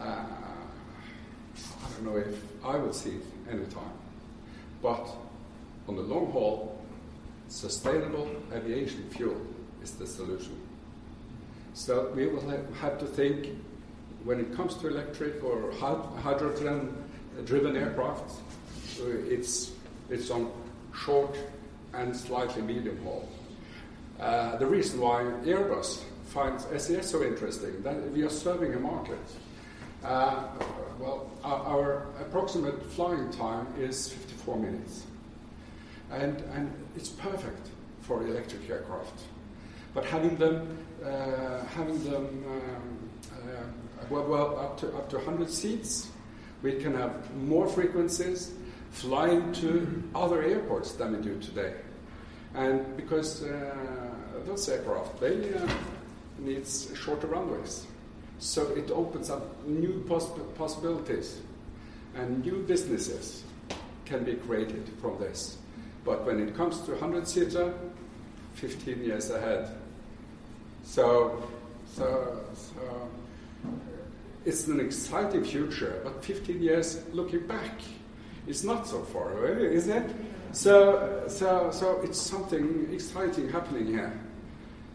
uh, 0.00 0.02
I 0.02 1.90
don't 1.94 2.04
know 2.04 2.16
if 2.16 2.26
I 2.64 2.76
will 2.76 2.92
see 2.92 3.10
it 3.10 3.24
anytime. 3.50 3.92
But 4.82 5.08
on 5.88 5.96
the 5.96 6.02
long 6.02 6.32
haul, 6.32 6.78
sustainable 7.48 8.28
aviation 8.52 9.08
fuel 9.10 9.40
is 9.86 9.92
the 9.92 10.06
solution. 10.06 10.56
So 11.74 12.10
we 12.16 12.26
will 12.26 12.48
have, 12.80 12.98
to 12.98 13.06
think 13.06 13.56
when 14.24 14.40
it 14.40 14.54
comes 14.56 14.74
to 14.76 14.88
electric 14.88 15.44
or 15.44 15.72
hydrogen 16.22 17.04
driven 17.44 17.76
aircraft, 17.76 18.30
uh, 19.00 19.04
it's, 19.34 19.70
it's 20.10 20.30
on 20.30 20.50
short 21.04 21.36
and 21.94 22.16
slightly 22.16 22.62
medium 22.62 22.98
haul. 23.04 23.28
Uh, 24.18 24.56
the 24.56 24.66
reason 24.66 25.00
why 25.00 25.18
Airbus 25.44 26.02
finds 26.26 26.64
SAS 26.82 27.10
so 27.10 27.22
interesting 27.22 27.82
that 27.82 28.10
we 28.10 28.22
are 28.22 28.30
serving 28.30 28.74
a 28.74 28.80
market. 28.80 29.24
Uh, 30.02 30.48
well, 30.98 31.30
our, 31.44 31.60
our 31.74 32.06
approximate 32.20 32.82
flying 32.92 33.30
time 33.30 33.66
is 33.78 34.08
54 34.08 34.56
minutes, 34.56 35.04
and, 36.10 36.40
and 36.54 36.72
it's 36.96 37.10
perfect 37.10 37.68
for 38.00 38.26
electric 38.26 38.68
aircraft. 38.70 39.20
But 39.96 40.04
having 40.04 40.36
them, 40.36 40.76
uh, 41.02 41.64
having 41.74 42.04
them 42.04 42.44
um, 42.50 43.10
uh, 43.32 44.04
well, 44.10 44.58
up 44.58 44.78
to 44.78 44.88
up 44.88 45.08
to 45.08 45.16
100 45.16 45.50
seats, 45.50 46.10
we 46.62 46.74
can 46.74 46.94
have 46.94 47.34
more 47.34 47.66
frequencies, 47.66 48.52
flying 48.90 49.52
to 49.54 50.02
other 50.14 50.42
airports 50.42 50.92
than 50.92 51.16
we 51.16 51.22
do 51.22 51.40
today, 51.40 51.72
and 52.54 52.94
because 52.98 53.42
uh, 53.42 53.74
those 54.44 54.68
aircraft 54.68 55.18
they 55.18 55.54
uh, 55.54 55.66
needs 56.38 56.94
shorter 56.94 57.26
runways, 57.28 57.86
so 58.38 58.68
it 58.76 58.90
opens 58.90 59.30
up 59.30 59.66
new 59.66 60.04
poss- 60.06 60.38
possibilities, 60.58 61.40
and 62.14 62.44
new 62.44 62.62
businesses 62.64 63.44
can 64.04 64.24
be 64.24 64.34
created 64.34 64.90
from 65.00 65.18
this. 65.18 65.56
But 66.04 66.26
when 66.26 66.38
it 66.38 66.54
comes 66.54 66.82
to 66.82 66.90
100 66.90 67.26
seater, 67.26 67.72
15 68.56 69.04
years 69.04 69.30
ahead. 69.30 69.85
So, 70.86 71.42
so, 71.94 72.40
so 72.54 73.08
it's 74.44 74.66
an 74.68 74.80
exciting 74.80 75.44
future, 75.44 76.00
but 76.04 76.24
15 76.24 76.62
years 76.62 77.02
looking 77.12 77.46
back 77.46 77.80
is 78.46 78.64
not 78.64 78.86
so 78.86 79.02
far 79.02 79.36
away, 79.36 79.74
is 79.74 79.88
it? 79.88 80.04
So, 80.52 81.24
so, 81.26 81.70
so 81.72 82.00
it's 82.02 82.18
something 82.18 82.88
exciting 82.92 83.50
happening 83.50 83.86
here. 83.86 84.18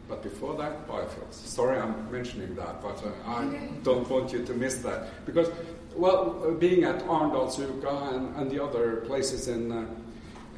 But 0.08 0.24
before 0.24 0.56
that, 0.56 0.88
biofuels. 0.88 1.34
Sorry, 1.34 1.78
I'm 1.78 2.12
mentioning 2.12 2.56
that, 2.56 2.82
but 2.82 3.04
uh, 3.06 3.12
I 3.30 3.46
don't 3.84 4.10
want 4.10 4.34
you 4.34 4.44
to 4.44 4.54
miss 4.54 4.78
that 4.80 5.26
because, 5.26 5.50
well, 5.96 6.56
being 6.60 6.84
at 6.84 7.00
Arendalsuka 7.04 8.14
and, 8.16 8.36
and 8.38 8.50
the 8.50 8.64
other 8.64 8.98
places 9.08 9.48
in 9.48 9.72
uh, 9.72 9.86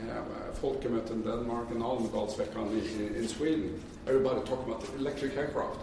uh, 0.09 0.53
Folkemøtet 0.61 1.11
in 1.11 1.23
Denmark 1.23 1.71
and 1.71 1.81
Almedalsveckan 1.81 2.71
in, 2.71 3.15
in 3.15 3.27
Sweden, 3.27 3.79
everybody 4.07 4.41
talking 4.41 4.71
about 4.71 4.81
the 4.81 4.95
electric 4.97 5.35
aircraft, 5.37 5.79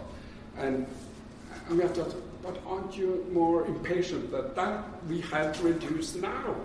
and 0.57 0.87
and 1.67 1.77
we 1.77 1.83
have 1.83 1.93
to. 1.95 2.05
But 2.43 2.57
aren't 2.65 2.97
you 2.97 3.25
more 3.31 3.67
impatient 3.67 4.31
that 4.31 4.55
that 4.55 4.83
we 5.07 5.21
have 5.21 5.55
to 5.57 5.63
reduce 5.63 6.15
now? 6.15 6.55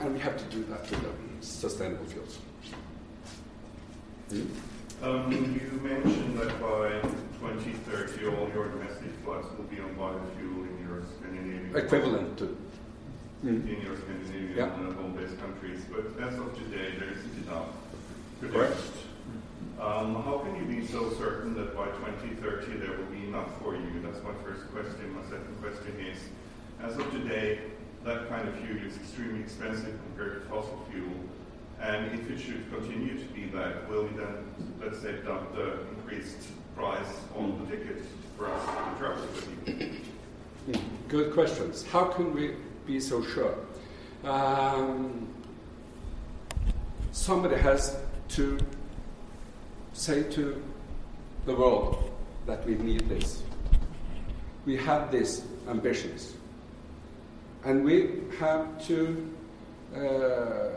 And 0.00 0.14
we 0.14 0.20
have 0.20 0.36
to 0.36 0.44
do 0.56 0.62
that 0.64 0.88
with 0.88 1.02
the 1.02 1.46
sustainable 1.46 2.06
fuels. 2.06 2.38
Hmm? 4.30 4.46
Um, 5.02 5.32
you 5.32 5.80
mentioned 5.80 6.38
that 6.38 6.60
by 6.60 6.90
2030 7.40 8.26
all 8.26 8.48
your 8.52 8.68
domestic 8.68 9.10
flights 9.24 9.46
will 9.56 9.64
be 9.64 9.80
on 9.80 9.94
biofuel 9.94 10.66
in 10.68 10.86
your 10.86 11.02
Scandinavian 11.18 11.76
equivalent 11.76 12.36
to 12.38 12.56
mm. 13.44 13.48
in 13.48 13.82
your 13.82 13.96
Scandinavian 13.96 14.56
yeah. 14.56 14.68
home-based 14.68 15.38
countries, 15.40 15.80
but 15.90 16.04
as 16.20 16.36
of 16.38 16.52
today 16.58 16.94
there 16.98 17.10
isn't 17.10 17.46
enough 17.46 17.68
produced. 18.40 19.07
Um, 19.80 20.22
how 20.24 20.38
can 20.38 20.56
you 20.56 20.64
be 20.64 20.84
so 20.84 21.12
certain 21.14 21.54
that 21.54 21.76
by 21.76 21.86
2030 21.86 22.78
there 22.78 22.96
will 22.98 23.04
be 23.06 23.28
enough 23.28 23.48
for 23.62 23.76
you? 23.76 24.02
That's 24.02 24.22
my 24.24 24.34
first 24.42 24.68
question. 24.72 25.14
My 25.14 25.22
second 25.22 25.56
question 25.62 25.94
is, 26.04 26.18
as 26.82 26.98
of 26.98 27.08
today, 27.12 27.60
that 28.04 28.28
kind 28.28 28.48
of 28.48 28.56
fuel 28.56 28.84
is 28.84 28.96
extremely 28.96 29.40
expensive 29.40 29.96
compared 30.06 30.42
to 30.42 30.48
fossil 30.48 30.84
fuel. 30.90 31.12
And 31.80 32.06
if 32.18 32.28
it 32.28 32.40
should 32.40 32.68
continue 32.72 33.18
to 33.18 33.24
be 33.26 33.46
that, 33.56 33.88
will 33.88 34.02
we 34.02 34.16
then, 34.16 34.52
let's 34.80 35.00
say, 35.00 35.12
dump 35.24 35.54
the 35.54 35.80
increased 35.90 36.48
price 36.74 37.20
on 37.36 37.64
the 37.64 37.76
ticket 37.76 38.02
for 38.36 38.50
us 38.50 38.64
to 38.64 38.98
travel 38.98 39.22
with 39.64 40.78
Good 41.08 41.32
questions. 41.32 41.86
How 41.86 42.06
can 42.06 42.34
we 42.34 42.56
be 42.84 42.98
so 42.98 43.24
sure? 43.24 43.54
Um, 44.24 45.28
somebody 47.12 47.56
has 47.56 47.96
to 48.30 48.58
say 49.98 50.22
to 50.22 50.62
the 51.44 51.54
world 51.54 52.10
that 52.46 52.64
we 52.64 52.76
need 52.76 53.08
this. 53.08 53.42
We 54.64 54.76
have 54.76 55.10
these 55.10 55.42
ambitions. 55.68 56.34
And 57.64 57.84
we 57.84 58.22
have 58.38 58.86
to 58.86 59.34
uh, 59.96 60.68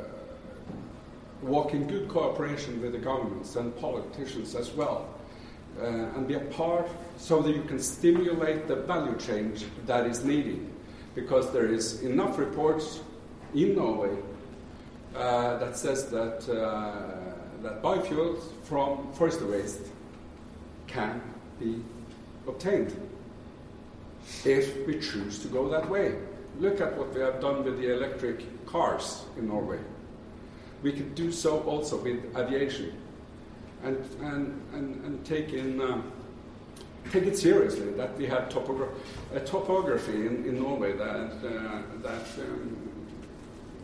work 1.43 1.73
in 1.73 1.87
good 1.87 2.09
cooperation 2.09 2.81
with 2.81 2.93
the 2.93 2.97
governments 2.97 3.55
and 3.55 3.77
politicians 3.79 4.55
as 4.55 4.71
well, 4.71 5.07
uh, 5.79 5.85
and 5.85 6.27
be 6.27 6.33
a 6.33 6.39
part 6.39 6.89
so 7.17 7.43
that 7.43 7.55
you 7.55 7.61
can 7.63 7.79
stimulate 7.79 8.67
the 8.67 8.75
value 8.75 9.17
chain 9.19 9.53
that 9.85 10.07
is 10.07 10.25
needed. 10.25 10.67
Because 11.13 11.51
there 11.53 11.67
is 11.67 12.01
enough 12.01 12.39
reports 12.39 13.01
in 13.53 13.75
Norway 13.75 14.17
uh, 15.15 15.57
that 15.57 15.77
says 15.77 16.09
that, 16.09 16.49
uh, 16.49 17.61
that 17.61 17.83
biofuels 17.83 18.41
from 18.71 19.11
forest 19.11 19.41
waste 19.41 19.87
can 20.87 21.21
be 21.59 21.83
obtained 22.47 22.95
if 24.45 24.87
we 24.87 24.97
choose 24.99 25.39
to 25.39 25.49
go 25.49 25.67
that 25.67 25.89
way. 25.89 26.15
Look 26.59 26.79
at 26.79 26.97
what 26.97 27.13
we 27.13 27.19
have 27.19 27.41
done 27.41 27.65
with 27.65 27.81
the 27.81 27.93
electric 27.93 28.65
cars 28.65 29.25
in 29.37 29.49
Norway 29.49 29.79
we 30.83 30.91
could 30.91 31.15
do 31.15 31.31
so 31.31 31.61
also 31.61 31.97
with 31.97 32.35
aviation 32.35 32.93
and, 33.83 33.97
and, 34.21 34.61
and, 34.73 35.05
and 35.05 35.25
take, 35.25 35.53
in, 35.53 35.81
um, 35.81 36.11
take 37.11 37.23
it 37.23 37.37
seriously 37.37 37.91
that 37.93 38.15
we 38.17 38.25
have 38.25 38.49
topogra- 38.49 38.91
a 39.33 39.39
topography 39.39 40.25
in, 40.25 40.45
in 40.45 40.59
Norway 40.59 40.93
that, 40.93 41.31
uh, 41.43 41.81
that 42.01 42.25
um, 42.39 42.77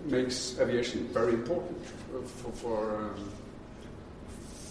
makes 0.06 0.58
aviation 0.60 1.08
very 1.08 1.34
important 1.34 1.86
for, 1.86 2.52
for, 2.52 2.96
um, 2.98 3.30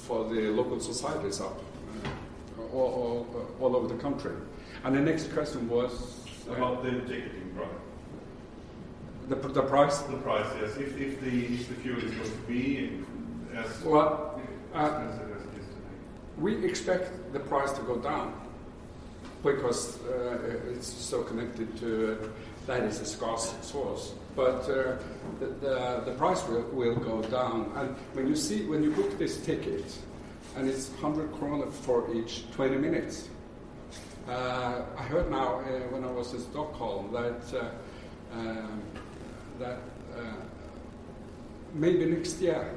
for 0.07 0.25
the 0.25 0.43
local 0.51 0.79
societies 0.79 1.41
up 1.41 1.61
uh, 2.59 2.63
all, 2.73 3.27
all, 3.35 3.47
all, 3.61 3.77
over 3.77 3.89
the 3.89 4.01
country. 4.01 4.37
And 4.85 4.95
the 4.95 5.01
next 5.01 5.33
question 5.33 5.69
was 5.69 6.21
uh, 6.49 6.53
about 6.53 6.85
the 6.85 6.93
ticketing 7.01 7.53
price. 7.57 7.69
The, 9.29 9.35
the 9.35 9.63
price? 9.63 9.99
The 9.99 10.17
price, 10.19 10.47
yes. 10.61 10.77
If, 10.77 10.97
if, 10.97 11.21
the, 11.21 11.55
if 11.55 11.69
the 11.69 11.75
fuel 11.75 11.99
is 11.99 12.11
going 12.13 12.31
to 12.31 12.37
be 12.47 13.05
as 13.55 13.83
well, 13.83 14.41
uh, 14.75 14.79
as 14.79 15.21
it 15.21 15.59
is 15.59 15.67
today. 15.67 15.97
We 16.39 16.65
expect 16.65 17.33
the 17.33 17.41
price 17.41 17.73
to 17.73 17.83
go 17.83 17.97
down 17.97 18.33
because 19.43 19.99
uh, 20.03 20.71
it's 20.73 20.87
so 20.87 21.23
connected 21.23 21.77
to 21.79 22.13
uh, 22.13 22.27
that 22.67 22.83
is 22.83 23.01
a 23.01 23.05
scarce 23.05 23.55
source. 23.63 24.13
But 24.35 24.63
uh, 24.69 24.97
the, 25.41 25.47
the, 25.61 26.03
the, 26.05 26.15
price 26.19 26.47
will, 26.47 26.63
will 26.73 26.97
go 26.97 27.23
down. 27.23 27.73
And 27.77 27.97
when 28.13 28.27
you 28.27 28.37
see, 28.37 28.67
when 28.67 28.83
you 28.83 28.91
book 28.91 29.19
this 29.19 29.41
ticket, 29.45 29.85
and 30.57 30.69
it's 30.69 30.89
100 31.01 31.33
kroner 31.39 31.71
for 31.71 32.13
each 32.15 32.51
20 32.53 32.77
minutes. 32.77 33.29
Uh, 34.29 34.83
I 34.97 35.03
heard 35.03 35.31
now 35.31 35.61
uh, 35.61 35.65
when 35.91 36.03
I 36.03 36.11
was 36.11 36.33
in 36.33 36.41
Stockholm 36.41 37.13
that 37.13 37.43
uh, 37.55 37.69
um, 38.37 38.83
that 39.59 39.79
uh, 40.17 40.21
maybe 41.75 42.07
next 42.07 42.41
year 42.41 42.75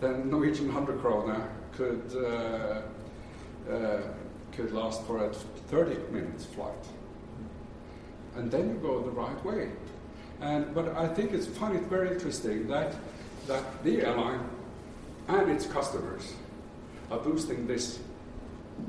the 0.00 0.08
Norwegian 0.08 0.66
100 0.66 1.00
kroner 1.00 1.48
could, 1.72 2.02
uh, 2.16 4.00
could 4.52 4.72
last 4.72 5.04
for 5.06 5.24
a 5.24 5.32
30 5.32 6.12
minutes 6.12 6.44
flight. 6.44 6.72
And 8.36 8.50
then 8.50 8.68
you 8.68 8.74
go 8.74 9.00
the 9.02 9.10
right 9.10 9.44
way. 9.44 9.70
And, 10.40 10.74
but 10.74 10.96
I 10.96 11.08
think 11.08 11.32
it's 11.32 11.46
funny, 11.46 11.78
it's 11.78 11.86
very 11.86 12.10
interesting 12.12 12.66
that, 12.68 12.94
that 13.46 13.84
the 13.84 14.02
airline 14.02 14.40
and 15.28 15.50
its 15.50 15.66
customers 15.66 16.34
are 17.10 17.18
boosting 17.18 17.66
this 17.66 18.00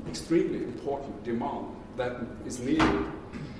extremely 0.08 0.64
important 0.64 1.22
demand 1.24 1.66
that 1.96 2.16
is 2.44 2.58
needed 2.60 3.06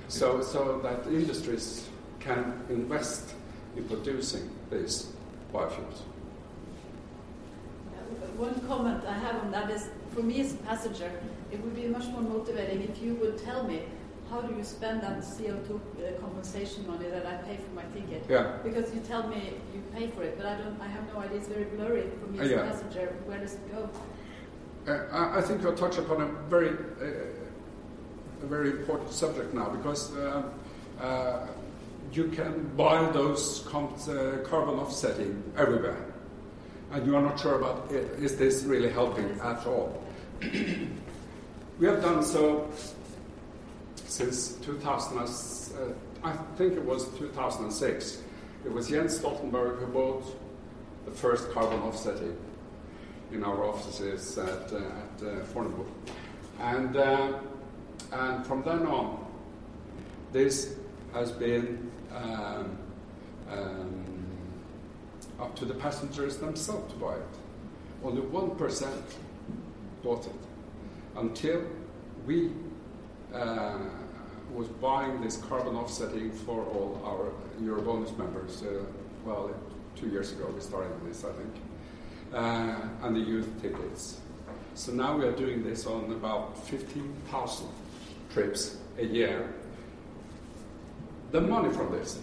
so, 0.07 0.41
so 0.41 0.79
that 0.83 1.05
industries 1.07 1.89
can 2.19 2.61
invest 2.69 3.33
in 3.75 3.83
producing 3.85 4.49
these 4.69 5.07
biofuels. 5.53 6.01
Uh, 7.93 7.99
one 8.37 8.59
comment 8.67 9.03
I 9.05 9.13
have 9.13 9.35
on 9.43 9.51
that 9.51 9.69
is, 9.69 9.89
for 10.13 10.21
me 10.21 10.41
as 10.41 10.53
a 10.53 10.57
passenger, 10.57 11.11
it 11.51 11.61
would 11.63 11.75
be 11.75 11.87
much 11.87 12.05
more 12.07 12.21
motivating 12.21 12.83
if 12.83 13.01
you 13.01 13.15
would 13.15 13.37
tell 13.37 13.63
me 13.63 13.81
how 14.29 14.41
do 14.41 14.55
you 14.55 14.63
spend 14.63 15.01
that 15.01 15.19
CO2 15.19 15.75
uh, 15.75 16.19
compensation 16.19 16.85
money 16.87 17.07
that 17.09 17.25
I 17.25 17.35
pay 17.37 17.57
for 17.57 17.73
my 17.73 17.83
ticket? 17.93 18.25
Yeah. 18.29 18.57
Because 18.63 18.93
you 18.93 19.01
tell 19.01 19.27
me 19.27 19.53
you 19.73 19.81
pay 19.95 20.09
for 20.09 20.23
it, 20.23 20.37
but 20.37 20.45
I 20.45 20.57
don't. 20.57 20.79
I 20.81 20.87
have 20.87 21.13
no 21.13 21.21
idea. 21.21 21.37
It's 21.37 21.47
very 21.47 21.65
blurry 21.65 22.09
for 22.19 22.27
me 22.31 22.39
as 22.39 22.51
yeah. 22.51 22.57
a 22.57 22.71
passenger. 22.71 23.15
Where 23.25 23.39
does 23.39 23.53
it 23.53 23.71
go? 23.71 23.89
Uh, 24.87 25.33
I 25.37 25.41
think 25.41 25.61
you 25.61 25.71
touch 25.73 25.97
upon 25.97 26.21
a 26.21 26.25
very, 26.49 26.69
uh, 26.69 28.43
a 28.43 28.45
very 28.45 28.69
important 28.69 29.11
subject 29.11 29.53
now 29.53 29.69
because 29.69 30.15
uh, 30.15 30.43
uh, 31.01 31.47
you 32.13 32.29
can 32.29 32.71
buy 32.77 33.09
those 33.11 33.67
uh, 33.67 34.37
carbon 34.45 34.75
offsetting 34.75 35.43
everywhere. 35.57 36.05
And 36.91 37.05
you 37.05 37.17
are 37.17 37.21
not 37.21 37.37
sure 37.37 37.55
about 37.55 37.91
it, 37.91 38.17
is 38.23 38.37
this 38.37 38.63
really 38.63 38.89
helping 38.89 39.37
at 39.41 39.67
all. 39.67 40.01
we 41.79 41.85
have 41.85 42.01
done 42.01 42.23
so 42.23 42.71
since 44.07 44.53
2000, 44.63 45.17
uh, 45.17 45.93
I 46.23 46.33
think 46.57 46.73
it 46.73 46.83
was 46.83 47.07
2006. 47.17 48.21
It 48.65 48.71
was 48.71 48.89
Jens 48.89 49.19
Stoltenberg 49.19 49.79
who 49.79 49.87
bought 49.87 50.25
the 51.05 51.11
first 51.11 51.51
carbon 51.51 51.79
offsetting. 51.81 52.35
in 53.31 53.43
our 53.43 53.65
offices 53.65 54.37
at, 54.37 54.71
uh, 54.71 54.77
at 54.77 55.21
uh, 55.21 55.45
Fornebu. 55.53 55.85
And, 56.59 56.95
uh, 56.95 57.39
and 58.13 58.45
from 58.45 58.63
then 58.63 58.85
on, 58.87 59.25
this 60.31 60.75
has 61.13 61.31
been 61.31 61.91
um, 62.15 62.77
um, 63.49 64.05
up 65.39 65.55
to 65.57 65.65
the 65.65 65.73
passengers 65.73 66.37
themselves 66.37 66.93
to 66.93 66.99
buy 66.99 67.15
it. 67.15 67.21
Only 68.03 68.21
1% 68.21 69.01
bought 70.03 70.25
it 70.25 70.31
until 71.15 71.63
we 72.25 72.51
uh, 73.33 73.77
was 74.53 74.67
buying 74.67 75.21
this 75.21 75.37
carbon 75.37 75.75
offsetting 75.75 76.31
for 76.31 76.63
all 76.65 77.01
our 77.05 77.31
Eurobonus 77.61 78.17
members. 78.17 78.63
Uh, 78.63 78.83
well, 79.25 79.51
two 79.95 80.07
years 80.07 80.31
ago 80.31 80.49
we 80.53 80.61
started 80.61 80.91
this, 81.07 81.23
I 81.23 81.31
think, 81.33 81.53
uh, 82.33 83.05
and 83.05 83.15
the 83.15 83.19
youth 83.19 83.49
tickets. 83.61 84.21
So 84.75 84.91
now 84.91 85.17
we 85.17 85.25
are 85.25 85.31
doing 85.31 85.63
this 85.63 85.85
on 85.85 86.11
about 86.11 86.57
15,000 86.67 87.67
trips 88.31 88.77
a 88.99 89.05
year. 89.05 89.53
The 91.31 91.41
money 91.41 91.73
from 91.73 91.91
this 91.91 92.19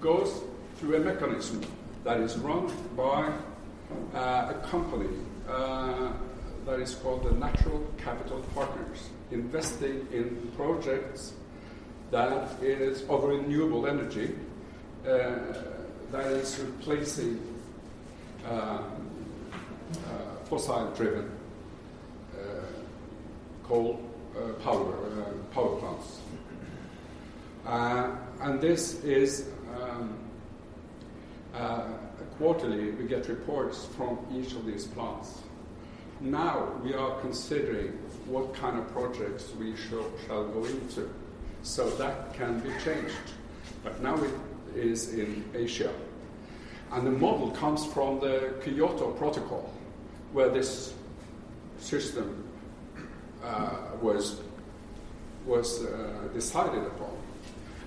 goes 0.00 0.42
through 0.76 0.96
a 0.96 1.00
mechanism 1.00 1.60
that 2.04 2.18
is 2.20 2.36
run 2.38 2.72
by 2.96 3.32
uh, 4.14 4.52
a 4.54 4.66
company 4.68 5.10
uh, 5.48 6.12
that 6.66 6.80
is 6.80 6.94
called 6.94 7.24
the 7.24 7.32
Natural 7.32 7.86
Capital 7.98 8.40
Partners, 8.54 9.10
investing 9.32 10.06
in 10.12 10.52
projects 10.56 11.32
that 12.10 12.62
is 12.62 13.02
of 13.08 13.24
renewable 13.24 13.86
energy 13.86 14.34
uh, 15.06 15.30
that 16.10 16.26
is 16.26 16.58
replacing 16.60 17.40
um, 18.48 19.10
uh, 19.94 19.96
fossil-driven 20.44 21.30
uh, 22.34 22.40
coal 23.64 24.00
uh, 24.36 24.52
power 24.62 24.94
power 25.52 25.76
plants. 25.78 26.20
and 28.40 28.60
this 28.60 29.02
is 29.04 29.48
um, 29.80 30.18
quarterly 32.38 32.90
we 32.92 33.06
get 33.06 33.28
reports 33.28 33.86
from 33.96 34.18
each 34.32 34.52
of 34.52 34.66
these 34.66 34.86
plants. 34.86 35.40
Now 36.20 36.72
we 36.84 36.94
are 36.94 37.18
considering 37.20 37.98
what 38.26 38.54
kind 38.54 38.78
of 38.78 38.90
projects 38.92 39.52
we 39.58 39.76
shall, 39.76 40.10
shall 40.26 40.44
go 40.48 40.64
into. 40.64 41.08
So 41.62 41.90
that 41.90 42.34
can 42.34 42.60
be 42.60 42.70
changed. 42.84 43.14
But 43.84 44.00
now 44.02 44.16
it 44.22 44.30
is 44.76 45.14
in 45.14 45.44
Asia. 45.54 45.92
And 46.92 47.06
the 47.06 47.10
model 47.10 47.50
comes 47.50 47.86
from 47.86 48.20
the 48.20 48.54
Kyoto 48.64 49.12
Protocol, 49.12 49.72
where 50.32 50.50
this 50.50 50.94
system 51.78 52.44
uh, 53.42 53.70
was, 54.00 54.40
was 55.46 55.84
uh, 55.84 56.28
decided 56.32 56.84
upon. 56.84 57.16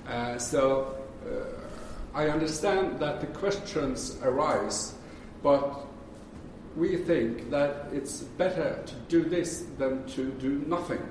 Uh, 0.08 0.38
so 0.38 0.98
uh, 1.26 2.18
I 2.18 2.30
understand 2.30 3.00
that 3.00 3.22
the 3.22 3.28
questions 3.28 4.18
arise, 4.22 4.94
but 5.44 5.85
we 6.76 6.98
think 6.98 7.50
that 7.50 7.88
it's 7.94 8.22
better 8.38 8.84
to 8.86 8.96
do 9.08 9.24
this 9.24 9.66
than 9.78 10.06
to 10.08 10.32
do 10.32 10.64
nothing 10.68 11.02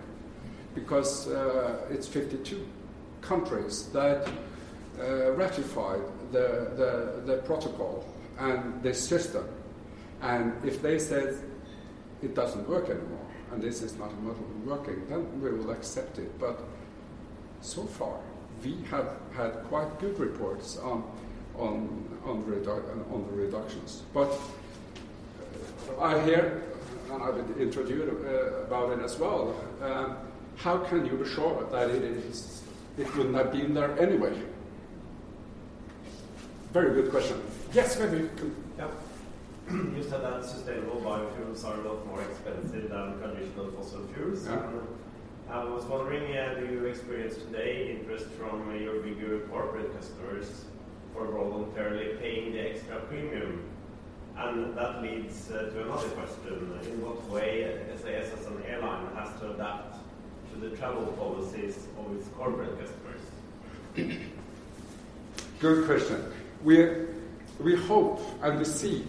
because 0.75 1.29
uh, 1.29 1.87
it's 1.91 2.07
52 2.07 2.67
countries 3.21 3.89
that 3.93 4.29
uh, 5.01 5.33
ratified 5.33 6.01
the, 6.33 6.71
the, 6.77 7.23
the, 7.25 7.39
protocol 7.43 8.05
and 8.39 8.83
this 8.83 9.01
system. 9.01 9.45
And 10.21 10.53
if 10.65 10.83
they 10.83 10.99
said 10.99 11.37
it 12.23 12.35
doesn't 12.35 12.69
work 12.69 12.91
anymore, 12.91 13.27
and 13.53 13.63
this 13.63 13.83
is 13.83 13.97
not 13.97 14.11
a 14.11 14.17
model 14.17 14.45
working, 14.65 15.07
then 15.09 15.41
we 15.41 15.51
will 15.51 15.71
accept 15.71 16.19
it. 16.19 16.39
But 16.39 16.61
so 17.61 17.85
far, 17.85 18.19
we 18.63 18.77
have 18.91 19.09
had 19.37 19.53
quite 19.69 19.99
good 20.01 20.19
reports 20.19 20.77
on, 20.79 21.05
on, 21.57 22.09
on, 22.25 22.43
redu- 22.45 23.13
on 23.13 23.27
the 23.31 23.43
reductions. 23.43 24.03
But 24.13 24.33
I 26.01 26.21
hear, 26.23 26.63
and 27.13 27.23
I've 27.23 27.35
been 27.35 27.63
introduced 27.63 28.11
uh, 28.25 28.65
about 28.67 28.99
it 28.99 29.05
as 29.05 29.19
well. 29.19 29.55
Um, 29.83 30.17
how 30.57 30.79
can 30.79 31.05
you 31.07 31.17
be 31.17 31.29
sure 31.29 31.67
that 31.71 31.91
it 31.91 32.03
is 32.03 32.63
it 32.97 33.15
wouldn't 33.17 33.35
have 33.35 33.51
been 33.53 33.75
there 33.75 33.99
anyway? 33.99 34.35
Very 36.73 36.95
good 36.95 37.11
question. 37.11 37.41
Yes, 37.73 37.99
maybe 37.99 38.19
you 38.19 38.31
can. 38.37 38.55
Yeah. 38.79 38.89
You 39.97 40.03
said 40.03 40.23
that 40.23 40.45
sustainable 40.45 41.01
biofuels 41.01 41.65
are 41.65 41.81
a 41.81 41.89
lot 41.89 42.07
more 42.07 42.23
expensive 42.23 42.91
than 42.91 43.19
traditional 43.19 43.71
fossil 43.73 44.07
fuels. 44.15 44.47
Yeah. 44.47 44.61
I 45.51 45.65
was 45.65 45.85
wondering, 45.85 46.37
uh, 46.37 46.55
do 46.61 46.67
you 46.67 46.85
experience 46.87 47.37
today 47.37 47.97
interest 47.99 48.27
from 48.39 48.69
uh, 48.69 48.75
your 48.75 49.01
bigger 49.01 49.41
corporate 49.51 49.95
customers 49.97 50.65
for 51.13 51.27
voluntarily 51.27 52.17
paying 52.21 52.53
the 52.53 52.61
extra 52.71 53.01
premium? 53.01 53.63
And 54.37 54.77
that 54.77 55.01
leads 55.03 55.51
uh, 55.51 55.71
to 55.71 55.83
another 55.85 56.09
question. 56.09 56.81
In 56.85 57.03
what 57.03 57.23
way 57.29 57.79
SAS 58.03 58.33
as 58.39 58.47
an 58.47 58.63
airline 58.67 59.07
has 59.15 59.39
to 59.41 59.53
adapt 59.53 59.97
to 60.53 60.59
the 60.59 60.77
travel 60.77 61.07
policies 61.19 61.87
of 61.99 62.17
its 62.17 62.29
corporate 62.37 62.77
customers? 62.79 63.21
Good 65.61 65.87
question. 65.87 66.33
We, 66.65 66.89
we 67.61 67.77
hope 67.77 68.21
and 68.43 68.59
we 68.59 68.65
see. 68.65 69.07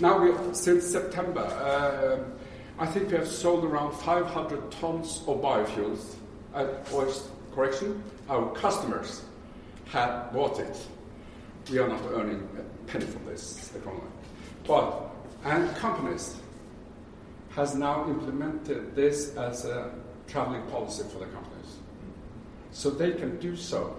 Now, 0.00 0.20
we, 0.20 0.54
since 0.54 0.84
September, 0.84 1.40
uh, 1.40 2.18
I 2.78 2.86
think 2.86 3.10
we 3.10 3.16
have 3.16 3.28
sold 3.28 3.64
around 3.64 3.92
500 3.92 4.70
tons 4.72 5.22
of 5.26 5.40
biofuels. 5.40 6.16
Uh, 6.54 6.66
or 6.92 7.06
correction, 7.54 8.02
our 8.28 8.50
customers 8.52 9.22
have 9.86 10.32
bought 10.32 10.58
it. 10.58 10.76
We 11.70 11.78
are 11.78 11.88
not 11.88 12.00
earning 12.10 12.48
a 12.58 12.90
penny 12.90 13.06
from 13.06 13.24
this 13.26 13.74
economy. 13.74 14.02
But, 14.66 15.10
and 15.44 15.74
companies 15.76 16.36
has 17.50 17.74
now 17.74 18.08
implemented 18.08 18.94
this 18.94 19.34
as 19.36 19.64
a 19.64 19.90
traveling 20.26 20.62
policy 20.66 21.04
for 21.04 21.20
the 21.20 21.26
companies. 21.26 21.78
So 22.72 22.90
they 22.90 23.12
can 23.12 23.38
do 23.38 23.56
so. 23.56 23.96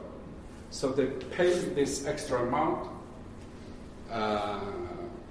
So 0.70 0.89
they 0.89 1.07
pay 1.07 1.53
this 1.53 2.05
extra 2.05 2.45
amount 2.45 2.89
uh, 4.11 4.59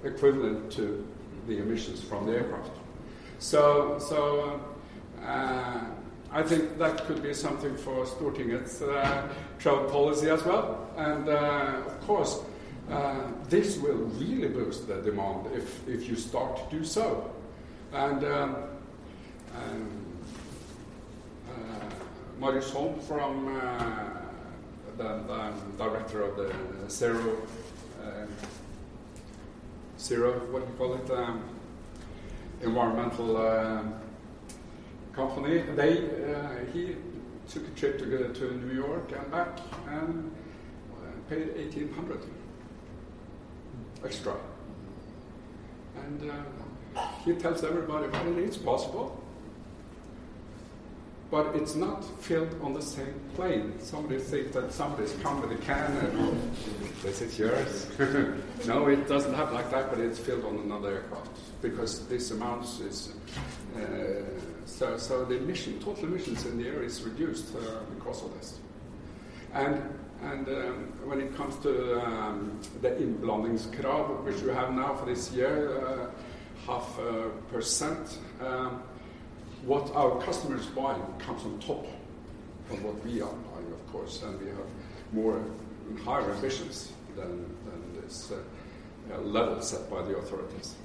equivalent 0.03 0.71
to 0.73 1.07
the 1.47 1.59
emissions 1.59 2.01
from 2.01 2.25
the 2.25 2.33
aircraft. 2.33 2.71
So, 3.39 3.97
so 3.99 4.59
uh, 5.23 5.79
I 6.31 6.43
think 6.43 6.77
that 6.77 7.05
could 7.05 7.23
be 7.23 7.33
something 7.33 7.77
for 7.77 8.05
Storting's 8.05 8.81
uh, 8.81 9.29
travel 9.59 9.85
policy 9.85 10.29
as 10.29 10.43
well. 10.43 10.89
And 10.97 11.29
uh, 11.29 11.81
of 11.85 12.01
course, 12.01 12.41
uh, 12.91 13.31
this 13.49 13.77
will 13.77 13.97
really 14.19 14.47
boost 14.47 14.87
the 14.87 15.01
demand 15.01 15.47
if, 15.53 15.87
if 15.87 16.07
you 16.07 16.15
start 16.15 16.69
to 16.69 16.77
do 16.77 16.85
so. 16.85 17.33
And 17.91 18.23
um, 18.23 18.55
um, 19.55 20.07
Marius 22.39 22.69
Holm 22.71 22.99
from 23.01 23.57
uh, 23.57 23.89
the, 24.97 25.03
the, 25.03 25.53
director 25.77 26.21
of 26.21 26.37
the 26.37 26.53
Zero, 26.89 27.37
uh, 28.03 28.25
Zero, 29.99 30.33
what 30.51 30.65
do 30.65 30.71
you 30.71 30.77
call 30.77 30.93
it, 30.95 31.11
um, 31.11 31.43
environmental 32.61 33.37
uh, 33.37 33.83
company. 35.13 35.63
They, 35.75 36.33
uh, 36.33 36.71
he 36.73 36.95
took 37.49 37.67
a 37.67 37.71
trip 37.71 37.99
to 37.99 38.05
go 38.05 38.31
to 38.31 38.53
New 38.65 38.73
York 38.73 39.11
and 39.17 39.31
back 39.31 39.59
and 39.89 40.31
paid 41.29 41.55
1800 41.55 42.21
extra. 44.03 44.35
And 45.97 46.31
uh, 46.31 47.01
he 47.25 47.33
tells 47.33 47.63
everybody, 47.63 48.07
well, 48.07 48.37
it's 48.37 48.57
possible 48.57 49.23
but 51.29 51.55
it's 51.55 51.75
not 51.75 52.03
filled 52.21 52.55
on 52.61 52.73
the 52.73 52.81
same 52.81 53.13
plane. 53.35 53.73
Somebody 53.79 54.19
thinks 54.19 54.53
that 54.53 54.71
somebody's 54.71 55.13
come 55.21 55.41
with 55.41 55.51
a 55.51 55.61
can 55.61 55.91
and 55.97 56.19
oh, 56.19 56.37
this 57.03 57.21
is 57.21 57.37
yours. 57.37 57.87
no, 58.67 58.87
it 58.87 59.07
doesn't 59.07 59.33
happen 59.33 59.53
like 59.53 59.69
that, 59.71 59.89
but 59.89 59.99
it's 59.99 60.19
filled 60.19 60.45
on 60.45 60.57
another 60.59 60.89
aircraft 60.95 61.29
because 61.61 62.07
this 62.07 62.31
amount 62.31 62.63
is. 62.81 63.11
Uh, 63.75 64.23
so, 64.65 64.97
so 64.97 65.25
the 65.25 65.37
emission, 65.37 65.79
total 65.79 66.05
emissions 66.05 66.45
in 66.45 66.57
the 66.57 66.67
air 66.67 66.83
is 66.83 67.01
reduced 67.03 67.55
uh, 67.55 67.59
because 67.95 68.23
of 68.23 68.33
this. 68.37 68.59
And 69.53 69.81
and 70.23 70.47
um, 70.47 70.91
when 71.05 71.21
it 71.21 71.35
comes 71.35 71.55
to 71.57 72.01
um, 72.01 72.59
the 72.81 72.89
inblandingskrav, 72.89 74.23
which 74.23 74.41
we 74.41 74.51
have 74.51 74.73
now 74.73 74.95
for 74.95 75.05
this 75.05 75.31
year, 75.31 75.77
uh, 75.85 76.09
half 76.65 76.97
a 76.99 77.29
percent. 77.51 78.17
Um, 78.41 78.83
what 79.63 79.93
our 79.95 80.21
customers 80.21 80.65
buy 80.67 80.95
comes 81.19 81.43
on 81.43 81.59
top 81.59 81.85
of 82.71 82.83
what 82.83 83.03
we 83.05 83.21
are 83.21 83.33
buying, 83.53 83.71
of 83.71 83.91
course, 83.91 84.23
and 84.23 84.39
we 84.39 84.47
have 84.47 84.67
more 85.11 85.37
and 85.37 85.99
higher 85.99 86.31
ambitions 86.31 86.91
than, 87.15 87.45
than 87.65 88.01
this 88.01 88.31
uh, 88.31 89.21
level 89.21 89.61
set 89.61 89.89
by 89.89 90.01
the 90.03 90.17
authorities. 90.17 90.75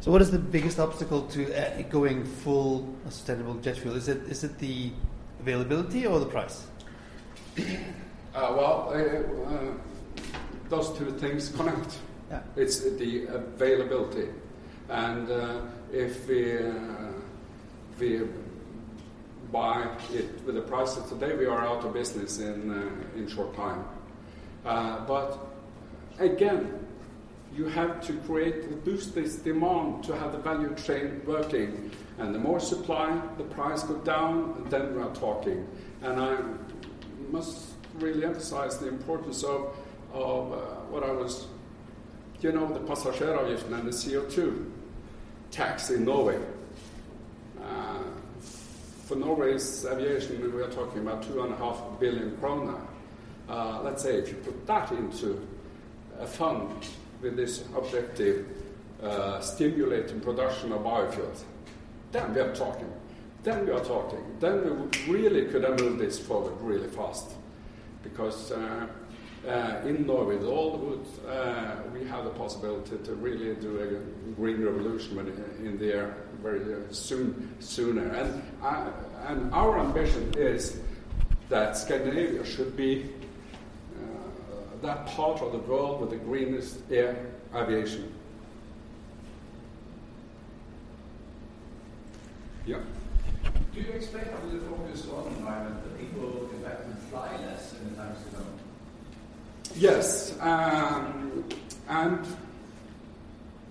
So, 0.00 0.10
what 0.10 0.20
is 0.20 0.30
the 0.30 0.38
biggest 0.38 0.80
obstacle 0.80 1.22
to 1.28 1.54
uh, 1.54 1.82
going 1.82 2.24
full 2.24 2.92
sustainable 3.08 3.54
jet 3.54 3.76
fuel? 3.76 3.94
Is 3.94 4.08
it 4.08 4.22
is 4.28 4.42
it 4.42 4.58
the 4.58 4.90
availability 5.40 6.06
or 6.06 6.18
the 6.18 6.26
price? 6.26 6.66
Uh, 7.58 8.54
well, 8.56 8.90
uh, 8.94 9.54
uh, 9.54 9.74
those 10.70 10.96
two 10.96 11.10
things 11.18 11.50
connect. 11.50 11.98
Yeah. 12.30 12.40
It's 12.56 12.80
the 12.80 13.26
availability, 13.26 14.28
and 14.88 15.30
uh, 15.30 15.60
if 15.92 16.26
we 16.26 16.56
uh, 16.56 16.70
we 18.00 18.22
buy 19.52 19.86
it 20.14 20.42
with 20.46 20.54
the 20.54 20.62
prices 20.62 21.10
today, 21.10 21.36
we 21.36 21.44
are 21.44 21.60
out 21.60 21.84
of 21.84 21.92
business 21.92 22.38
in 22.38 22.70
uh, 22.70 23.18
in 23.18 23.28
short 23.28 23.54
time. 23.54 23.84
but 25.06 25.36
again, 26.18 26.82
you 27.54 27.66
have 27.66 28.00
to 28.06 28.14
create 28.20 28.82
boost 28.82 29.14
this 29.14 29.36
demand 29.36 30.04
to 30.04 30.16
have 30.16 30.32
the 30.32 30.38
value 30.38 30.74
chain 30.74 31.20
working. 31.26 31.90
And 32.18 32.34
the 32.34 32.38
more 32.38 32.60
supply, 32.60 33.20
the 33.36 33.44
price 33.44 33.82
go 33.82 33.96
down, 33.96 34.54
and 34.56 34.70
then 34.70 34.94
we 34.94 35.02
are 35.02 35.14
talking. 35.14 35.66
And 36.02 36.20
I 36.20 36.38
must 37.32 37.72
really 37.94 38.24
emphasize 38.24 38.78
the 38.78 38.88
importance 38.88 39.42
of, 39.42 39.74
of 40.12 40.52
uh, 40.52 40.56
what 40.90 41.02
I 41.02 41.10
was, 41.10 41.46
you 42.40 42.52
know, 42.52 42.70
the 42.72 42.80
passasjeravgiften 42.80 43.72
and 43.72 43.86
the 43.86 43.90
CO2 43.90 44.70
tax 45.50 45.90
in 45.90 46.04
Norway. 46.04 46.38
Uh, 47.60 48.02
for 49.06 49.16
Norway's 49.16 49.84
aviation, 49.86 50.54
we 50.54 50.62
are 50.62 50.70
talking 50.70 51.00
about 51.00 51.22
two 51.22 51.42
and 51.42 51.52
a 51.52 51.56
half 51.56 51.78
billion 51.98 52.36
kroner. 52.36 52.80
Uh, 53.48 53.80
let's 53.82 54.02
say 54.02 54.16
if 54.16 54.28
you 54.28 54.34
put 54.34 54.66
that 54.66 54.92
into 54.92 55.46
a 56.20 56.26
fund 56.26 56.86
with 57.20 57.36
this 57.36 57.64
objective, 57.76 58.46
uh, 59.02 59.40
stimulating 59.40 60.20
production 60.20 60.72
of 60.72 60.82
biofuels, 60.82 61.42
then 62.12 62.32
we 62.34 62.40
are 62.40 62.54
talking. 62.54 62.90
Then 63.42 63.66
we 63.66 63.72
are 63.72 63.84
talking. 63.84 64.24
Then 64.40 64.90
we 65.06 65.12
really 65.12 65.46
could 65.46 65.64
have 65.64 65.80
moved 65.80 65.98
this 65.98 66.18
forward 66.18 66.54
really 66.60 66.88
fast. 66.88 67.32
Because 68.02 68.52
uh, 68.52 68.86
uh, 69.48 69.80
in 69.84 70.06
Norway, 70.06 70.36
with 70.36 70.46
all 70.46 70.72
the 70.72 70.78
wood, 70.78 71.06
uh, 71.28 71.76
we 71.92 72.06
have 72.06 72.24
the 72.24 72.30
possibility 72.30 72.96
to 73.04 73.14
really 73.14 73.54
do 73.56 73.80
a 73.80 74.32
green 74.34 74.64
revolution 74.64 75.18
in 75.64 75.78
the 75.78 75.92
air 75.92 76.16
very 76.42 76.60
uh, 76.74 76.78
soon, 76.90 77.54
sooner. 77.58 78.08
And, 78.08 78.42
uh, 78.62 78.90
and 79.26 79.52
our 79.52 79.80
ambition 79.80 80.32
is 80.36 80.80
that 81.48 81.76
Scandinavia 81.76 82.44
should 82.44 82.76
be 82.76 83.10
that 84.82 85.06
part 85.06 85.40
of 85.40 85.52
the 85.52 85.58
world 85.58 86.00
with 86.00 86.10
the 86.10 86.16
greenest 86.16 86.78
air 86.90 87.26
aviation. 87.54 88.12
Yeah. 92.66 92.78
Do 93.74 93.80
you 93.80 93.92
expect 93.92 94.42
with 94.44 94.52
the 94.52 94.76
focus 94.76 95.06
on 95.08 95.32
environment 95.32 95.82
that 95.84 95.98
people 95.98 96.50
in 96.52 96.62
fact 96.62 96.86
will 96.86 96.94
fly 97.10 97.36
less 97.38 97.74
in 97.80 97.90
the 97.90 97.96
times 97.96 98.18
to 98.24 98.36
come? 98.36 98.46
Yes, 99.74 100.38
um, 100.40 101.44
and 101.88 102.26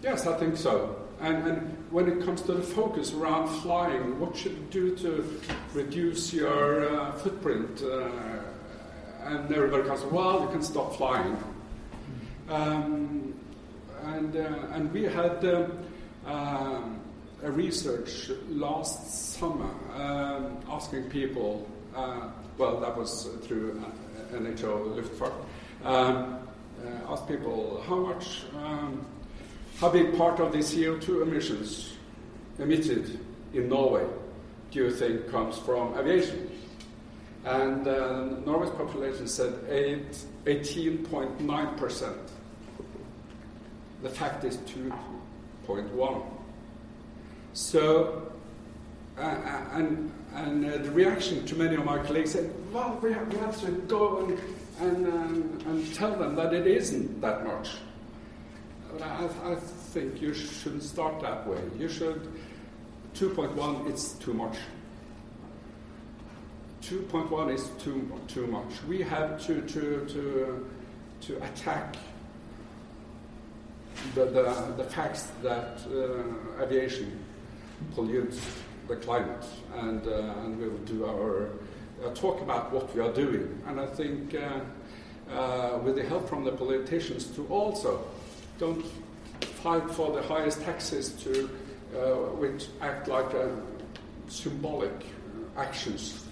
yes, 0.01 0.25
I 0.25 0.37
think 0.37 0.57
so. 0.57 0.95
And, 1.19 1.47
and, 1.47 1.77
when 1.91 2.07
it 2.07 2.23
comes 2.23 2.41
to 2.43 2.53
the 2.53 2.63
focus 2.63 3.11
around 3.11 3.49
flying, 3.61 4.17
what 4.17 4.35
should 4.35 4.53
you 4.53 4.67
do 4.71 4.95
to 4.95 5.41
reduce 5.73 6.33
your 6.33 6.87
uh, 6.89 7.11
footprint? 7.11 7.83
Uh, 7.83 8.07
and 9.25 9.51
everybody 9.51 9.83
comes, 9.83 10.01
well, 10.05 10.41
you 10.41 10.47
can 10.47 10.63
stop 10.63 10.95
flying. 10.95 11.37
Um, 12.49 13.33
and, 14.05 14.35
uh, 14.37 14.39
and 14.71 14.91
we 14.93 15.03
had 15.03 15.43
um, 15.45 15.79
uh, 16.25 16.81
a 17.43 17.51
research 17.51 18.29
last 18.49 19.33
summer 19.37 19.69
um, 19.95 20.57
asking 20.69 21.09
people, 21.09 21.67
uh, 21.95 22.29
well, 22.57 22.79
that 22.79 22.95
was 22.95 23.27
through 23.41 23.83
NHO 24.31 24.95
Luftfart, 24.95 25.33
um, 25.83 26.37
uh, 26.85 27.11
asked 27.11 27.27
people 27.27 27.83
how 27.87 27.95
much, 27.95 28.43
um, 28.55 29.05
how 29.79 29.89
big 29.89 30.15
part 30.17 30.39
of 30.39 30.51
the 30.51 30.59
CO2 30.59 31.23
emissions 31.23 31.93
emitted 32.59 33.19
in 33.53 33.67
Norway 33.69 34.05
do 34.71 34.83
you 34.83 34.91
think 34.91 35.29
comes 35.29 35.57
from 35.57 35.97
aviation? 35.97 36.49
And 37.43 37.87
uh, 37.87 38.25
Norway's 38.45 38.69
population 38.71 39.27
said 39.27 39.53
18.9%. 40.45 42.17
The 44.03 44.09
fact 44.09 44.43
is 44.43 44.57
2.1. 44.57 46.40
So, 47.53 48.31
uh, 49.17 49.21
uh, 49.21 49.65
and, 49.73 50.11
and 50.33 50.65
uh, 50.65 50.77
the 50.77 50.91
reaction 50.91 51.45
to 51.45 51.55
many 51.55 51.75
of 51.75 51.83
my 51.83 51.97
colleagues 51.99 52.31
said, 52.31 52.53
well, 52.71 52.97
we 53.01 53.11
have, 53.11 53.31
we 53.31 53.39
have 53.39 53.59
to 53.61 53.71
go 53.71 54.25
and, 54.25 54.39
and, 54.79 55.07
um, 55.07 55.59
and 55.67 55.93
tell 55.93 56.15
them 56.15 56.35
that 56.35 56.53
it 56.53 56.65
isn't 56.65 57.19
that 57.19 57.45
much. 57.45 57.71
But 58.93 59.01
I, 59.01 59.29
I 59.43 59.55
think 59.55 60.21
you 60.21 60.33
shouldn't 60.33 60.83
start 60.83 61.21
that 61.21 61.45
way. 61.45 61.59
You 61.77 61.89
should, 61.89 62.31
2.1, 63.15 63.89
it's 63.89 64.13
too 64.13 64.33
much. 64.33 64.55
2.1 66.83 67.53
is 67.53 67.69
too, 67.83 68.19
too 68.27 68.47
much. 68.47 68.83
We 68.87 69.01
have 69.01 69.45
to, 69.45 69.61
to, 69.61 70.05
to, 70.07 70.69
to 71.21 71.43
attack 71.43 71.97
the, 74.15 74.25
the, 74.25 74.73
the 74.77 74.83
facts 74.85 75.31
that 75.43 75.81
uh, 75.93 76.63
aviation 76.63 77.23
pollutes 77.95 78.39
the 78.87 78.95
climate, 78.95 79.45
and, 79.75 80.05
uh, 80.07 80.33
and 80.43 80.59
we 80.59 80.67
will 80.67 80.77
do 80.79 81.05
our 81.05 81.49
uh, 82.03 82.13
talk 82.13 82.41
about 82.41 82.71
what 82.71 82.93
we 82.95 83.01
are 83.01 83.13
doing. 83.13 83.61
And 83.67 83.79
I 83.79 83.85
think 83.85 84.35
uh, 84.35 85.79
with 85.83 85.95
the 85.95 86.03
help 86.03 86.27
from 86.27 86.43
the 86.43 86.51
politicians 86.51 87.27
to 87.35 87.47
also 87.47 88.05
don't 88.57 88.85
fight 89.63 89.89
for 89.91 90.11
the 90.11 90.21
highest 90.21 90.61
taxes 90.63 91.11
to 91.23 91.49
which 92.39 92.67
act 92.81 93.07
like 93.07 93.31
symbolic 94.27 95.05
actions 95.57 96.25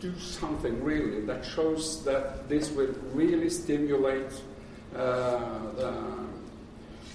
do 0.00 0.18
something 0.18 0.82
really 0.82 1.20
that 1.26 1.44
shows 1.44 2.04
that 2.04 2.48
this 2.48 2.70
will 2.70 2.94
really 3.14 3.50
stimulate 3.50 4.32
uh, 4.96 5.38
the, 5.76 5.94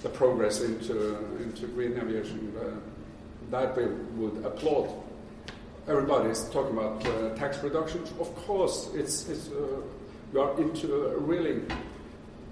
the, 0.02 0.08
progress 0.08 0.62
into, 0.62 1.16
into 1.42 1.66
green 1.68 1.92
aviation. 1.98 2.52
Uh, 2.58 2.95
that 3.50 3.76
we 3.76 3.86
would 4.16 4.44
applaud. 4.44 5.02
Everybody 5.88 6.30
is 6.30 6.48
talking 6.50 6.76
about 6.76 7.06
uh, 7.06 7.34
tax 7.36 7.62
reductions. 7.62 8.12
Of 8.18 8.34
course, 8.34 8.90
it's, 8.94 9.28
it's 9.28 9.48
uh, 9.48 9.80
we 10.32 10.40
are 10.40 10.58
into 10.60 10.88
really 11.18 11.62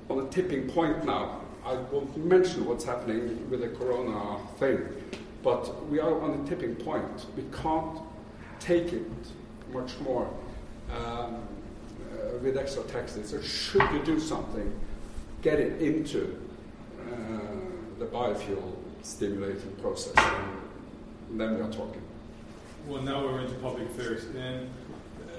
on 0.09 0.27
a 0.27 0.31
tipping 0.31 0.69
point 0.69 1.05
now. 1.05 1.41
I 1.65 1.75
won't 1.75 2.17
mention 2.17 2.67
what's 2.67 2.85
happening 2.85 3.51
with 3.51 3.61
the 3.61 3.69
corona 3.69 4.39
thing, 4.59 4.87
but 5.43 5.89
we 5.91 5.99
are 5.99 6.21
on 6.21 6.41
a 6.41 6.49
tipping 6.49 6.77
point. 6.77 7.27
We 7.37 7.45
can't 7.63 7.99
take 8.61 8.93
it 8.93 9.07
much 9.73 9.99
more 10.01 10.29
um, 10.93 10.97
uh, 10.97 12.39
with 12.43 12.57
extra 12.57 12.83
taxes. 12.85 13.31
So 13.31 13.41
should 13.43 13.91
you 13.93 14.03
do 14.05 14.21
something, 14.21 14.73
get 15.43 15.59
it 15.59 15.81
into 15.83 16.39
uh, 17.01 17.15
the 17.99 18.07
biofuel 18.07 18.77
stimulating 19.03 19.73
process, 19.83 20.15
and 20.17 20.64
then 21.41 21.55
we 21.55 21.61
are 21.61 21.71
talking. 21.71 22.03
Well, 22.87 23.03
now 23.03 23.25
we're 23.25 23.41
into 23.41 23.55
public 23.55 23.89
affairs, 23.91 24.25
and 24.37 24.69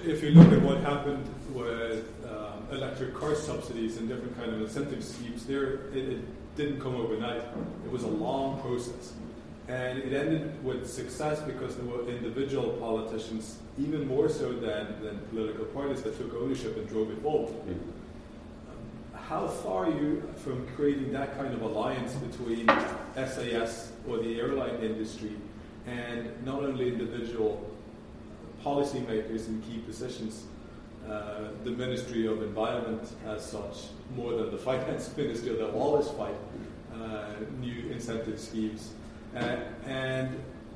if 0.03 0.23
you 0.23 0.31
look 0.31 0.51
at 0.51 0.61
what 0.61 0.77
happened 0.79 1.27
with 1.53 2.05
um, 2.25 2.67
electric 2.71 3.13
car 3.13 3.35
subsidies 3.35 3.97
and 3.97 4.07
different 4.07 4.37
kind 4.37 4.51
of 4.51 4.61
incentive 4.61 5.03
schemes, 5.03 5.45
there 5.45 5.89
it, 5.93 6.09
it 6.09 6.55
didn't 6.55 6.79
come 6.79 6.95
overnight. 6.95 7.43
It 7.85 7.91
was 7.91 8.03
a 8.03 8.07
long 8.07 8.59
process. 8.61 9.13
And 9.67 9.99
it 9.99 10.13
ended 10.13 10.63
with 10.63 10.87
success 10.89 11.41
because 11.41 11.75
there 11.75 11.85
were 11.85 12.07
individual 12.07 12.73
politicians, 12.73 13.57
even 13.79 14.07
more 14.07 14.29
so 14.29 14.53
than, 14.53 15.03
than 15.03 15.19
political 15.31 15.65
parties, 15.65 16.03
that 16.03 16.17
took 16.17 16.35
ownership 16.35 16.77
and 16.77 16.87
drove 16.87 17.09
it 17.09 17.19
forward. 17.23 17.53
Mm. 17.65 17.71
Um, 17.71 19.21
how 19.27 19.47
far 19.47 19.85
are 19.85 19.89
you 19.89 20.21
from 20.37 20.67
creating 20.75 21.11
that 21.13 21.35
kind 21.35 21.51
of 21.51 21.63
alliance 21.63 22.13
between 22.13 22.67
SAS 23.15 23.91
or 24.07 24.19
the 24.19 24.39
airline 24.39 24.75
industry 24.83 25.31
and 25.87 26.45
not 26.45 26.63
only 26.63 26.89
individual 26.89 27.69
policymakers 28.63 29.47
in 29.47 29.61
key 29.61 29.79
positions, 29.79 30.45
uh, 31.07 31.49
the 31.63 31.71
Ministry 31.71 32.25
of 32.25 32.41
Environment 32.41 33.07
as 33.27 33.45
such, 33.45 33.89
more 34.15 34.33
than 34.33 34.51
the 34.51 34.57
Finance 34.69 35.15
Ministry 35.15 35.55
that 35.55 35.69
always 35.71 36.07
fight 36.09 36.35
uh, 36.93 37.25
new 37.59 37.91
incentive 37.91 38.39
schemes? 38.39 38.93
Uh, 39.35 39.57
and 39.85 40.35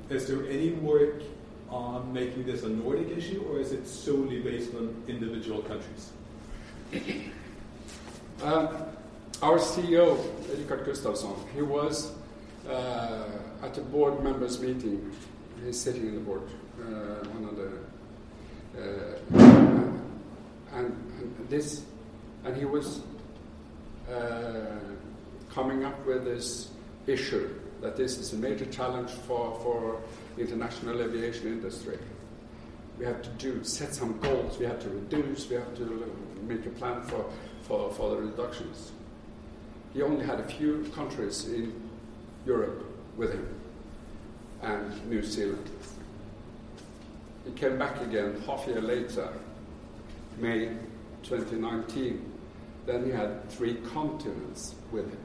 is 0.10 0.27
there 0.27 0.45
any 0.48 0.72
work 0.72 1.22
on 1.69 2.11
making 2.11 2.44
this 2.45 2.64
a 2.64 2.69
Nordic 2.69 3.10
issue, 3.15 3.44
or 3.49 3.60
is 3.60 3.72
it 3.72 3.88
solely 3.88 4.40
based 4.40 4.73
on 4.76 4.95
individual 5.07 5.61
countries? 5.61 6.11
Uh, 8.41 8.68
our 9.41 9.57
CEO, 9.57 10.18
Rickard 10.57 10.86
Gustafson, 10.86 11.36
he 11.56 11.61
was 11.61 12.11
uh, 12.68 13.26
at 13.64 13.77
a 13.77 13.81
board 13.81 14.23
members 14.23 14.60
meeting. 14.61 15.11
He's 15.64 15.80
sitting 15.80 16.07
in 16.07 16.15
the 16.15 16.22
board, 16.22 16.44
uh, 16.80 17.27
one 17.30 17.45
of 17.45 17.56
the, 17.57 17.72
uh, 18.77 19.40
and, 20.73 20.86
and, 21.19 21.49
this, 21.49 21.84
and 22.45 22.56
he 22.56 22.65
was 22.65 23.02
uh, 24.10 24.77
coming 25.49 25.84
up 25.84 26.06
with 26.06 26.23
this 26.23 26.69
issue 27.07 27.49
that 27.81 27.95
this 27.95 28.18
is 28.18 28.34
a 28.34 28.36
major 28.38 28.65
challenge 28.65 29.10
for, 29.10 29.60
for 29.61 30.02
the 30.36 30.41
international 30.41 31.02
aviation 31.02 31.48
industry. 31.48 31.98
We 32.98 33.06
have 33.06 33.22
to 33.22 33.30
do 33.31 33.64
set 33.64 33.94
some 33.95 34.19
goals. 34.19 34.60
We 34.60 34.65
have 34.65 34.81
to 34.81 34.90
reduce. 34.90 35.49
We 35.49 35.56
have 35.56 35.76
to 35.77 36.14
make 36.44 36.65
a 36.65 36.69
plan 36.69 37.02
for, 37.03 37.26
for, 37.61 37.91
for 37.94 38.10
the 38.11 38.22
reductions. 38.23 38.91
He 39.94 40.02
only 40.02 40.26
had 40.26 40.40
a 40.40 40.44
few 40.44 40.91
countries 40.94 41.45
in 41.48 41.89
Europe 42.45 42.86
with 43.18 43.34
him 43.34 43.48
and 44.61 45.10
New 45.10 45.24
Zealand. 45.24 45.70
He 47.45 47.52
came 47.52 47.78
back 47.78 48.02
again 48.02 48.41
half 48.45 48.68
a 48.68 48.72
year 48.72 48.82
later, 48.82 49.30
May 50.38 50.70
2019. 51.24 52.32
Then 52.86 53.06
he 53.06 53.11
had 53.11 53.49
three 53.49 53.76
continents 53.94 54.76
with 54.91 55.10
him. 55.10 55.20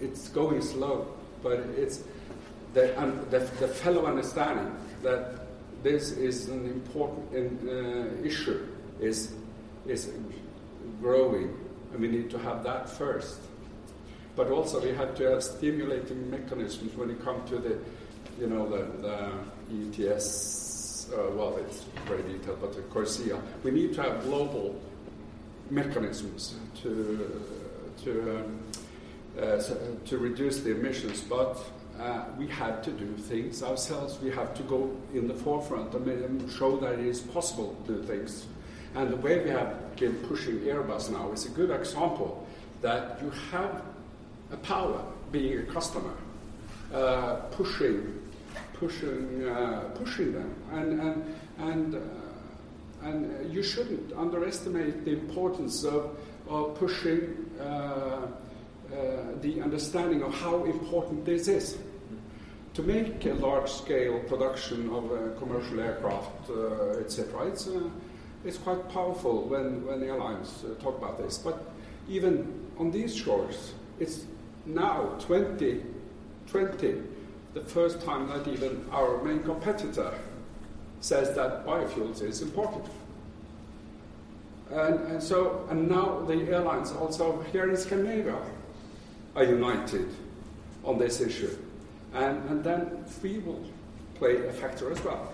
It's 0.00 0.28
going 0.28 0.60
slow, 0.62 1.14
but 1.42 1.60
it's 1.76 2.02
the, 2.74 2.94
the, 3.30 3.38
the 3.60 3.68
fellow 3.68 4.06
understanding 4.06 4.74
that 5.02 5.46
this 5.82 6.12
is 6.12 6.48
an 6.48 6.66
important 6.66 7.68
uh, 7.68 8.26
issue 8.26 8.66
is, 9.00 9.34
is 9.86 10.10
growing, 11.00 11.56
and 11.92 12.00
we 12.00 12.08
need 12.08 12.30
to 12.30 12.38
have 12.38 12.62
that 12.64 12.88
first. 12.88 13.40
But 14.34 14.48
also 14.48 14.80
we 14.80 14.94
have 14.94 15.14
to 15.16 15.30
have 15.30 15.42
stimulating 15.42 16.30
mechanisms 16.30 16.94
when 16.96 17.10
it 17.10 17.22
comes 17.22 17.48
to 17.50 17.58
the, 17.58 17.78
you 18.40 18.46
know, 18.46 18.68
the, 18.68 18.86
the 19.02 20.08
ETS, 20.08 21.10
uh, 21.12 21.30
well, 21.32 21.56
it's 21.58 21.84
very 22.06 22.22
detailed, 22.22 22.60
but 22.60 22.74
the 22.74 22.82
CORSIA. 22.82 23.40
We 23.62 23.70
need 23.70 23.94
to 23.94 24.02
have 24.02 24.24
global 24.24 24.80
mechanisms 25.70 26.54
to, 26.82 27.42
to, 28.04 28.36
um, 28.36 28.58
uh, 29.38 29.62
to 30.06 30.18
reduce 30.18 30.60
the 30.60 30.70
emissions, 30.72 31.20
but 31.20 31.58
uh, 32.00 32.24
we 32.38 32.46
have 32.48 32.82
to 32.82 32.90
do 32.90 33.14
things 33.16 33.62
ourselves. 33.62 34.18
We 34.22 34.30
have 34.30 34.54
to 34.54 34.62
go 34.62 34.96
in 35.12 35.28
the 35.28 35.34
forefront 35.34 35.94
and 35.94 36.50
show 36.50 36.76
that 36.78 36.94
it 36.94 37.06
is 37.06 37.20
possible 37.20 37.76
to 37.86 37.94
do 37.94 38.02
things. 38.02 38.46
And 38.94 39.10
the 39.10 39.16
way 39.16 39.42
we 39.42 39.50
have 39.50 39.96
been 39.96 40.14
pushing 40.28 40.58
Airbus 40.60 41.10
now 41.10 41.32
is 41.32 41.46
a 41.46 41.50
good 41.50 41.70
example 41.70 42.46
that 42.82 43.18
you 43.22 43.30
have 43.50 43.82
a 44.52 44.56
power 44.58 45.04
being 45.30 45.58
a 45.58 45.62
customer, 45.64 46.14
uh, 46.92 47.36
pushing, 47.52 48.20
pushing, 48.74 49.48
uh, 49.48 49.90
pushing 49.94 50.32
them, 50.32 50.54
and 50.72 51.00
and 51.00 51.34
and. 51.58 51.94
Uh, 51.94 51.98
and 53.04 53.52
you 53.52 53.64
shouldn't 53.64 54.12
underestimate 54.12 55.04
the 55.04 55.10
importance 55.10 55.82
of, 55.82 56.16
of 56.48 56.76
pushing 56.76 57.50
uh, 57.60 57.64
uh, 57.64 58.28
the 59.40 59.60
understanding 59.60 60.22
of 60.22 60.32
how 60.34 60.64
important 60.64 61.24
this 61.24 61.48
is 61.48 61.78
to 62.74 62.82
make 62.82 63.24
a 63.26 63.34
large-scale 63.34 64.20
production 64.20 64.88
of 64.90 65.36
commercial 65.38 65.80
aircraft, 65.80 66.50
uh, 66.50 67.00
etc. 67.00 67.46
It's 67.46 67.66
uh, 67.66 67.88
it's 68.44 68.58
quite 68.58 68.88
powerful 68.88 69.44
when 69.48 69.86
when 69.86 70.02
airlines 70.02 70.64
uh, 70.64 70.74
talk 70.82 70.96
about 70.98 71.18
this. 71.18 71.38
But 71.38 71.72
even 72.08 72.68
on 72.78 72.90
these 72.90 73.14
shores, 73.14 73.74
it's 73.98 74.24
now 74.66 75.14
2020, 75.20 77.02
the 77.54 77.60
first 77.60 78.00
time 78.02 78.28
that 78.28 78.48
even 78.48 78.86
our 78.90 79.22
main 79.22 79.42
competitor 79.42 80.12
says 81.00 81.34
that 81.34 81.66
biofuels 81.66 82.22
is 82.22 82.42
important. 82.42 82.86
And, 84.70 85.00
and 85.12 85.22
so, 85.22 85.66
and 85.70 85.88
now 85.88 86.20
the 86.20 86.34
airlines 86.50 86.92
also 86.92 87.42
here 87.52 87.68
in 87.68 87.76
Scandinavia 87.76 88.38
are 89.36 89.44
united 89.44 90.08
on 90.84 90.98
this 90.98 91.20
issue. 91.20 91.56
And, 92.14 92.48
and 92.48 92.64
then 92.64 93.04
we 93.22 93.38
will 93.38 93.64
play 94.14 94.46
a 94.46 94.52
factor 94.52 94.90
as 94.90 95.02
well. 95.04 95.31